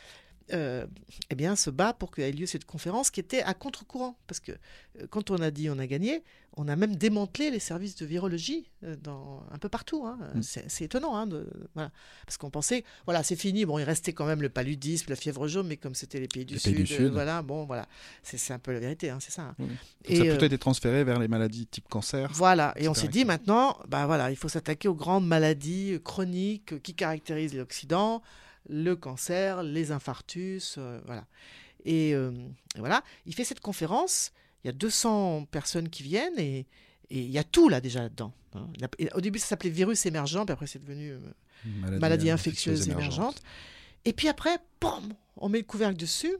Euh, 0.54 0.86
eh 1.30 1.36
bien, 1.36 1.56
se 1.56 1.70
bat 1.70 1.94
pour 1.94 2.12
qu'il 2.12 2.24
ait 2.24 2.32
lieu 2.32 2.46
cette 2.46 2.66
conférence 2.66 3.10
qui 3.12 3.20
était 3.20 3.42
à 3.42 3.54
contre-courant. 3.54 4.18
Parce 4.28 4.40
que 4.40 4.52
euh, 4.52 5.08
quand 5.10 5.32
on 5.32 5.38
a 5.38 5.52
dit 5.52 5.70
on 5.70 5.80
a 5.80 5.88
gagné, 5.88 6.24
on 6.58 6.68
a 6.68 6.76
même 6.76 6.96
démantelé 6.96 7.50
les 7.52 7.60
services 7.60 7.96
de 7.96 8.06
virologie 8.06 8.70
euh, 8.84 8.96
dans, 9.02 9.44
un 9.52 9.58
peu 9.58 9.70
partout. 9.70 10.06
hein. 10.06 10.18
Mm. 10.36 10.42
C'est 10.42 10.86
étonnant. 10.86 11.16
hein, 11.16 11.28
de, 11.28 11.48
voilà. 11.74 11.92
Parce 12.26 12.38
qu'on 12.38 12.50
pensait, 12.50 12.84
voilà, 13.06 13.24
c'est 13.24 13.36
fini. 13.36 13.66
Bon, 13.66 13.80
il 13.80 13.84
restait 13.84 14.14
quand 14.14 14.26
même 14.26 14.42
le 14.42 14.50
paludisme, 14.50 15.06
la 15.10 15.16
fièvre 15.16 15.48
jaune, 15.48 15.68
mais 15.68 15.78
comme 15.78 15.96
c'était 15.96 16.20
les 16.20 16.28
pays 16.28 16.46
du 16.46 16.56
Les 16.56 16.60
Sud, 16.60 16.74
pays 16.76 16.84
du 16.84 16.94
Sud. 16.94 17.12
voilà, 17.14 17.42
bon, 17.42 17.66
voilà. 17.66 17.88
C'est 18.24 18.54
un 18.54 18.60
peu 18.60 18.74
la 18.74 18.80
vérité, 18.80 19.10
hein, 19.10 19.20
c'est 19.22 19.32
ça. 19.32 19.56
Et, 20.06 20.18
ça 20.18 20.24
a 20.24 20.26
plutôt 20.26 20.46
été 20.46 20.58
transféré 20.58 21.04
vers 21.04 21.20
les 21.20 21.28
maladies 21.28 21.68
type 21.68 21.88
cancer. 21.88 22.30
voilà, 22.34 22.74
et 22.78 22.88
on 22.88 22.94
s'est 22.94 23.08
dit 23.08 23.26
maintenant, 23.26 23.78
bah 23.88 24.06
voilà, 24.06 24.32
il 24.32 24.36
faut 24.36 24.50
s'attaquer 24.50 24.88
aux 24.88 24.96
grandes 24.96 25.28
maladies 25.28 26.00
chroniques 26.04 26.82
qui 26.82 26.94
caractérisent 26.94 27.56
l'Occident, 27.56 28.22
le 28.70 28.96
cancer, 28.96 29.64
les 29.64 29.92
infarctus, 29.92 30.76
euh, 30.78 31.00
voilà. 31.06 31.26
Et, 31.86 32.14
euh, 32.14 32.32
et 32.76 32.80
voilà, 32.80 33.04
il 33.26 33.34
fait 33.34 33.44
cette 33.44 33.60
conférence, 33.60 34.32
il 34.64 34.68
y 34.68 34.70
a 34.70 34.74
200 34.74 35.46
personnes 35.50 35.90
qui 35.90 36.04
viennent 36.04 36.38
et, 36.38 36.60
et 37.10 37.20
il 37.20 37.32
y 37.32 37.38
a 37.40 37.44
tout 37.44 37.70
là 37.70 37.82
déjà 37.82 38.02
là-dedans. 38.02 38.34
hein. 38.54 38.68
Au 39.16 39.22
début, 39.22 39.40
ça 39.40 39.48
s'appelait 39.48 39.70
virus 39.72 40.06
émergent, 40.06 40.46
puis 40.46 40.54
après 40.54 40.68
c'est 40.68 40.80
devenu 40.80 41.12
euh, 41.12 41.20
Maladie 41.66 42.00
maladie, 42.00 42.30
infectieuse 42.30 42.82
infectieuse 42.82 42.90
émergente. 42.90 43.18
émergente. 43.20 43.42
Et 44.06 44.14
puis 44.14 44.28
après, 44.28 44.58
on 45.38 45.50
met 45.50 45.60
le 45.60 45.64
couvercle 45.64 45.96
dessus, 45.98 46.34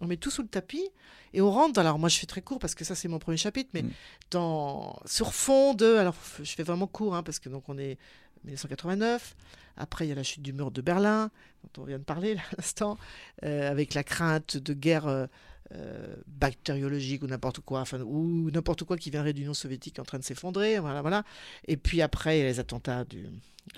on 0.00 0.06
met 0.06 0.16
tout 0.18 0.30
sous 0.30 0.42
le 0.42 0.48
tapis 0.48 0.84
et 1.32 1.40
on 1.40 1.50
rentre 1.50 1.72
dans. 1.74 1.80
Alors 1.80 1.98
moi 1.98 2.08
je 2.10 2.18
fais 2.18 2.26
très 2.26 2.42
court 2.42 2.58
parce 2.58 2.74
que 2.74 2.84
ça 2.84 2.94
c'est 2.94 3.08
mon 3.08 3.18
premier 3.18 3.38
chapitre, 3.38 3.70
mais 3.72 3.82
dans 4.30 4.98
sur 5.06 5.32
fond 5.32 5.72
de. 5.74 5.96
Alors 5.96 6.14
je 6.42 6.52
fais 6.52 6.62
vraiment 6.62 6.86
court 6.86 7.14
hein, 7.16 7.22
parce 7.22 7.38
que 7.38 7.48
donc 7.48 7.68
on 7.68 7.78
est 7.78 7.96
1989. 8.46 9.36
Après 9.76 10.06
il 10.06 10.08
y 10.08 10.12
a 10.12 10.14
la 10.14 10.22
chute 10.22 10.42
du 10.42 10.52
mur 10.52 10.70
de 10.70 10.80
Berlin 10.80 11.30
dont 11.64 11.82
on 11.82 11.84
vient 11.84 11.98
de 11.98 12.04
parler 12.04 12.36
à 12.52 12.56
l'instant, 12.56 12.96
euh, 13.44 13.70
avec 13.70 13.94
la 13.94 14.04
crainte 14.04 14.56
de 14.56 14.72
guerre. 14.72 15.06
euh, 15.06 15.26
euh, 15.74 16.14
bactériologique 16.28 17.24
ou 17.24 17.26
n'importe 17.26 17.58
quoi, 17.58 17.80
enfin, 17.80 18.00
ou 18.00 18.52
n'importe 18.52 18.84
quoi 18.84 18.96
qui 18.96 19.10
viendrait 19.10 19.32
de 19.32 19.40
l'Union 19.40 19.52
soviétique 19.52 19.98
en 19.98 20.04
train 20.04 20.20
de 20.20 20.22
s'effondrer, 20.22 20.78
voilà, 20.78 21.02
voilà. 21.02 21.24
Et 21.66 21.76
puis 21.76 22.02
après, 22.02 22.36
il 22.38 22.40
y 22.40 22.44
a 22.44 22.46
les 22.46 22.60
attentats 22.60 23.04
du, 23.04 23.26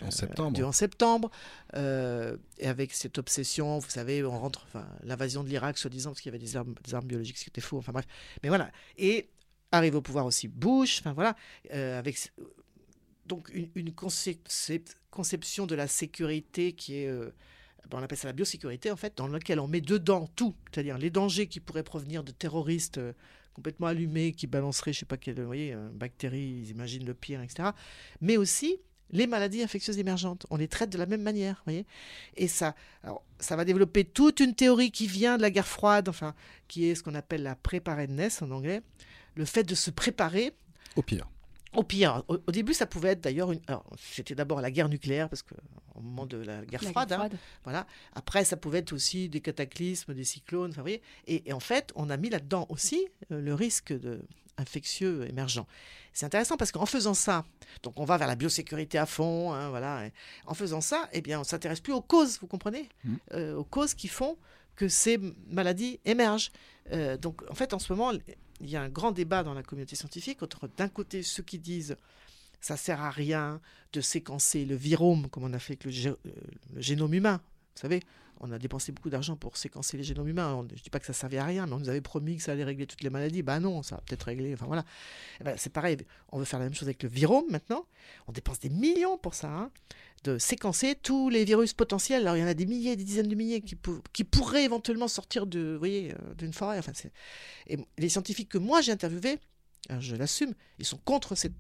En 0.03 0.11
septembre. 0.11 0.53
du 0.53 0.63
11 0.63 0.75
septembre, 0.75 1.31
euh, 1.77 2.37
et 2.59 2.67
avec 2.67 2.93
cette 2.93 3.17
obsession, 3.17 3.79
vous 3.79 3.89
savez, 3.89 4.23
on 4.23 4.39
rentre, 4.39 4.67
enfin, 4.69 4.87
l'invasion 5.03 5.43
de 5.43 5.49
l'Irak, 5.49 5.79
soi-disant, 5.79 6.11
parce 6.11 6.21
qu'il 6.21 6.31
y 6.31 6.35
avait 6.35 6.45
des 6.45 6.59
armes, 6.59 6.75
des 6.85 6.95
armes 6.95 7.07
biologiques, 7.07 7.39
ce 7.39 7.45
qui 7.45 7.51
était 7.51 7.63
faux, 7.63 7.79
enfin 7.79 7.93
bref. 7.93 8.07
Mais 8.43 8.51
voilà. 8.51 8.71
Et 8.99 9.31
arrive 9.73 9.95
au 9.95 10.03
pouvoir 10.03 10.27
aussi 10.27 10.47
Bush, 10.47 11.01
enfin 11.01 11.15
voilà, 11.15 11.37
euh, 11.73 11.99
avec 11.99 12.19
donc 13.29 13.51
une, 13.53 13.69
une 13.75 13.91
concep- 13.91 14.95
conception 15.11 15.67
de 15.67 15.75
la 15.75 15.87
sécurité 15.87 16.73
qui 16.73 16.97
est, 16.97 17.09
euh, 17.09 17.31
ben, 17.91 17.99
on 17.99 18.03
appelle 18.03 18.19
ça 18.19 18.29
la 18.29 18.33
biosécurité 18.33 18.91
en 18.91 18.97
fait, 18.97 19.17
dans 19.17 19.29
laquelle 19.29 19.61
on 19.61 19.69
met 19.69 19.81
dedans 19.81 20.29
tout, 20.35 20.55
c'est-à-dire 20.73 20.99
les 20.99 21.11
dangers 21.11 21.47
qui 21.47 21.61
pourraient 21.61 21.83
provenir 21.83 22.25
de 22.25 22.33
terroristes 22.33 22.99
euh, 22.99 23.13
complètement 23.55 23.89
allumés 23.89 24.33
qui 24.33 24.47
balanceraient, 24.47 24.93
je 24.93 25.01
sais 25.01 25.07
pas 25.07 25.17
quelle, 25.17 25.41
vous 25.41 25.47
voyez, 25.47 25.75
euh, 25.75 25.89
bactérie, 25.93 26.63
ils 26.63 26.71
imaginent 26.71 27.07
le 27.07 27.15
pire, 27.15 27.43
etc. 27.43 27.71
Mais 28.21 28.37
aussi 28.37 28.79
les 29.11 29.27
maladies 29.27 29.63
infectieuses 29.63 29.99
émergentes. 29.99 30.47
On 30.51 30.57
les 30.57 30.69
traite 30.69 30.91
de 30.91 30.99
la 30.99 31.07
même 31.07 31.23
manière, 31.23 31.55
vous 31.57 31.73
voyez. 31.73 31.87
Et 32.37 32.49
ça, 32.49 32.75
alors, 33.03 33.25
ça 33.39 33.57
va 33.57 33.65
développer 33.65 34.05
toute 34.05 34.41
une 34.41 34.55
théorie 34.55 34.91
qui 34.91 35.07
vient 35.07 35.37
de 35.37 35.43
la 35.43 35.51
guerre 35.51 35.67
froide, 35.67 36.09
enfin, 36.09 36.35
qui 36.69 36.85
est 36.85 36.95
ce 36.95 37.03
qu'on 37.03 37.15
appelle 37.15 37.43
la 37.43 37.55
preparedness 37.55 38.43
en 38.43 38.51
anglais, 38.51 38.83
le 39.35 39.45
fait 39.45 39.65
de 39.65 39.75
se 39.75 39.91
préparer 39.91 40.53
Au 40.97 41.03
pire. 41.03 41.29
Au 41.75 41.83
pire, 41.83 42.23
au, 42.29 42.39
au 42.47 42.53
début, 42.53 42.75
ça 42.75 42.87
pouvait 42.87 43.11
être 43.11 43.21
d'ailleurs 43.21 43.53
une. 43.53 43.61
C'était 43.99 44.35
d'abord 44.35 44.61
la 44.61 44.71
guerre 44.71 44.89
nucléaire, 44.89 45.29
parce 45.29 45.43
qu'au 45.43 46.01
moment 46.01 46.27
de 46.27 46.39
la 46.39 46.65
guerre 46.65 46.83
La 46.83 46.91
froide, 46.91 47.09
guerre 47.09 47.21
hein, 47.21 47.29
froide. 47.29 47.39
voilà. 47.65 47.87
Après, 48.15 48.45
ça 48.45 48.57
pouvait 48.57 48.79
être 48.79 48.93
aussi 48.93 49.29
des 49.29 49.41
cataclysmes, 49.41 50.15
des 50.15 50.25
cyclones, 50.25 50.71
vous 50.73 50.81
voyez. 50.81 51.03
Et, 51.27 51.49
et 51.49 51.53
en 51.53 51.61
fait, 51.61 51.93
on 51.95 52.09
a 52.11 52.17
mis 52.17 52.31
là-dedans 52.31 52.67
aussi 52.71 53.07
euh, 53.33 53.41
le 53.41 53.55
risque 53.55 53.93
de 53.93 54.21
infectieux 54.57 55.29
émergent. 55.29 55.65
C'est 56.13 56.27
intéressant 56.27 56.57
parce 56.57 56.73
qu'en 56.73 56.85
faisant 56.87 57.15
ça, 57.15 57.45
donc 57.85 58.01
on 58.01 58.05
va 58.05 58.17
vers 58.17 58.27
la 58.27 58.35
biosécurité 58.35 58.99
à 58.99 59.07
fond, 59.07 59.53
hein, 59.53 59.71
voilà. 59.71 60.07
et 60.07 60.13
en 60.47 60.55
faisant 60.55 60.81
ça, 60.81 61.09
eh 61.13 61.21
bien, 61.21 61.39
on 61.41 61.45
s'intéresse 61.45 61.79
plus 61.81 61.93
aux 61.93 62.01
causes, 62.03 62.39
vous 62.41 62.49
comprenez, 62.49 62.89
Mm. 63.05 63.15
Euh, 63.35 63.55
aux 63.55 63.65
causes 63.65 63.95
qui 63.95 64.09
font 64.09 64.37
que 64.75 64.89
ces 64.89 65.19
maladies 65.49 66.01
émergent. 66.05 66.51
Euh, 66.93 67.17
donc, 67.17 67.43
en 67.51 67.55
fait, 67.55 67.73
en 67.73 67.79
ce 67.79 67.93
moment, 67.93 68.13
il 68.61 68.71
y 68.71 68.77
a 68.77 68.83
un 68.83 68.89
grand 68.89 69.13
débat 69.13 69.43
dans 69.43 69.55
la 69.55 69.63
communauté 69.63 69.97
scientifique 69.97 70.43
entre 70.43 70.69
d'un 70.77 70.89
côté 70.89 71.23
ceux 71.23 71.43
qui 71.43 71.59
disent 71.59 71.97
ça 72.61 72.77
sert 72.77 73.01
à 73.01 73.11
rien 73.11 73.61
de 73.93 74.01
séquencer 74.01 74.65
le 74.65 74.75
virome 74.75 75.29
comme 75.29 75.45
on 75.45 75.53
a 75.53 75.59
fait 75.59 75.73
avec 75.73 75.85
le, 75.85 76.11
euh, 76.11 76.17
le 76.75 76.81
génome 76.81 77.15
humain. 77.15 77.41
Vous 77.75 77.83
savez, 77.83 78.03
on 78.41 78.51
a 78.53 78.59
dépensé 78.59 78.93
beaucoup 78.93 79.11
d'argent 79.11 79.37
pour 79.37 79.57
séquencer 79.57 79.97
les 79.97 80.03
génomes 80.05 80.29
humains. 80.29 80.67
Je 80.75 80.83
dis 80.83 80.91
pas 80.91 81.01
que 81.01 81.07
ça 81.07 81.13
servait 81.13 81.39
à 81.39 81.45
rien, 81.45 81.67
mais 81.67 81.73
on 81.75 81.79
nous 81.81 81.89
avait 81.89 82.01
promis 82.01 82.37
que 82.37 82.43
ça 82.43 82.53
allait 82.53 82.65
régler 82.65 82.87
toutes 82.87 83.03
les 83.03 83.11
maladies. 83.11 83.43
Ben 83.43 83.61
non, 83.61 83.83
ça 83.83 83.97
va 83.97 84.03
peut-être 84.03 84.23
régler. 84.25 84.55
Enfin 84.55 84.67
voilà. 84.67 84.85
Eh 85.41 85.45
ben, 85.45 85.57
c'est 85.57 85.73
pareil. 85.73 85.97
On 86.33 86.39
veut 86.39 86.45
faire 86.45 86.59
la 86.59 86.67
même 86.67 86.75
chose 86.75 86.89
avec 86.89 87.03
le 87.03 87.09
virome 87.09 87.47
maintenant. 87.51 87.87
On 88.27 88.33
dépense 88.33 88.61
des 88.61 88.71
millions 88.71 89.19
pour 89.19 89.35
ça. 89.35 89.49
hein, 89.49 89.71
de 90.25 90.37
séquencer 90.37 90.97
tous 90.97 91.29
les 91.29 91.45
virus 91.45 91.75
potentiels. 91.75 92.23
Alors 92.23 92.37
il 92.37 92.41
y 92.41 92.43
en 92.43 92.49
a 92.49 92.55
des 92.55 92.67
milliers, 92.67 92.97
des 92.97 93.05
dizaines 93.05 93.29
de 93.29 93.35
milliers 93.37 93.61
qui, 93.61 93.77
pou- 93.77 94.03
qui 94.13 94.25
pourraient 94.25 94.65
éventuellement 94.65 95.07
sortir 95.07 95.47
de, 95.47 95.75
vous 95.75 95.79
voyez, 95.79 96.13
euh, 96.13 96.35
d'une 96.35 96.53
forêt. 96.53 96.77
Enfin, 96.79 96.91
et 97.69 97.79
les 97.99 98.09
scientifiques 98.09 98.49
que 98.49 98.59
moi 98.59 98.81
j'ai 98.81 98.91
interviewés, 98.91 99.39
alors, 99.89 100.03
je 100.03 100.17
l'assume, 100.17 100.55
ils 100.81 100.85
sont 100.85 100.99
contre 100.99 101.37
cette, 101.37 101.53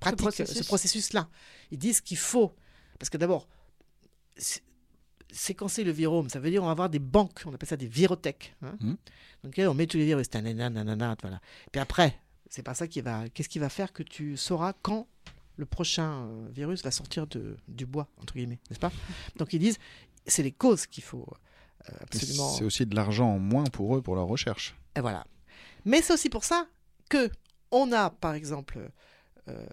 pratique, 0.00 0.18
processus. 0.18 0.56
ce 0.58 0.64
processus-là. 0.64 1.28
Ils 1.70 1.78
disent 1.78 2.00
qu'il 2.00 2.16
faut, 2.16 2.54
parce 2.98 3.10
que 3.10 3.18
d'abord, 3.18 3.48
séquencer 5.30 5.84
le 5.84 5.92
virome, 5.92 6.28
ça 6.28 6.40
veut 6.40 6.50
dire 6.50 6.62
on 6.62 6.66
va 6.66 6.72
avoir 6.72 6.90
des 6.90 6.98
banques, 6.98 7.42
on 7.46 7.54
appelle 7.54 7.68
ça 7.68 7.76
des 7.76 7.86
virothèques. 7.86 8.54
Hein, 8.62 8.76
Mhm. 8.80 8.96
dans 9.42 9.48
lesquelles 9.48 9.68
on 9.68 9.74
met 9.74 9.86
tous 9.86 9.96
les 9.96 10.04
virus, 10.04 10.32
nanana, 10.34 10.68
nanana, 10.70 11.16
voilà. 11.22 11.36
Et 11.66 11.70
puis 11.70 11.80
après, 11.80 12.18
c'est 12.50 12.62
pas 12.62 12.74
ça 12.74 12.86
qui 12.86 13.00
va, 13.00 13.28
qu'est-ce 13.30 13.48
qui 13.48 13.58
va 13.58 13.68
faire 13.68 13.92
que 13.92 14.02
tu 14.02 14.36
sauras 14.36 14.72
quand 14.82 15.06
le 15.56 15.66
prochain 15.66 16.26
euh, 16.26 16.48
virus 16.50 16.82
va 16.82 16.90
sortir 16.90 17.26
de, 17.26 17.56
du 17.68 17.86
bois, 17.86 18.08
entre 18.20 18.34
guillemets, 18.34 18.58
n'est-ce 18.70 18.80
pas? 18.80 18.92
Donc 19.36 19.52
ils 19.52 19.58
disent, 19.58 19.78
c'est 20.26 20.42
les 20.42 20.52
causes 20.52 20.86
qu'il 20.86 21.02
faut 21.02 21.26
euh, 21.88 21.92
absolument. 22.00 22.50
C'est 22.50 22.64
aussi 22.64 22.86
de 22.86 22.94
l'argent 22.94 23.28
en 23.34 23.38
moins 23.38 23.64
pour 23.64 23.96
eux 23.96 24.02
pour 24.02 24.14
leur 24.14 24.26
recherche. 24.26 24.76
Et 24.96 25.00
voilà. 25.00 25.26
Mais 25.84 26.00
c'est 26.02 26.12
aussi 26.12 26.28
pour 26.28 26.44
ça 26.44 26.68
que 27.08 27.30
on 27.70 27.90
a, 27.92 28.10
par 28.10 28.34
exemple, 28.34 28.90
euh, 29.48 29.66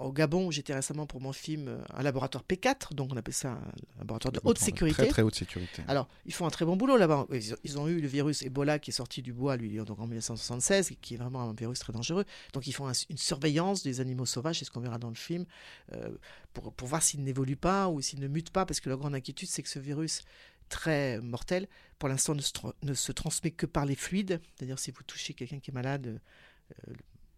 au 0.00 0.12
Gabon, 0.12 0.50
j'étais 0.50 0.74
récemment 0.74 1.06
pour 1.06 1.20
mon 1.20 1.32
film, 1.32 1.68
euh, 1.68 1.78
un 1.94 2.02
laboratoire 2.02 2.44
P4, 2.48 2.94
donc 2.94 3.12
on 3.12 3.16
appelle 3.16 3.34
ça 3.34 3.50
un 3.52 3.72
laboratoire 3.98 4.32
de 4.32 4.40
haute 4.44 4.58
sécurité. 4.58 4.96
Très 5.02 5.06
très 5.08 5.22
haute 5.22 5.34
sécurité. 5.34 5.82
Alors, 5.88 6.08
ils 6.26 6.32
font 6.34 6.46
un 6.46 6.50
très 6.50 6.64
bon 6.64 6.76
boulot 6.76 6.96
là-bas. 6.96 7.26
Ils, 7.32 7.54
ils 7.64 7.78
ont 7.78 7.86
eu 7.88 8.00
le 8.00 8.08
virus 8.08 8.42
Ebola 8.42 8.78
qui 8.78 8.90
est 8.90 8.94
sorti 8.94 9.22
du 9.22 9.32
bois, 9.32 9.56
lui, 9.56 9.76
donc 9.84 9.98
en 9.98 10.06
1976, 10.06 10.92
qui 11.00 11.14
est 11.14 11.16
vraiment 11.16 11.42
un 11.42 11.52
virus 11.54 11.78
très 11.78 11.92
dangereux. 11.92 12.24
Donc, 12.52 12.66
ils 12.66 12.72
font 12.72 12.86
un- 12.88 12.92
une 13.10 13.18
surveillance 13.18 13.82
des 13.82 14.00
animaux 14.00 14.26
sauvages, 14.26 14.58
c'est 14.58 14.64
ce 14.64 14.70
qu'on 14.70 14.80
verra 14.80 14.98
dans 14.98 15.08
le 15.10 15.14
film, 15.14 15.44
euh, 15.92 16.10
pour, 16.52 16.72
pour 16.72 16.88
voir 16.88 17.02
s'ils 17.02 17.22
n'évoluent 17.22 17.56
pas 17.56 17.88
ou 17.88 18.00
s'ils 18.00 18.20
ne 18.20 18.28
mutent 18.28 18.50
pas, 18.50 18.66
parce 18.66 18.80
que 18.80 18.88
la 18.90 18.96
grande 18.96 19.14
inquiétude, 19.14 19.48
c'est 19.48 19.62
que 19.62 19.68
ce 19.68 19.78
virus 19.78 20.22
très 20.68 21.20
mortel, 21.20 21.66
pour 21.98 22.08
l'instant, 22.08 22.34
ne, 22.34 22.40
se 22.40 22.52
tra- 22.52 22.72
ne 22.82 22.94
se 22.94 23.12
transmet 23.12 23.50
que 23.50 23.66
par 23.66 23.84
les 23.86 23.96
fluides. 23.96 24.40
C'est-à-dire, 24.56 24.78
si 24.78 24.90
vous 24.92 25.02
touchez 25.02 25.34
quelqu'un 25.34 25.58
qui 25.58 25.70
est 25.70 25.74
malade, 25.74 26.20
euh, 26.88 26.92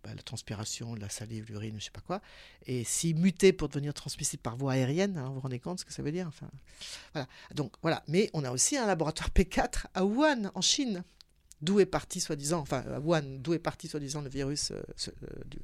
bah, 0.04 0.10
la 0.14 0.22
transpiration, 0.22 0.94
la 0.94 1.08
salive, 1.08 1.46
l'urine, 1.48 1.76
je 1.78 1.84
sais 1.84 1.90
pas 1.90 2.00
quoi. 2.00 2.20
Et 2.66 2.84
s'il 2.84 3.16
mutait 3.16 3.52
pour 3.52 3.68
devenir 3.68 3.94
transmissible 3.94 4.42
par 4.42 4.56
voie 4.56 4.72
aérienne, 4.72 5.16
alors 5.16 5.28
vous 5.30 5.34
vous 5.36 5.40
rendez 5.40 5.58
compte 5.60 5.80
ce 5.80 5.84
que 5.84 5.92
ça 5.92 6.02
veut 6.02 6.12
dire 6.12 6.26
enfin, 6.28 6.48
voilà. 7.12 7.28
Donc 7.54 7.74
voilà. 7.82 8.02
Mais 8.08 8.30
on 8.34 8.44
a 8.44 8.50
aussi 8.50 8.76
un 8.76 8.86
laboratoire 8.86 9.30
P4 9.30 9.86
à 9.94 10.04
Wuhan, 10.04 10.50
en 10.54 10.60
Chine, 10.60 11.04
d'où 11.60 11.78
est 11.80 11.86
parti 11.86 12.20
soi-disant, 12.20 12.60
enfin 12.60 12.84
à 12.92 12.98
Wuhan, 13.00 13.22
d'où 13.38 13.54
est 13.54 13.58
parti 13.60 13.86
soi-disant 13.88 14.22
le 14.22 14.28
virus, 14.28 14.72
euh, 14.72 14.82
ce- 14.96 15.10
euh, 15.10 15.14
le 15.52 15.60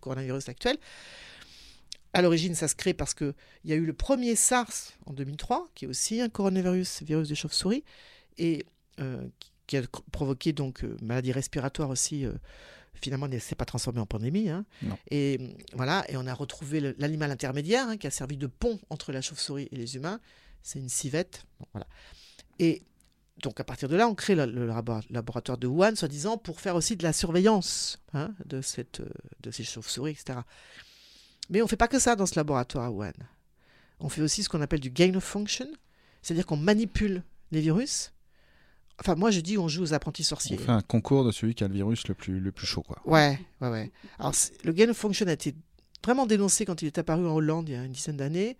coronavirus 0.00 0.48
actuel. 0.48 0.78
À 2.14 2.20
l'origine, 2.20 2.54
ça 2.54 2.68
se 2.68 2.74
crée 2.74 2.92
parce 2.92 3.14
qu'il 3.14 3.34
y 3.64 3.72
a 3.72 3.76
eu 3.76 3.86
le 3.86 3.94
premier 3.94 4.36
SARS 4.36 4.92
en 5.06 5.12
2003, 5.14 5.68
qui 5.74 5.86
est 5.86 5.88
aussi 5.88 6.20
un 6.20 6.28
coronavirus, 6.28 7.02
virus 7.02 7.28
de 7.28 7.34
chauve-souris, 7.34 7.84
et 8.38 8.66
euh, 9.00 9.26
qui- 9.66 9.76
a 9.78 9.82
provoqué 10.10 10.52
donc 10.52 10.84
euh, 10.84 10.94
maladie 11.00 11.32
respiratoire 11.32 11.88
aussi. 11.88 12.26
Finalement, 13.02 13.28
ne 13.28 13.38
s'est 13.38 13.54
pas 13.54 13.64
transformé 13.64 14.00
en 14.00 14.06
pandémie. 14.06 14.48
hein. 14.48 14.64
Et 15.10 15.56
voilà, 15.74 16.04
et 16.08 16.16
on 16.16 16.26
a 16.26 16.34
retrouvé 16.34 16.94
l'animal 16.98 17.30
intermédiaire 17.30 17.88
hein, 17.88 17.96
qui 17.96 18.06
a 18.06 18.10
servi 18.10 18.36
de 18.36 18.46
pont 18.46 18.78
entre 18.90 19.12
la 19.12 19.20
chauve-souris 19.20 19.68
et 19.72 19.76
les 19.76 19.96
humains. 19.96 20.20
C'est 20.62 20.78
une 20.78 20.88
civette. 20.88 21.44
Bon, 21.60 21.66
voilà. 21.72 21.86
Et 22.58 22.82
donc 23.42 23.58
à 23.58 23.64
partir 23.64 23.88
de 23.88 23.96
là, 23.96 24.06
on 24.08 24.14
crée 24.14 24.34
le, 24.36 24.46
le 24.46 24.66
labo- 24.68 25.02
laboratoire 25.10 25.58
de 25.58 25.66
Wuhan, 25.66 25.96
soi-disant, 25.96 26.38
pour 26.38 26.60
faire 26.60 26.76
aussi 26.76 26.96
de 26.96 27.02
la 27.02 27.12
surveillance 27.12 27.98
hein, 28.14 28.32
de, 28.44 28.60
cette, 28.62 29.02
de 29.40 29.50
ces 29.50 29.64
chauves-souris, 29.64 30.12
etc. 30.12 30.38
Mais 31.50 31.60
on 31.60 31.64
ne 31.64 31.68
fait 31.68 31.76
pas 31.76 31.88
que 31.88 31.98
ça 31.98 32.14
dans 32.14 32.26
ce 32.26 32.36
laboratoire 32.36 32.84
à 32.84 32.90
Wuhan. 32.90 33.12
On 33.98 34.08
fait 34.08 34.22
aussi 34.22 34.42
ce 34.42 34.48
qu'on 34.48 34.60
appelle 34.60 34.80
du 34.80 34.90
gain 34.90 35.14
of 35.14 35.24
function, 35.24 35.66
c'est-à-dire 36.22 36.46
qu'on 36.46 36.56
manipule 36.56 37.22
les 37.50 37.60
virus. 37.60 38.12
Enfin, 39.02 39.16
moi 39.16 39.30
je 39.32 39.40
dis 39.40 39.58
on 39.58 39.66
joue 39.66 39.82
aux 39.82 39.94
apprentis 39.94 40.22
sorciers. 40.24 40.56
On 40.60 40.64
fait 40.64 40.70
un 40.70 40.80
concours 40.80 41.24
de 41.24 41.32
celui 41.32 41.54
qui 41.56 41.64
a 41.64 41.68
le 41.68 41.74
virus 41.74 42.06
le 42.06 42.14
plus, 42.14 42.38
le 42.38 42.52
plus 42.52 42.66
chaud. 42.66 42.82
Quoi. 42.82 42.98
Ouais, 43.04 43.36
ouais, 43.60 43.68
ouais. 43.68 43.90
Alors, 44.20 44.32
le 44.62 44.72
gain 44.72 44.88
of 44.88 44.96
function 44.96 45.26
a 45.26 45.32
été 45.32 45.54
vraiment 46.04 46.26
dénoncé 46.26 46.64
quand 46.64 46.82
il 46.82 46.86
est 46.86 46.98
apparu 46.98 47.26
en 47.26 47.34
Hollande 47.34 47.68
il 47.68 47.72
y 47.74 47.78
a 47.78 47.84
une 47.84 47.92
dizaine 47.92 48.16
d'années. 48.16 48.56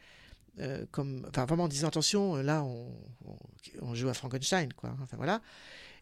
euh, 0.60 0.84
comme, 0.90 1.24
enfin, 1.28 1.46
vraiment 1.46 1.64
en 1.64 1.68
disant 1.68 1.88
attention, 1.88 2.36
euh, 2.36 2.42
là, 2.42 2.62
on, 2.64 2.88
on, 3.24 3.36
on 3.82 3.94
joue 3.94 4.08
à 4.08 4.14
Frankenstein, 4.14 4.72
quoi. 4.74 4.94
Enfin, 5.02 5.16
voilà. 5.16 5.40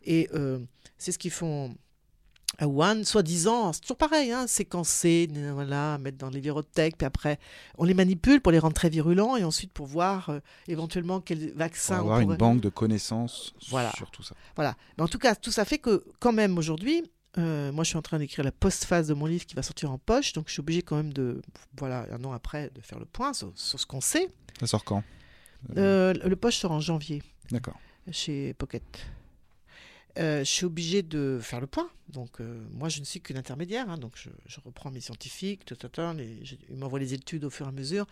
Et 0.04 0.28
euh, 0.34 0.58
c'est 0.98 1.12
ce 1.12 1.18
qu'ils 1.18 1.30
font 1.30 1.74
à 2.58 2.66
Wuhan, 2.66 3.04
soi-disant, 3.04 3.72
c'est 3.72 3.80
toujours 3.80 3.96
pareil, 3.96 4.32
hein, 4.32 4.46
séquencer, 4.46 5.28
euh, 5.34 5.52
voilà, 5.54 5.96
mettre 5.98 6.18
dans 6.18 6.28
les 6.30 6.40
virothèques, 6.40 6.98
puis 6.98 7.06
après, 7.06 7.38
on 7.78 7.84
les 7.84 7.94
manipule 7.94 8.40
pour 8.40 8.52
les 8.52 8.58
rendre 8.58 8.74
très 8.74 8.90
virulents, 8.90 9.36
et 9.36 9.44
ensuite 9.44 9.72
pour 9.72 9.86
voir 9.86 10.28
euh, 10.30 10.40
éventuellement 10.68 11.20
quel 11.20 11.48
Pour 11.50 11.58
vaccin 11.58 11.96
on 11.98 12.00
avoir 12.00 12.20
une 12.20 12.36
banque 12.36 12.60
de 12.60 12.68
connaissances 12.68 13.54
Voilà. 13.68 13.92
sur 13.96 14.10
tout 14.10 14.22
ça. 14.22 14.34
voilà. 14.56 14.76
Mais 14.98 15.04
en 15.04 15.08
tout 15.08 15.18
cas, 15.18 15.34
tout 15.34 15.50
ça 15.52 15.64
fait 15.64 15.78
que, 15.78 16.04
quand 16.18 16.32
même, 16.32 16.58
aujourd'hui, 16.58 17.04
euh, 17.38 17.70
moi, 17.72 17.84
je 17.84 17.90
suis 17.90 17.96
en 17.96 18.02
train 18.02 18.18
d'écrire 18.18 18.44
la 18.44 18.52
postface 18.52 19.06
de 19.06 19.14
mon 19.14 19.26
livre 19.26 19.46
qui 19.46 19.54
va 19.54 19.62
sortir 19.62 19.90
en 19.92 19.98
poche, 19.98 20.32
donc 20.32 20.48
je 20.48 20.52
suis 20.52 20.60
obligé 20.60 20.82
quand 20.82 20.96
même 20.96 21.12
de, 21.12 21.40
voilà, 21.78 22.06
un 22.12 22.22
an 22.24 22.32
après, 22.32 22.70
de 22.74 22.80
faire 22.82 22.98
le 22.98 23.06
point 23.06 23.32
sur, 23.32 23.52
sur 23.54 23.78
ce 23.80 23.86
qu'on 23.86 24.00
sait. 24.00 24.28
Ça 24.58 24.66
sort 24.66 24.84
quand? 24.84 25.02
Euh, 25.76 26.12
le 26.24 26.36
poche 26.36 26.56
sort 26.56 26.72
en 26.72 26.80
janvier 26.80 27.22
D'accord. 27.50 27.78
chez 28.10 28.54
Pocket. 28.54 28.82
Euh, 30.18 30.40
je 30.40 30.44
suis 30.50 30.64
obligé 30.66 31.02
de 31.02 31.38
faire 31.40 31.60
le 31.60 31.66
point. 31.66 31.88
Donc, 32.08 32.40
euh, 32.40 32.66
moi, 32.72 32.88
je 32.88 33.00
ne 33.00 33.04
suis 33.04 33.20
qu'une 33.20 33.36
intermédiaire. 33.36 33.88
hein, 33.88 33.96
donc, 33.96 34.12
je, 34.16 34.30
je 34.46 34.58
reprends 34.60 34.90
mes 34.90 35.00
scientifiques, 35.00 35.64
tout, 35.64 35.76
tout, 35.76 35.88
tout, 35.88 36.00
les- 36.16 36.44
je- 36.44 36.56
ils 36.68 36.76
m'envoient 36.76 36.98
les 36.98 37.14
études 37.14 37.44
au 37.44 37.50
fur 37.50 37.66
et 37.66 37.68
à 37.68 37.72
mesure. 37.72 38.06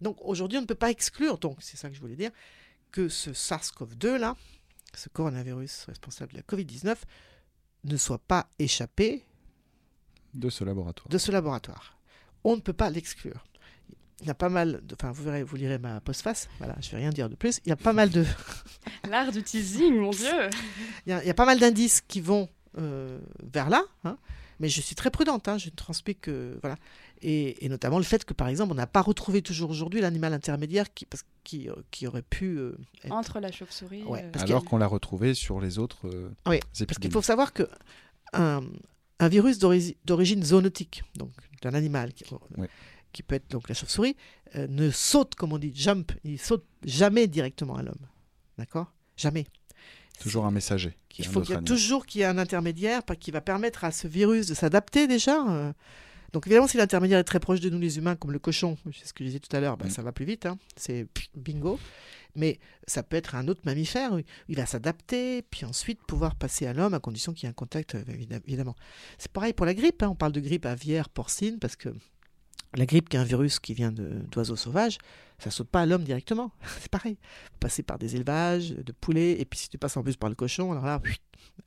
Donc, 0.00 0.18
aujourd'hui, 0.22 0.58
on 0.58 0.62
ne 0.62 0.66
peut 0.66 0.74
pas 0.76 0.90
exclure, 0.90 1.38
donc, 1.38 1.58
c'est 1.60 1.76
ça 1.76 1.88
que 1.88 1.94
je 1.96 2.00
voulais 2.00 2.16
dire, 2.16 2.30
que 2.92 3.08
ce 3.08 3.30
SARS-CoV-2, 3.32 4.16
là, 4.18 4.36
ce 4.94 5.08
coronavirus 5.08 5.84
responsable 5.86 6.32
de 6.32 6.36
la 6.38 6.42
Covid-19, 6.42 6.96
ne 7.84 7.96
soit 7.96 8.18
pas 8.18 8.48
échappé 8.58 9.24
De 10.34 10.48
ce 10.50 10.62
laboratoire. 10.64 11.08
de 11.08 11.18
ce 11.18 11.32
laboratoire. 11.32 11.98
On 12.44 12.56
ne 12.56 12.60
peut 12.60 12.72
pas 12.72 12.90
l'exclure. 12.90 13.44
Il 14.22 14.28
y 14.28 14.30
a 14.30 14.34
pas 14.34 14.48
mal, 14.48 14.80
de, 14.84 14.94
enfin 14.94 15.10
vous 15.12 15.22
verrez, 15.24 15.42
vous 15.42 15.56
lirez 15.56 15.78
ma 15.78 16.00
postface. 16.00 16.48
Voilà, 16.58 16.76
je 16.80 16.90
vais 16.90 16.96
rien 16.98 17.10
dire 17.10 17.28
de 17.28 17.34
plus. 17.34 17.60
Il 17.66 17.68
y 17.68 17.72
a 17.72 17.76
pas 17.76 17.92
mal 17.92 18.08
de, 18.10 18.24
L'art 19.10 19.30
du 19.32 19.42
teasing, 19.42 19.96
mon 19.96 20.10
Dieu 20.10 20.28
il 21.06 21.10
y 21.10 21.12
a, 21.12 21.22
il 21.22 21.26
y 21.26 21.30
a 21.30 21.34
pas 21.34 21.44
mal 21.46 21.58
d'indices 21.58 22.00
qui 22.00 22.20
vont 22.20 22.48
euh, 22.78 23.18
vers 23.52 23.68
là. 23.68 23.82
hein. 24.04 24.16
mais 24.60 24.68
je 24.68 24.80
suis 24.80 24.94
très 24.94 25.10
prudente. 25.10 25.48
hein, 25.48 25.58
je 25.58 25.66
ne 25.70 25.74
transmets 25.74 26.14
que 26.14 26.56
voilà, 26.62 26.76
et, 27.20 27.64
et 27.64 27.68
notamment 27.68 27.98
le 27.98 28.04
fait 28.04 28.24
que 28.24 28.32
par 28.32 28.48
exemple 28.48 28.72
on 28.72 28.76
n'a 28.76 28.86
pas 28.86 29.02
retrouvé 29.02 29.42
toujours 29.42 29.70
aujourd'hui 29.70 30.00
l'animal 30.00 30.32
intermédiaire 30.32 30.92
qui, 30.94 31.04
parce, 31.04 31.24
qui, 31.44 31.68
euh, 31.68 31.74
qui 31.90 32.06
aurait 32.06 32.22
pu 32.22 32.56
euh, 32.58 32.76
être- 33.04 33.12
Entre 33.12 33.40
la 33.40 33.50
chauve-souris. 33.52 34.04
Ouais, 34.04 34.24
euh, 34.24 34.40
Alors 34.40 34.64
qu'on 34.64 34.78
l'a 34.78 34.86
retrouvé 34.86 35.34
sur 35.34 35.60
les 35.60 35.78
autres 35.78 36.06
euh, 36.08 36.30
Oui, 36.46 36.60
parce 36.86 36.98
qu'il 36.98 37.10
faut 37.10 37.22
savoir 37.22 37.52
que 37.52 37.68
un, 38.32 38.62
un 39.18 39.28
virus 39.28 39.58
d'ori- 39.58 39.96
d'origine 40.04 40.42
zoonotique, 40.42 41.02
donc 41.16 41.30
d'un 41.62 41.74
animal 41.74 42.12
qui, 42.12 42.24
Ouais. 42.56 42.68
Qui 43.12 43.22
peut 43.22 43.34
être 43.34 43.50
donc 43.50 43.68
la 43.68 43.74
chauve-souris, 43.74 44.16
euh, 44.56 44.66
ne 44.68 44.90
saute, 44.90 45.34
comme 45.34 45.52
on 45.52 45.58
dit, 45.58 45.72
jump, 45.74 46.12
il 46.24 46.38
saute 46.38 46.64
jamais 46.84 47.26
directement 47.26 47.76
à 47.76 47.82
l'homme. 47.82 48.06
D'accord? 48.58 48.92
Jamais. 49.16 49.46
Toujours 50.20 50.44
un 50.46 50.50
messager. 50.50 50.96
qui 51.08 51.22
Il 51.22 51.28
faut 51.28 51.40
qu'il 51.40 51.50
y 51.50 51.52
ait 51.52 51.56
animal. 51.58 51.76
toujours 51.76 52.06
qu'il 52.06 52.20
y 52.20 52.22
ait 52.22 52.26
un 52.26 52.38
intermédiaire 52.38 53.02
pas- 53.02 53.16
qui 53.16 53.30
va 53.30 53.40
permettre 53.40 53.84
à 53.84 53.90
ce 53.90 54.06
virus 54.06 54.46
de 54.46 54.54
s'adapter 54.54 55.06
déjà. 55.06 55.46
euh. 55.50 55.72
Donc 56.32 56.46
évidemment, 56.46 56.66
si 56.68 56.78
l'intermédiaire 56.78 57.18
est 57.18 57.24
très 57.24 57.40
proche 57.40 57.60
de 57.60 57.68
nous 57.68 57.78
les 57.78 57.98
humains, 57.98 58.16
comme 58.16 58.32
le 58.32 58.38
cochon, 58.38 58.78
c'est 58.94 59.06
ce 59.06 59.12
que 59.12 59.22
je 59.24 59.28
disais 59.28 59.40
tout 59.40 59.54
à 59.54 59.60
l'heure, 59.60 59.76
ben, 59.76 59.88
Mm. 59.88 59.90
ça 59.90 60.02
va 60.02 60.12
plus 60.12 60.24
vite, 60.24 60.46
hein. 60.46 60.58
c'est 60.76 61.06
bingo. 61.34 61.78
Mais 62.34 62.58
ça 62.86 63.02
peut 63.02 63.16
être 63.16 63.34
un 63.34 63.46
autre 63.48 63.60
mammifère, 63.66 64.12
il 64.48 64.56
va 64.56 64.64
s'adapter, 64.64 65.42
puis 65.42 65.66
ensuite 65.66 66.00
pouvoir 66.06 66.34
passer 66.34 66.66
à 66.66 66.72
l'homme 66.72 66.94
à 66.94 67.00
condition 67.00 67.34
qu'il 67.34 67.44
y 67.44 67.46
ait 67.46 67.50
un 67.50 67.52
contact, 67.52 67.94
euh, 67.94 68.02
évidem- 68.08 68.40
évidemment. 68.46 68.74
C'est 69.18 69.30
pareil 69.30 69.52
pour 69.52 69.66
la 69.66 69.74
grippe, 69.74 70.02
hein. 70.02 70.08
on 70.08 70.14
parle 70.14 70.32
de 70.32 70.40
grippe 70.40 70.64
aviaire, 70.64 71.10
porcine, 71.10 71.58
parce 71.58 71.76
que 71.76 71.90
la 72.74 72.86
grippe, 72.86 73.08
qui 73.08 73.16
est 73.16 73.20
un 73.20 73.24
virus 73.24 73.58
qui 73.58 73.74
vient 73.74 73.92
d'oiseaux 73.92 74.56
sauvages, 74.56 74.98
ça 75.38 75.50
saute 75.50 75.68
pas 75.68 75.82
à 75.82 75.86
l'homme 75.86 76.04
directement. 76.04 76.52
C'est 76.80 76.90
pareil. 76.90 77.18
Passer 77.60 77.82
par 77.82 77.98
des 77.98 78.16
élevages 78.16 78.70
de 78.70 78.92
poulets, 78.92 79.40
et 79.40 79.44
puis 79.44 79.58
si 79.58 79.68
tu 79.68 79.78
passes 79.78 79.96
en 79.96 80.02
plus 80.02 80.16
par 80.16 80.28
le 80.30 80.34
cochon, 80.36 80.72
alors 80.72 80.86
là, 80.86 81.00
whitt, 81.04 81.20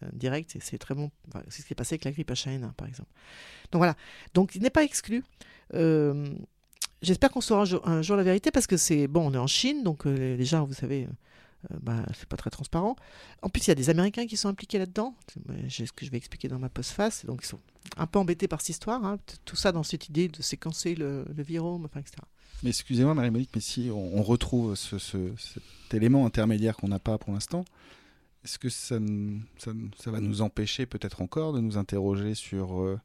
euh, 0.04 0.08
direct, 0.14 0.56
c'est- 0.60 0.78
très 0.78 0.96
bon. 0.96 1.12
C'est 1.50 1.62
ce 1.62 1.68
qui 1.68 1.74
est 1.74 1.76
passé 1.76 1.94
avec 1.96 2.06
la 2.06 2.12
grippe 2.12 2.32
H1N1, 2.32 2.74
par 2.74 2.88
exemple. 2.88 3.10
Donc 3.72 3.80
voilà. 3.80 3.96
Donc 4.34 4.56
il 4.56 4.62
n'est 4.62 4.70
pas 4.70 4.84
exclu. 4.84 5.24
Euh, 5.74 6.26
J'espère 7.02 7.30
qu'on 7.30 7.42
saura 7.42 7.66
un 7.84 8.02
jour, 8.02 8.16
la 8.16 8.24
vérité, 8.24 8.50
parce 8.50 8.66
que 8.66 8.78
c'est 8.78 9.08
bon, 9.08 9.28
on 9.30 9.34
est 9.34 9.38
en 9.38 9.46
Chine, 9.48 9.84
donc 9.84 10.08
euh, 10.08 10.42
gens, 10.44 10.66
vous 10.66 10.74
savez, 10.74 11.08
euh, 11.72 11.78
bah, 11.82 12.06
c'est 12.18 12.28
pas 12.28 12.38
très 12.38 12.50
transparent. 12.50 12.96
En 13.42 13.50
plus, 13.50 13.66
il 13.66 13.70
y 13.70 13.72
a 13.72 13.76
des 13.76 13.90
Américains 13.90 14.26
qui 14.28 14.38
sont 14.38 14.50
impliqués 14.50 14.78
là-dedans. 14.80 15.16
C'est 15.70 15.86
ce 15.86 15.92
que 15.94 16.06
je 16.06 16.12
vais 16.12 16.18
expliquer 16.18 16.48
dans 16.48 16.60
ma 16.60 16.70
postface. 16.70 17.26
Donc 17.26 17.42
ils 17.44 17.48
sont 17.48 17.60
un 17.98 18.08
peu 18.08 18.20
embêtés 18.20 18.48
par 18.48 18.62
cette 18.62 18.70
histoire. 18.70 19.04
hein. 19.06 19.18
Tout 19.46 19.56
ça 19.56 19.72
dans 19.72 19.84
cette 19.84 20.08
idée 20.10 20.28
de 20.28 20.42
séquencer 20.42 20.96
le, 20.96 21.26
le 21.36 21.44
virome, 21.44 21.88
etc. 21.96 22.18
Mais 22.64 22.70
excusez-moi, 22.70 23.14
Marie-Monique, 23.14 23.50
mais 23.54 23.62
si 23.62 23.90
on, 23.94 24.24
retrouve 24.24 24.76
ce, 24.76 24.98
ce- 24.98 25.34
cet 25.38 25.94
élément 25.94 26.26
intermédiaire 26.26 26.78
qu'on 26.78 26.88
n'a 26.88 27.00
pas 27.00 27.18
pour 27.18 27.34
l'instant, 27.34 27.66
est-ce 28.44 28.58
que 28.60 28.70
ça 28.70 28.98
va 29.00 30.20
nous 30.22 30.42
empêcher 30.42 30.86
peut-être 30.86 31.22
encore 31.22 31.52
de 31.54 31.60
nous 31.60 31.78
interroger 31.78 32.34
sur 32.36 32.80
euh, 32.82 33.00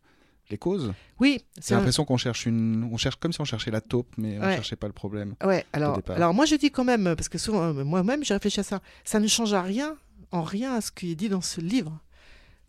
les 0.50 0.58
causes 0.58 0.92
Oui, 1.18 1.40
J'ai 1.66 1.74
un- 1.74 1.78
l'impression 1.78 2.04
qu'on 2.04 2.16
cherche 2.16 2.46
une, 2.46 2.84
on 2.92 2.96
cherche 2.96 3.16
comme 3.16 3.32
si 3.32 3.40
on 3.40 3.44
cherchait 3.44 3.70
la 3.70 3.80
taupe, 3.80 4.08
mais 4.16 4.38
on 4.38 4.42
Ouais. 4.42 4.54
cherchait 4.56 4.76
pas 4.76 4.86
le 4.86 4.92
problème. 4.92 5.34
Ouais, 5.44 5.64
alors, 5.72 6.00
alors 6.08 6.34
moi 6.34 6.46
je 6.46 6.54
dis 6.56 6.70
quand 6.70 6.84
même, 6.84 7.14
parce 7.16 7.28
que 7.28 7.38
souvent, 7.38 7.74
euh, 7.74 7.84
moi-même 7.84 8.24
j'ai 8.24 8.34
réfléchi 8.34 8.60
à 8.60 8.64
ça, 8.64 8.80
ça 9.04 9.20
ne 9.20 9.26
change 9.26 9.52
à 9.54 9.62
rien, 9.62 9.96
en 10.32 10.42
rien 10.42 10.74
à 10.74 10.80
ce 10.80 10.92
qui 10.92 11.12
est 11.12 11.14
dit 11.16 11.28
dans 11.28 11.40
ce 11.40 11.60
livre. 11.60 11.98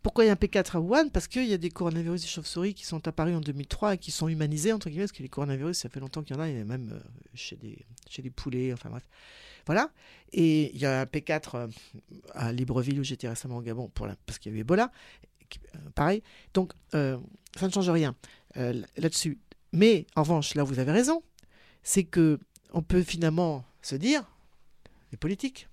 Pourquoi 0.04 0.24
il 0.24 0.28
y 0.28 0.30
a 0.32 0.34
un 0.34 0.36
P4 0.36 0.78
à 0.78 0.80
Wuhan? 0.80 1.10
Parce 1.14 1.28
qu'il 1.28 1.46
y 1.46 1.54
a 1.54 1.60
des 1.60 1.70
coronavirus 1.70 2.22
des 2.22 2.28
chauves-souris 2.28 2.74
qui 2.74 2.86
sont 2.88 3.08
apparus 3.08 3.36
en 3.36 3.40
2003 3.40 3.94
et 3.94 3.98
qui 4.00 4.10
sont 4.10 4.28
humanisés, 4.28 4.74
entre 4.74 4.90
guillemets, 4.90 5.04
parce 5.04 5.12
que 5.12 5.22
les 5.22 5.30
coronavirus, 5.30 5.78
ça 5.78 5.90
fait 5.90 6.00
longtemps 6.00 6.24
qu'il 6.24 6.36
y 6.36 6.40
en 6.40 6.42
a, 6.42 6.50
il 6.50 6.56
y 6.56 6.58
en 6.58 6.62
a 6.62 6.66
même 6.66 6.90
euh, 6.92 7.00
chez, 7.36 7.56
des, 7.56 7.78
chez 8.10 8.24
des 8.24 8.32
poulets, 8.32 8.74
enfin 8.74 8.90
bref. 8.90 9.08
Voilà. 9.68 9.92
Et 10.34 10.74
il 10.74 10.82
y 10.82 10.88
a 10.88 11.02
un 11.02 11.04
P4 11.06 11.50
euh, 11.54 11.68
à 12.34 12.52
Libreville 12.52 13.00
où 13.00 13.04
j'étais 13.04 13.30
récemment 13.30 13.58
au 13.58 13.62
Gabon, 13.62 13.90
pour 13.94 14.08
la- 14.08 14.16
parce 14.26 14.40
qu'il 14.40 14.52
y 14.52 14.56
a 14.56 14.58
eu 14.58 14.62
Ebola. 14.62 14.92
Euh, 15.76 15.80
pareil. 15.96 16.22
Donc, 16.54 16.74
euh, 16.96 17.18
ça 17.58 17.68
ne 17.68 17.72
change 17.72 17.90
rien 17.90 18.16
euh, 18.58 18.82
là-dessus. 18.98 19.40
Mais, 19.74 20.06
en 20.16 20.24
revanche, 20.24 20.56
là 20.56 20.64
où 20.64 20.68
vous 20.68 20.80
avez 20.80 20.92
raison, 20.92 21.24
c'est 21.84 22.04
que 22.04 22.40
on 22.74 22.82
peut 22.82 23.04
finalement 23.04 23.64
se 23.82 23.96
dire, 23.96 24.24
les 25.12 25.18
politiques, 25.18 25.68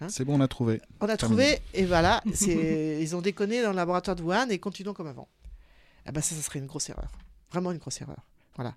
hein, 0.00 0.08
C'est 0.08 0.24
bon, 0.24 0.36
on 0.36 0.40
a 0.40 0.48
trouvé. 0.48 0.80
on 1.00 1.08
a 1.08 1.16
Terminé. 1.16 1.56
trouvé, 1.56 1.62
et 1.74 1.84
voilà, 1.86 2.22
ils 2.46 3.16
ont 3.16 3.20
déconné 3.22 3.62
dans 3.62 3.70
le 3.70 3.76
laboratoire 3.76 4.16
de 4.16 4.22
Wuhan 4.22 4.48
et 4.50 4.58
continuons 4.58 4.94
comme 4.94 5.06
avant. 5.08 5.28
eh 6.06 6.12
ben 6.12 6.20
ça, 6.20 6.34
ça 6.34 6.42
serait 6.42 6.58
une 6.60 6.66
grosse 6.66 6.88
erreur. 6.88 7.10
Vraiment 7.50 7.72
une 7.72 7.78
grosse 7.78 8.00
erreur. 8.00 8.26
Voilà. 8.56 8.74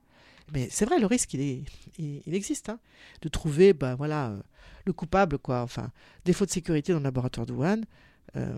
Mais 0.52 0.68
c'est 0.72 0.86
vrai, 0.86 1.00
le 1.00 1.06
risque, 1.06 1.34
il, 1.36 1.41
est, 1.41 1.64
il, 2.00 2.24
il 2.26 2.34
existe. 2.34 2.70
hein, 2.70 2.80
de 3.22 3.30
trouver 3.30 3.74
ben, 3.74 3.93
voilà, 3.95 4.30
euh, 4.30 4.41
le 4.86 4.93
coupable. 4.93 5.38
Quoi. 5.38 5.62
Enfin, 5.62 5.91
défaut 6.26 6.45
de 6.45 6.52
sécurité 6.52 6.91
dans 6.91 6.97
le 7.00 7.04
laboratoire 7.04 7.45
de 7.45 7.54
Wuhan. 7.54 7.82
Euh, 8.36 8.53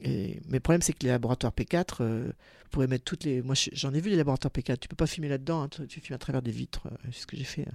et, 0.00 0.40
mais 0.48 0.54
le 0.54 0.60
problème, 0.60 0.82
c'est 0.82 0.92
que 0.92 1.04
les 1.04 1.10
laboratoires 1.10 1.52
P4 1.52 1.96
euh, 2.00 2.32
pourraient 2.70 2.88
mettre 2.88 3.04
toutes 3.04 3.24
les. 3.24 3.40
Moi, 3.42 3.54
je- 3.54 3.70
j'en 3.72 3.94
ai 3.94 4.00
vu 4.00 4.10
les 4.10 4.16
laboratoires 4.16 4.50
P4. 4.52 4.78
Tu 4.78 4.88
peux 4.88 4.96
pas 4.96 5.06
filmer 5.06 5.28
là-dedans. 5.28 5.62
hein, 5.62 5.68
tu, 5.68 5.86
tu 5.86 6.00
filmes 6.00 6.14
à 6.16 6.18
travers 6.18 6.42
des 6.42 6.50
vitres. 6.50 6.86
euh, 6.86 6.96
c'est 7.12 7.20
ce 7.22 7.26
que 7.26 7.36
j'ai 7.36 7.44
fait. 7.44 7.62
hein. 7.68 7.74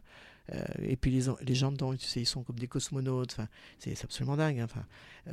Euh, 0.54 0.64
et 0.82 0.96
puis 0.96 1.12
les, 1.12 1.28
en- 1.30 1.38
les 1.42 1.56
gens 1.56 1.72
dedans, 1.74 1.94
tu 1.96 2.06
sais, 2.06 2.22
ils 2.22 2.26
sont 2.26 2.44
comme 2.44 2.58
des 2.60 2.68
cosmonautes. 2.68 3.38
C'est 3.80 4.02
absolument 4.04 4.38
dingue. 4.38 4.60
hein, 4.60 4.66
Enfin, 4.66 4.86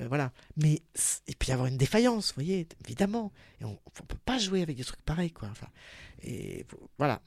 voilà. 0.09 0.33
Mais 0.57 0.83
et 1.29 1.35
puis 1.39 1.53
avoir 1.53 1.69
une 1.69 1.77
défaillance, 1.79 2.29
vous 2.29 2.35
voyez, 2.43 2.67
évidemment. 2.85 3.33
On, 3.61 3.69
ne 3.71 3.77
peut 4.09 4.17
pas 4.25 4.39
jouer 4.39 4.63
avec 4.63 4.77
des 4.77 4.85
trucs 4.85 5.03
pareils, 5.03 5.31
quoi. 5.33 5.51
Et 6.25 6.65
voilà. 6.99 7.21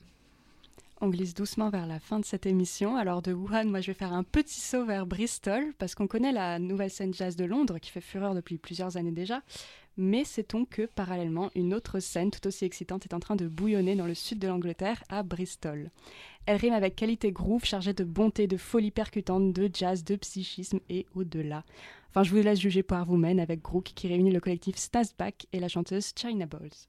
On 1.00 1.10
glisse 1.10 1.36
doucement 1.36 1.70
vers 1.70 1.86
la 1.86 2.00
fin 2.00 2.20
de 2.20 2.26
cette 2.26 2.48
émission. 2.48 2.96
Alors 2.96 3.22
de 3.22 3.32
Wuhan, 3.32 3.66
moi 3.66 3.82
je 3.82 3.88
vais 3.88 3.98
faire 3.98 4.14
un 4.14 4.24
petit 4.24 4.60
saut 4.60 4.84
vers 4.84 5.06
Bristol 5.06 5.74
parce 5.78 5.94
qu'on 5.94 6.08
connaît 6.08 6.32
la 6.32 6.58
nouvelle 6.58 6.90
scène 6.90 7.14
jazz 7.14 7.36
de 7.36 7.46
Londres 7.46 7.78
qui 7.78 7.92
fait 7.92 8.02
fureur 8.02 8.34
depuis 8.34 8.58
plusieurs 8.58 8.98
années 8.98 9.12
déjà. 9.12 9.44
Mais 9.96 10.24
sait-on 10.24 10.66
que 10.66 10.88
parallèlement, 10.88 11.52
une 11.54 11.76
autre 11.76 12.00
scène 12.00 12.32
tout 12.32 12.48
aussi 12.48 12.66
excitante 12.66 13.06
est 13.06 13.14
en 13.14 13.20
train 13.20 13.36
de 13.36 13.48
bouillonner 13.48 13.96
dans 13.96 14.08
le 14.08 14.16
sud 14.16 14.40
de 14.40 14.48
l'Angleterre, 14.48 15.04
à 15.10 15.22
Bristol. 15.22 15.92
Elle 16.48 16.58
rime 16.58 16.74
avec 16.74 16.96
qualité 16.96 17.32
groove 17.32 17.66
chargée 17.66 17.94
de 17.94 18.04
bonté, 18.04 18.48
de 18.48 18.58
folie 18.58 18.92
percutante, 18.92 19.54
de 19.54 19.70
jazz, 19.72 20.04
de 20.04 20.16
psychisme 20.16 20.80
et 20.90 21.06
au-delà. 21.14 21.64
Enfin, 22.10 22.24
je 22.24 22.32
vous 22.32 22.42
laisse 22.42 22.60
juger 22.60 22.82
par 22.82 23.06
vous-même 23.06 23.38
avec 23.38 23.62
Grook 23.62 23.92
qui 23.96 24.08
réunit 24.08 24.32
le 24.32 24.40
collectif 24.40 24.78
Stasback 24.78 25.46
et 25.54 25.60
la 25.60 25.68
chanteuse 25.68 26.14
China 26.16 26.48
Balls. 26.48 26.88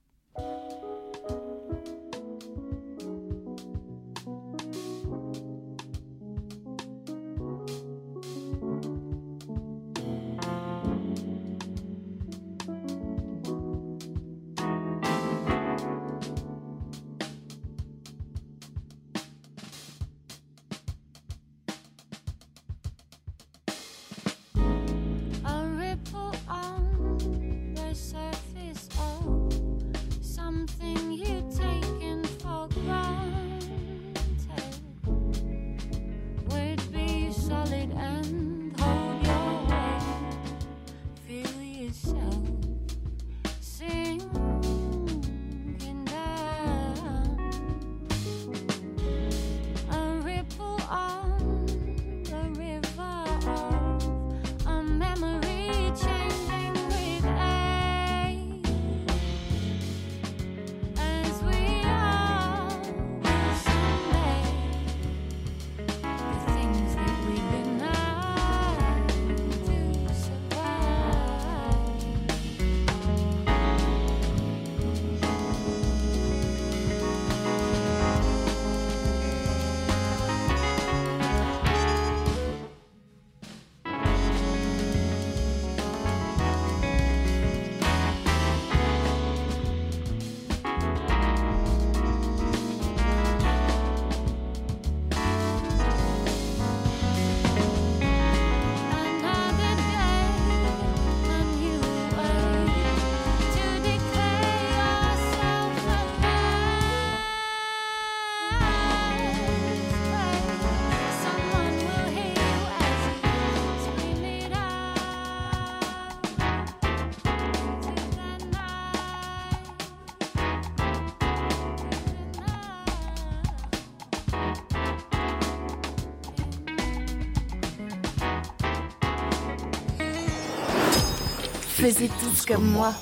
Faisez 131.89 132.11
tous 132.20 132.45
comme 132.45 132.70
moi. 132.70 132.93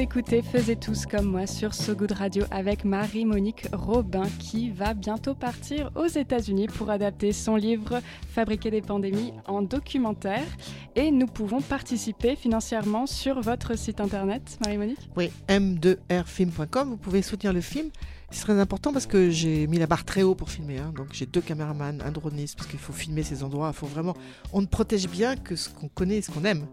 Écoutez 0.00 0.42
Faisez 0.42 0.76
tous 0.76 1.06
comme 1.06 1.24
moi 1.24 1.48
sur 1.48 1.74
So 1.74 1.92
Good 1.92 2.12
Radio 2.12 2.44
avec 2.52 2.84
Marie-Monique 2.84 3.66
Robin 3.72 4.22
qui 4.38 4.70
va 4.70 4.94
bientôt 4.94 5.34
partir 5.34 5.90
aux 5.96 6.06
États-Unis 6.06 6.68
pour 6.68 6.88
adapter 6.88 7.32
son 7.32 7.56
livre 7.56 8.00
Fabriquer 8.28 8.70
des 8.70 8.80
pandémies 8.80 9.32
en 9.46 9.60
documentaire. 9.60 10.46
Et 10.94 11.10
nous 11.10 11.26
pouvons 11.26 11.60
participer 11.60 12.36
financièrement 12.36 13.06
sur 13.06 13.40
votre 13.40 13.76
site 13.76 14.00
internet, 14.00 14.56
Marie-Monique 14.64 15.10
Oui, 15.16 15.32
m2rfilm.com, 15.48 16.90
vous 16.90 16.96
pouvez 16.96 17.20
soutenir 17.20 17.52
le 17.52 17.60
film. 17.60 17.90
C'est 18.30 18.42
très 18.42 18.60
important 18.60 18.92
parce 18.92 19.06
que 19.06 19.30
j'ai 19.30 19.66
mis 19.66 19.78
la 19.78 19.88
barre 19.88 20.04
très 20.04 20.22
haut 20.22 20.36
pour 20.36 20.50
filmer. 20.50 20.78
hein. 20.78 20.92
Donc 20.96 21.08
j'ai 21.10 21.26
deux 21.26 21.40
caméramans, 21.40 22.00
un 22.04 22.12
droniste, 22.12 22.56
parce 22.56 22.70
qu'il 22.70 22.78
faut 22.78 22.92
filmer 22.92 23.24
ces 23.24 23.42
endroits. 23.42 23.72
Il 23.74 23.76
faut 23.76 23.86
vraiment. 23.86 24.14
On 24.52 24.60
ne 24.60 24.66
protège 24.66 25.08
bien 25.08 25.34
que 25.34 25.56
ce 25.56 25.68
qu'on 25.68 25.88
connaît 25.88 26.18
et 26.18 26.22
ce 26.22 26.30
qu'on 26.30 26.44
aime. 26.44 26.66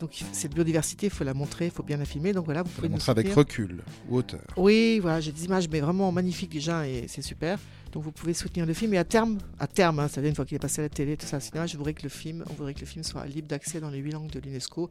Donc 0.00 0.22
cette 0.32 0.54
biodiversité, 0.54 1.06
il 1.06 1.10
faut 1.10 1.24
la 1.24 1.34
montrer, 1.34 1.66
il 1.66 1.70
faut 1.70 1.82
bien 1.82 1.96
la 1.96 2.04
filmer. 2.04 2.32
Donc 2.32 2.44
voilà, 2.44 2.62
vous 2.62 2.70
pouvez 2.70 2.88
nous 2.88 2.94
montrer 2.94 3.10
avec 3.10 3.32
recul 3.32 3.82
ou 4.08 4.18
hauteur. 4.18 4.40
Oui, 4.56 4.98
voilà, 5.00 5.20
j'ai 5.20 5.32
des 5.32 5.44
images, 5.44 5.68
mais 5.68 5.80
vraiment 5.80 6.12
magnifiques 6.12 6.52
déjà, 6.52 6.86
et 6.86 7.06
c'est 7.08 7.22
super. 7.22 7.58
Donc 7.92 8.04
vous 8.04 8.12
pouvez 8.12 8.34
soutenir 8.34 8.66
le 8.66 8.74
film. 8.74 8.94
Et 8.94 8.98
à 8.98 9.04
terme, 9.04 9.38
à 9.58 9.66
terme, 9.66 9.98
hein, 9.98 10.08
c'est-à-dire 10.08 10.30
une 10.30 10.36
fois 10.36 10.44
qu'il 10.44 10.56
est 10.56 10.60
passé 10.60 10.80
à 10.80 10.84
la 10.84 10.88
télé, 10.88 11.16
tout 11.16 11.26
ça, 11.26 11.38
au 11.38 11.40
cinéma, 11.40 11.66
je 11.66 11.76
voudrais 11.76 11.94
que 11.94 12.02
le 12.02 12.08
film, 12.08 12.44
on 12.48 12.52
voudrait 12.52 12.74
que 12.74 12.80
le 12.80 12.86
film 12.86 13.02
soit 13.02 13.26
libre 13.26 13.48
d'accès 13.48 13.80
dans 13.80 13.90
les 13.90 13.98
huit 13.98 14.12
langues 14.12 14.30
de 14.30 14.40
l'UNESCO. 14.40 14.88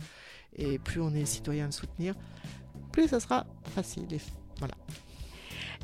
Et 0.55 0.79
plus 0.79 0.99
on 1.01 1.13
est 1.13 1.25
citoyen 1.25 1.65
à 1.65 1.67
le 1.67 1.71
soutenir, 1.71 2.15
plus 2.91 3.07
ça 3.07 3.19
sera 3.19 3.45
facile. 3.75 4.11
Et 4.11 4.19
voilà. 4.59 4.73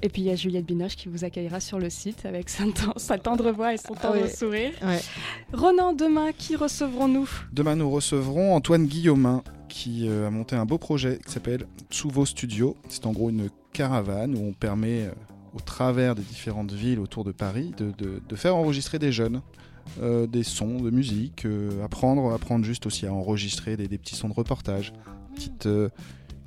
Et 0.06 0.10
puis 0.10 0.22
il 0.22 0.26
y 0.26 0.30
a 0.32 0.36
Juliette 0.36 0.66
Binoche 0.66 0.96
qui 0.98 1.08
vous 1.08 1.24
accueillera 1.24 1.60
sur 1.62 1.80
le 1.80 1.90
site 1.90 2.26
avec 2.26 2.50
sa, 2.50 2.66
ten- 2.66 2.92
sa 2.98 3.18
tendre 3.18 3.52
voix 3.52 3.74
et 3.74 3.78
son 3.78 3.94
tendre 3.96 4.22
ouais. 4.22 4.30
sourire. 4.30 4.72
Ouais. 4.84 5.00
Ronan, 5.54 5.94
demain, 5.94 6.32
qui 6.38 6.56
recevrons-nous? 6.58 7.30
Demain, 7.54 7.76
nous 7.78 7.90
recevrons 7.90 8.54
Antoine 8.54 8.86
Guillaumin 8.86 9.44
qui 9.70 10.08
euh, 10.08 10.28
a 10.28 10.30
monté 10.30 10.56
un 10.58 10.66
beau 10.66 10.78
projet 10.78 11.20
qui 11.26 11.32
s'appelle 11.32 11.66
Tsuvo 11.90 12.26
Studio. 12.26 12.76
C'est 12.90 13.06
en 13.06 13.12
gros 13.14 13.30
une 13.30 13.50
caravane 13.72 14.36
où 14.36 14.44
on 14.50 14.52
permet, 14.54 15.04
euh, 15.06 15.12
au 15.56 15.60
travers 15.62 16.16
des 16.16 16.22
différentes 16.22 16.74
villes 16.74 17.00
autour 17.00 17.24
de 17.24 17.32
Paris, 17.32 17.72
de, 17.78 17.92
de- 17.98 18.22
de 18.28 18.36
faire 18.36 18.56
enregistrer 18.58 19.00
des 19.00 19.12
jeunes. 19.14 19.42
euh, 20.02 20.28
des 20.28 20.44
sons 20.44 20.80
de 20.80 20.90
musique, 20.90 21.46
euh, 21.46 21.84
apprendre, 21.84 22.32
apprendre 22.34 22.64
juste 22.64 22.86
aussi 22.86 23.06
à 23.06 23.14
enregistrer 23.14 23.76
des, 23.76 23.88
des 23.90 23.98
petits 23.98 24.16
sons 24.16 24.30
de 24.30 24.34
reportage, 24.34 24.94
Petite, 25.36 25.66
euh, 25.66 25.90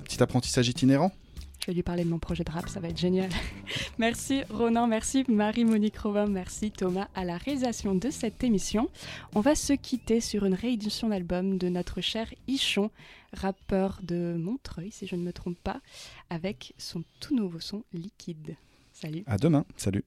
petit 0.03 0.23
apprentissage 0.23 0.67
itinérant. 0.69 1.11
Je 1.67 1.73
vais 1.73 1.75
lui 1.75 1.83
parler 1.83 2.05
de 2.05 2.09
mon 2.09 2.17
projet 2.17 2.45
de 2.45 2.49
rap, 2.49 2.69
ça 2.69 2.79
va 2.79 2.87
être 2.87 2.97
génial. 2.97 3.29
merci 3.97 4.41
Ronan, 4.49 4.87
merci 4.87 5.25
Marie-Monique 5.27 5.97
Robin, 5.97 6.25
merci 6.25 6.71
Thomas 6.71 7.09
à 7.13 7.25
la 7.25 7.35
réalisation 7.35 7.93
de 7.93 8.09
cette 8.09 8.41
émission. 8.41 8.87
On 9.35 9.41
va 9.41 9.53
se 9.53 9.73
quitter 9.73 10.21
sur 10.21 10.45
une 10.45 10.53
réédition 10.53 11.09
d'album 11.09 11.57
de 11.57 11.67
notre 11.67 11.99
cher 11.99 12.33
Ichon, 12.47 12.89
rappeur 13.33 13.99
de 14.01 14.37
Montreuil, 14.39 14.91
si 14.91 15.07
je 15.07 15.17
ne 15.17 15.23
me 15.23 15.33
trompe 15.33 15.57
pas, 15.61 15.81
avec 16.29 16.73
son 16.77 17.03
tout 17.19 17.35
nouveau 17.35 17.59
son 17.59 17.83
Liquide. 17.91 18.55
Salut. 18.93 19.25
À 19.27 19.37
demain, 19.37 19.65
salut. 19.75 20.05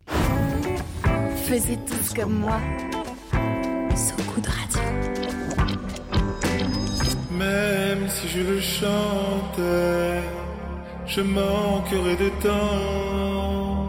Tous 1.86 2.14
comme 2.14 2.38
moi. 2.38 2.58
So 3.94 4.14
Good 4.34 4.46
Radio. 4.46 4.80
Même 7.32 8.08
si 8.08 8.28
je 8.28 8.40
le 8.40 8.60
chantais, 8.60 10.22
je 11.10 11.22
manquerai 11.22 12.16
de 12.16 12.28
temps. 12.40 13.84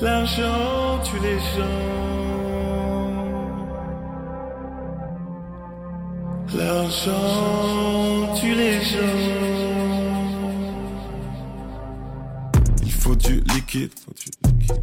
L'argent 0.00 0.98
tue 1.04 1.20
les 1.20 1.38
gens. 1.38 1.96
L'argent 6.54 8.34
tue 8.34 8.54
les 8.54 8.80
gens. 8.80 9.36
Il 12.82 12.92
faut 12.92 13.14
du 13.14 13.42
liquide, 13.54 13.92
faut 14.02 14.14
du 14.14 14.30
liquide. 14.48 14.82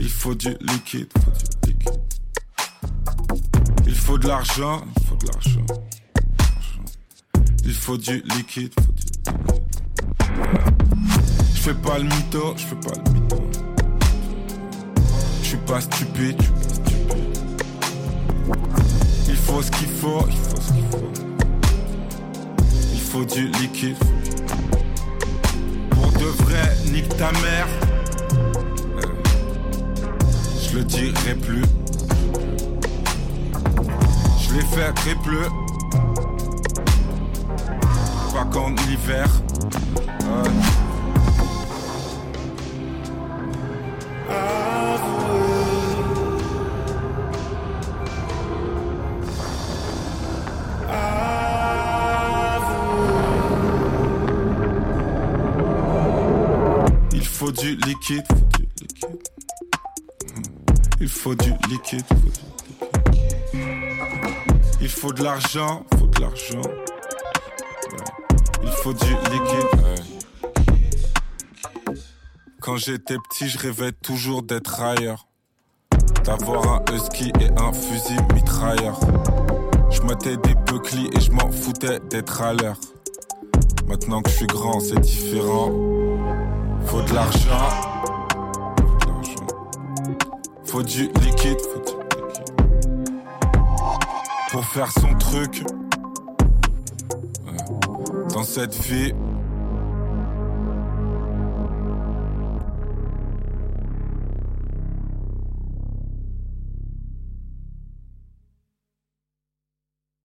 Il 0.00 0.08
faut 0.08 0.34
du 0.34 0.50
liquide. 0.60 1.12
Il 3.86 3.94
faut 3.94 4.18
de 4.18 4.26
l'argent, 4.26 4.82
il 4.96 5.02
faut 5.06 5.16
de 5.16 5.26
l'argent. 5.26 5.66
Il 7.64 7.72
faut 7.72 7.96
du 7.96 8.20
liquide. 8.36 8.74
Je 11.54 11.60
fais 11.60 11.74
pas 11.74 11.98
le 11.98 12.04
mytho, 12.04 12.54
je 12.56 12.64
fais 12.64 12.76
pas 12.76 12.92
le 13.04 13.12
mytho. 13.12 13.36
Je 15.42 15.46
suis 15.46 15.56
pas 15.58 15.80
stupide, 15.80 16.36
je 16.38 16.44
suis 16.44 16.52
pas 16.52 16.74
stupide. 16.74 17.38
Il 19.28 19.36
faut 19.36 19.62
ce 19.62 19.70
qu'il 19.70 19.88
faut, 19.88 20.26
il 20.28 20.36
faut 20.36 20.60
ce 20.60 20.72
qu'il 20.72 20.84
faut. 20.90 21.12
Il 22.92 23.00
faut 23.00 23.24
du 23.24 23.48
liquide. 23.48 23.96
Pour 25.90 26.12
de 26.12 26.26
vrai, 26.44 26.76
nique 26.92 27.08
ta 27.16 27.32
mère. 27.32 27.68
Je 30.60 30.76
le 30.76 30.84
dirai 30.84 31.34
plus. 31.34 31.64
Je 34.40 34.54
l'ai 34.54 34.62
fait 34.62 34.92
très. 34.92 35.63
Hiver. 38.36 39.28
Ouais. 40.24 40.50
Il 57.12 57.24
faut 57.24 57.52
du 57.52 57.76
liquide. 57.76 58.24
Il 61.00 61.08
faut 61.08 61.34
du 61.36 61.52
liquide. 61.68 62.02
Il 64.80 64.88
faut 64.88 65.12
de 65.12 65.22
l'argent, 65.22 65.86
faut 65.98 66.06
de 66.08 66.20
l'argent. 66.20 66.62
Faut 68.84 68.92
du 68.92 69.14
liquide. 69.32 70.04
Quand 72.60 72.76
j'étais 72.76 73.16
petit, 73.16 73.48
je 73.48 73.56
rêvais 73.56 73.92
toujours 73.92 74.42
d'être 74.42 74.78
ailleurs. 74.82 75.26
D'avoir 76.24 76.68
un 76.70 76.84
husky 76.94 77.32
et 77.40 77.48
un 77.58 77.72
fusil 77.72 78.18
mitrailleur. 78.34 79.00
Je 79.90 80.02
mettais 80.02 80.36
des 80.36 80.54
bucklis 80.66 81.08
et 81.16 81.20
je 81.20 81.30
m'en 81.30 81.50
foutais 81.50 81.98
d'être 82.10 82.42
à 82.42 82.52
l'heure. 82.52 82.76
Maintenant 83.86 84.20
que 84.20 84.28
je 84.28 84.36
suis 84.36 84.46
grand, 84.46 84.78
c'est 84.80 85.00
différent. 85.00 85.72
Faut 86.84 87.00
de 87.00 87.14
l'argent. 87.14 87.70
Faut 88.76 88.96
de 88.98 89.06
l'argent. 89.06 89.46
Faut 90.66 90.82
du 90.82 91.04
liquide. 91.22 91.58
Faut 91.58 91.80
du 91.80 91.94
liquide. 91.94 92.54
Pour 94.50 94.64
faire 94.66 94.92
son 94.92 95.14
truc. 95.14 95.64
Dans 98.34 98.42
cette 98.42 98.74
vie, 98.74 99.14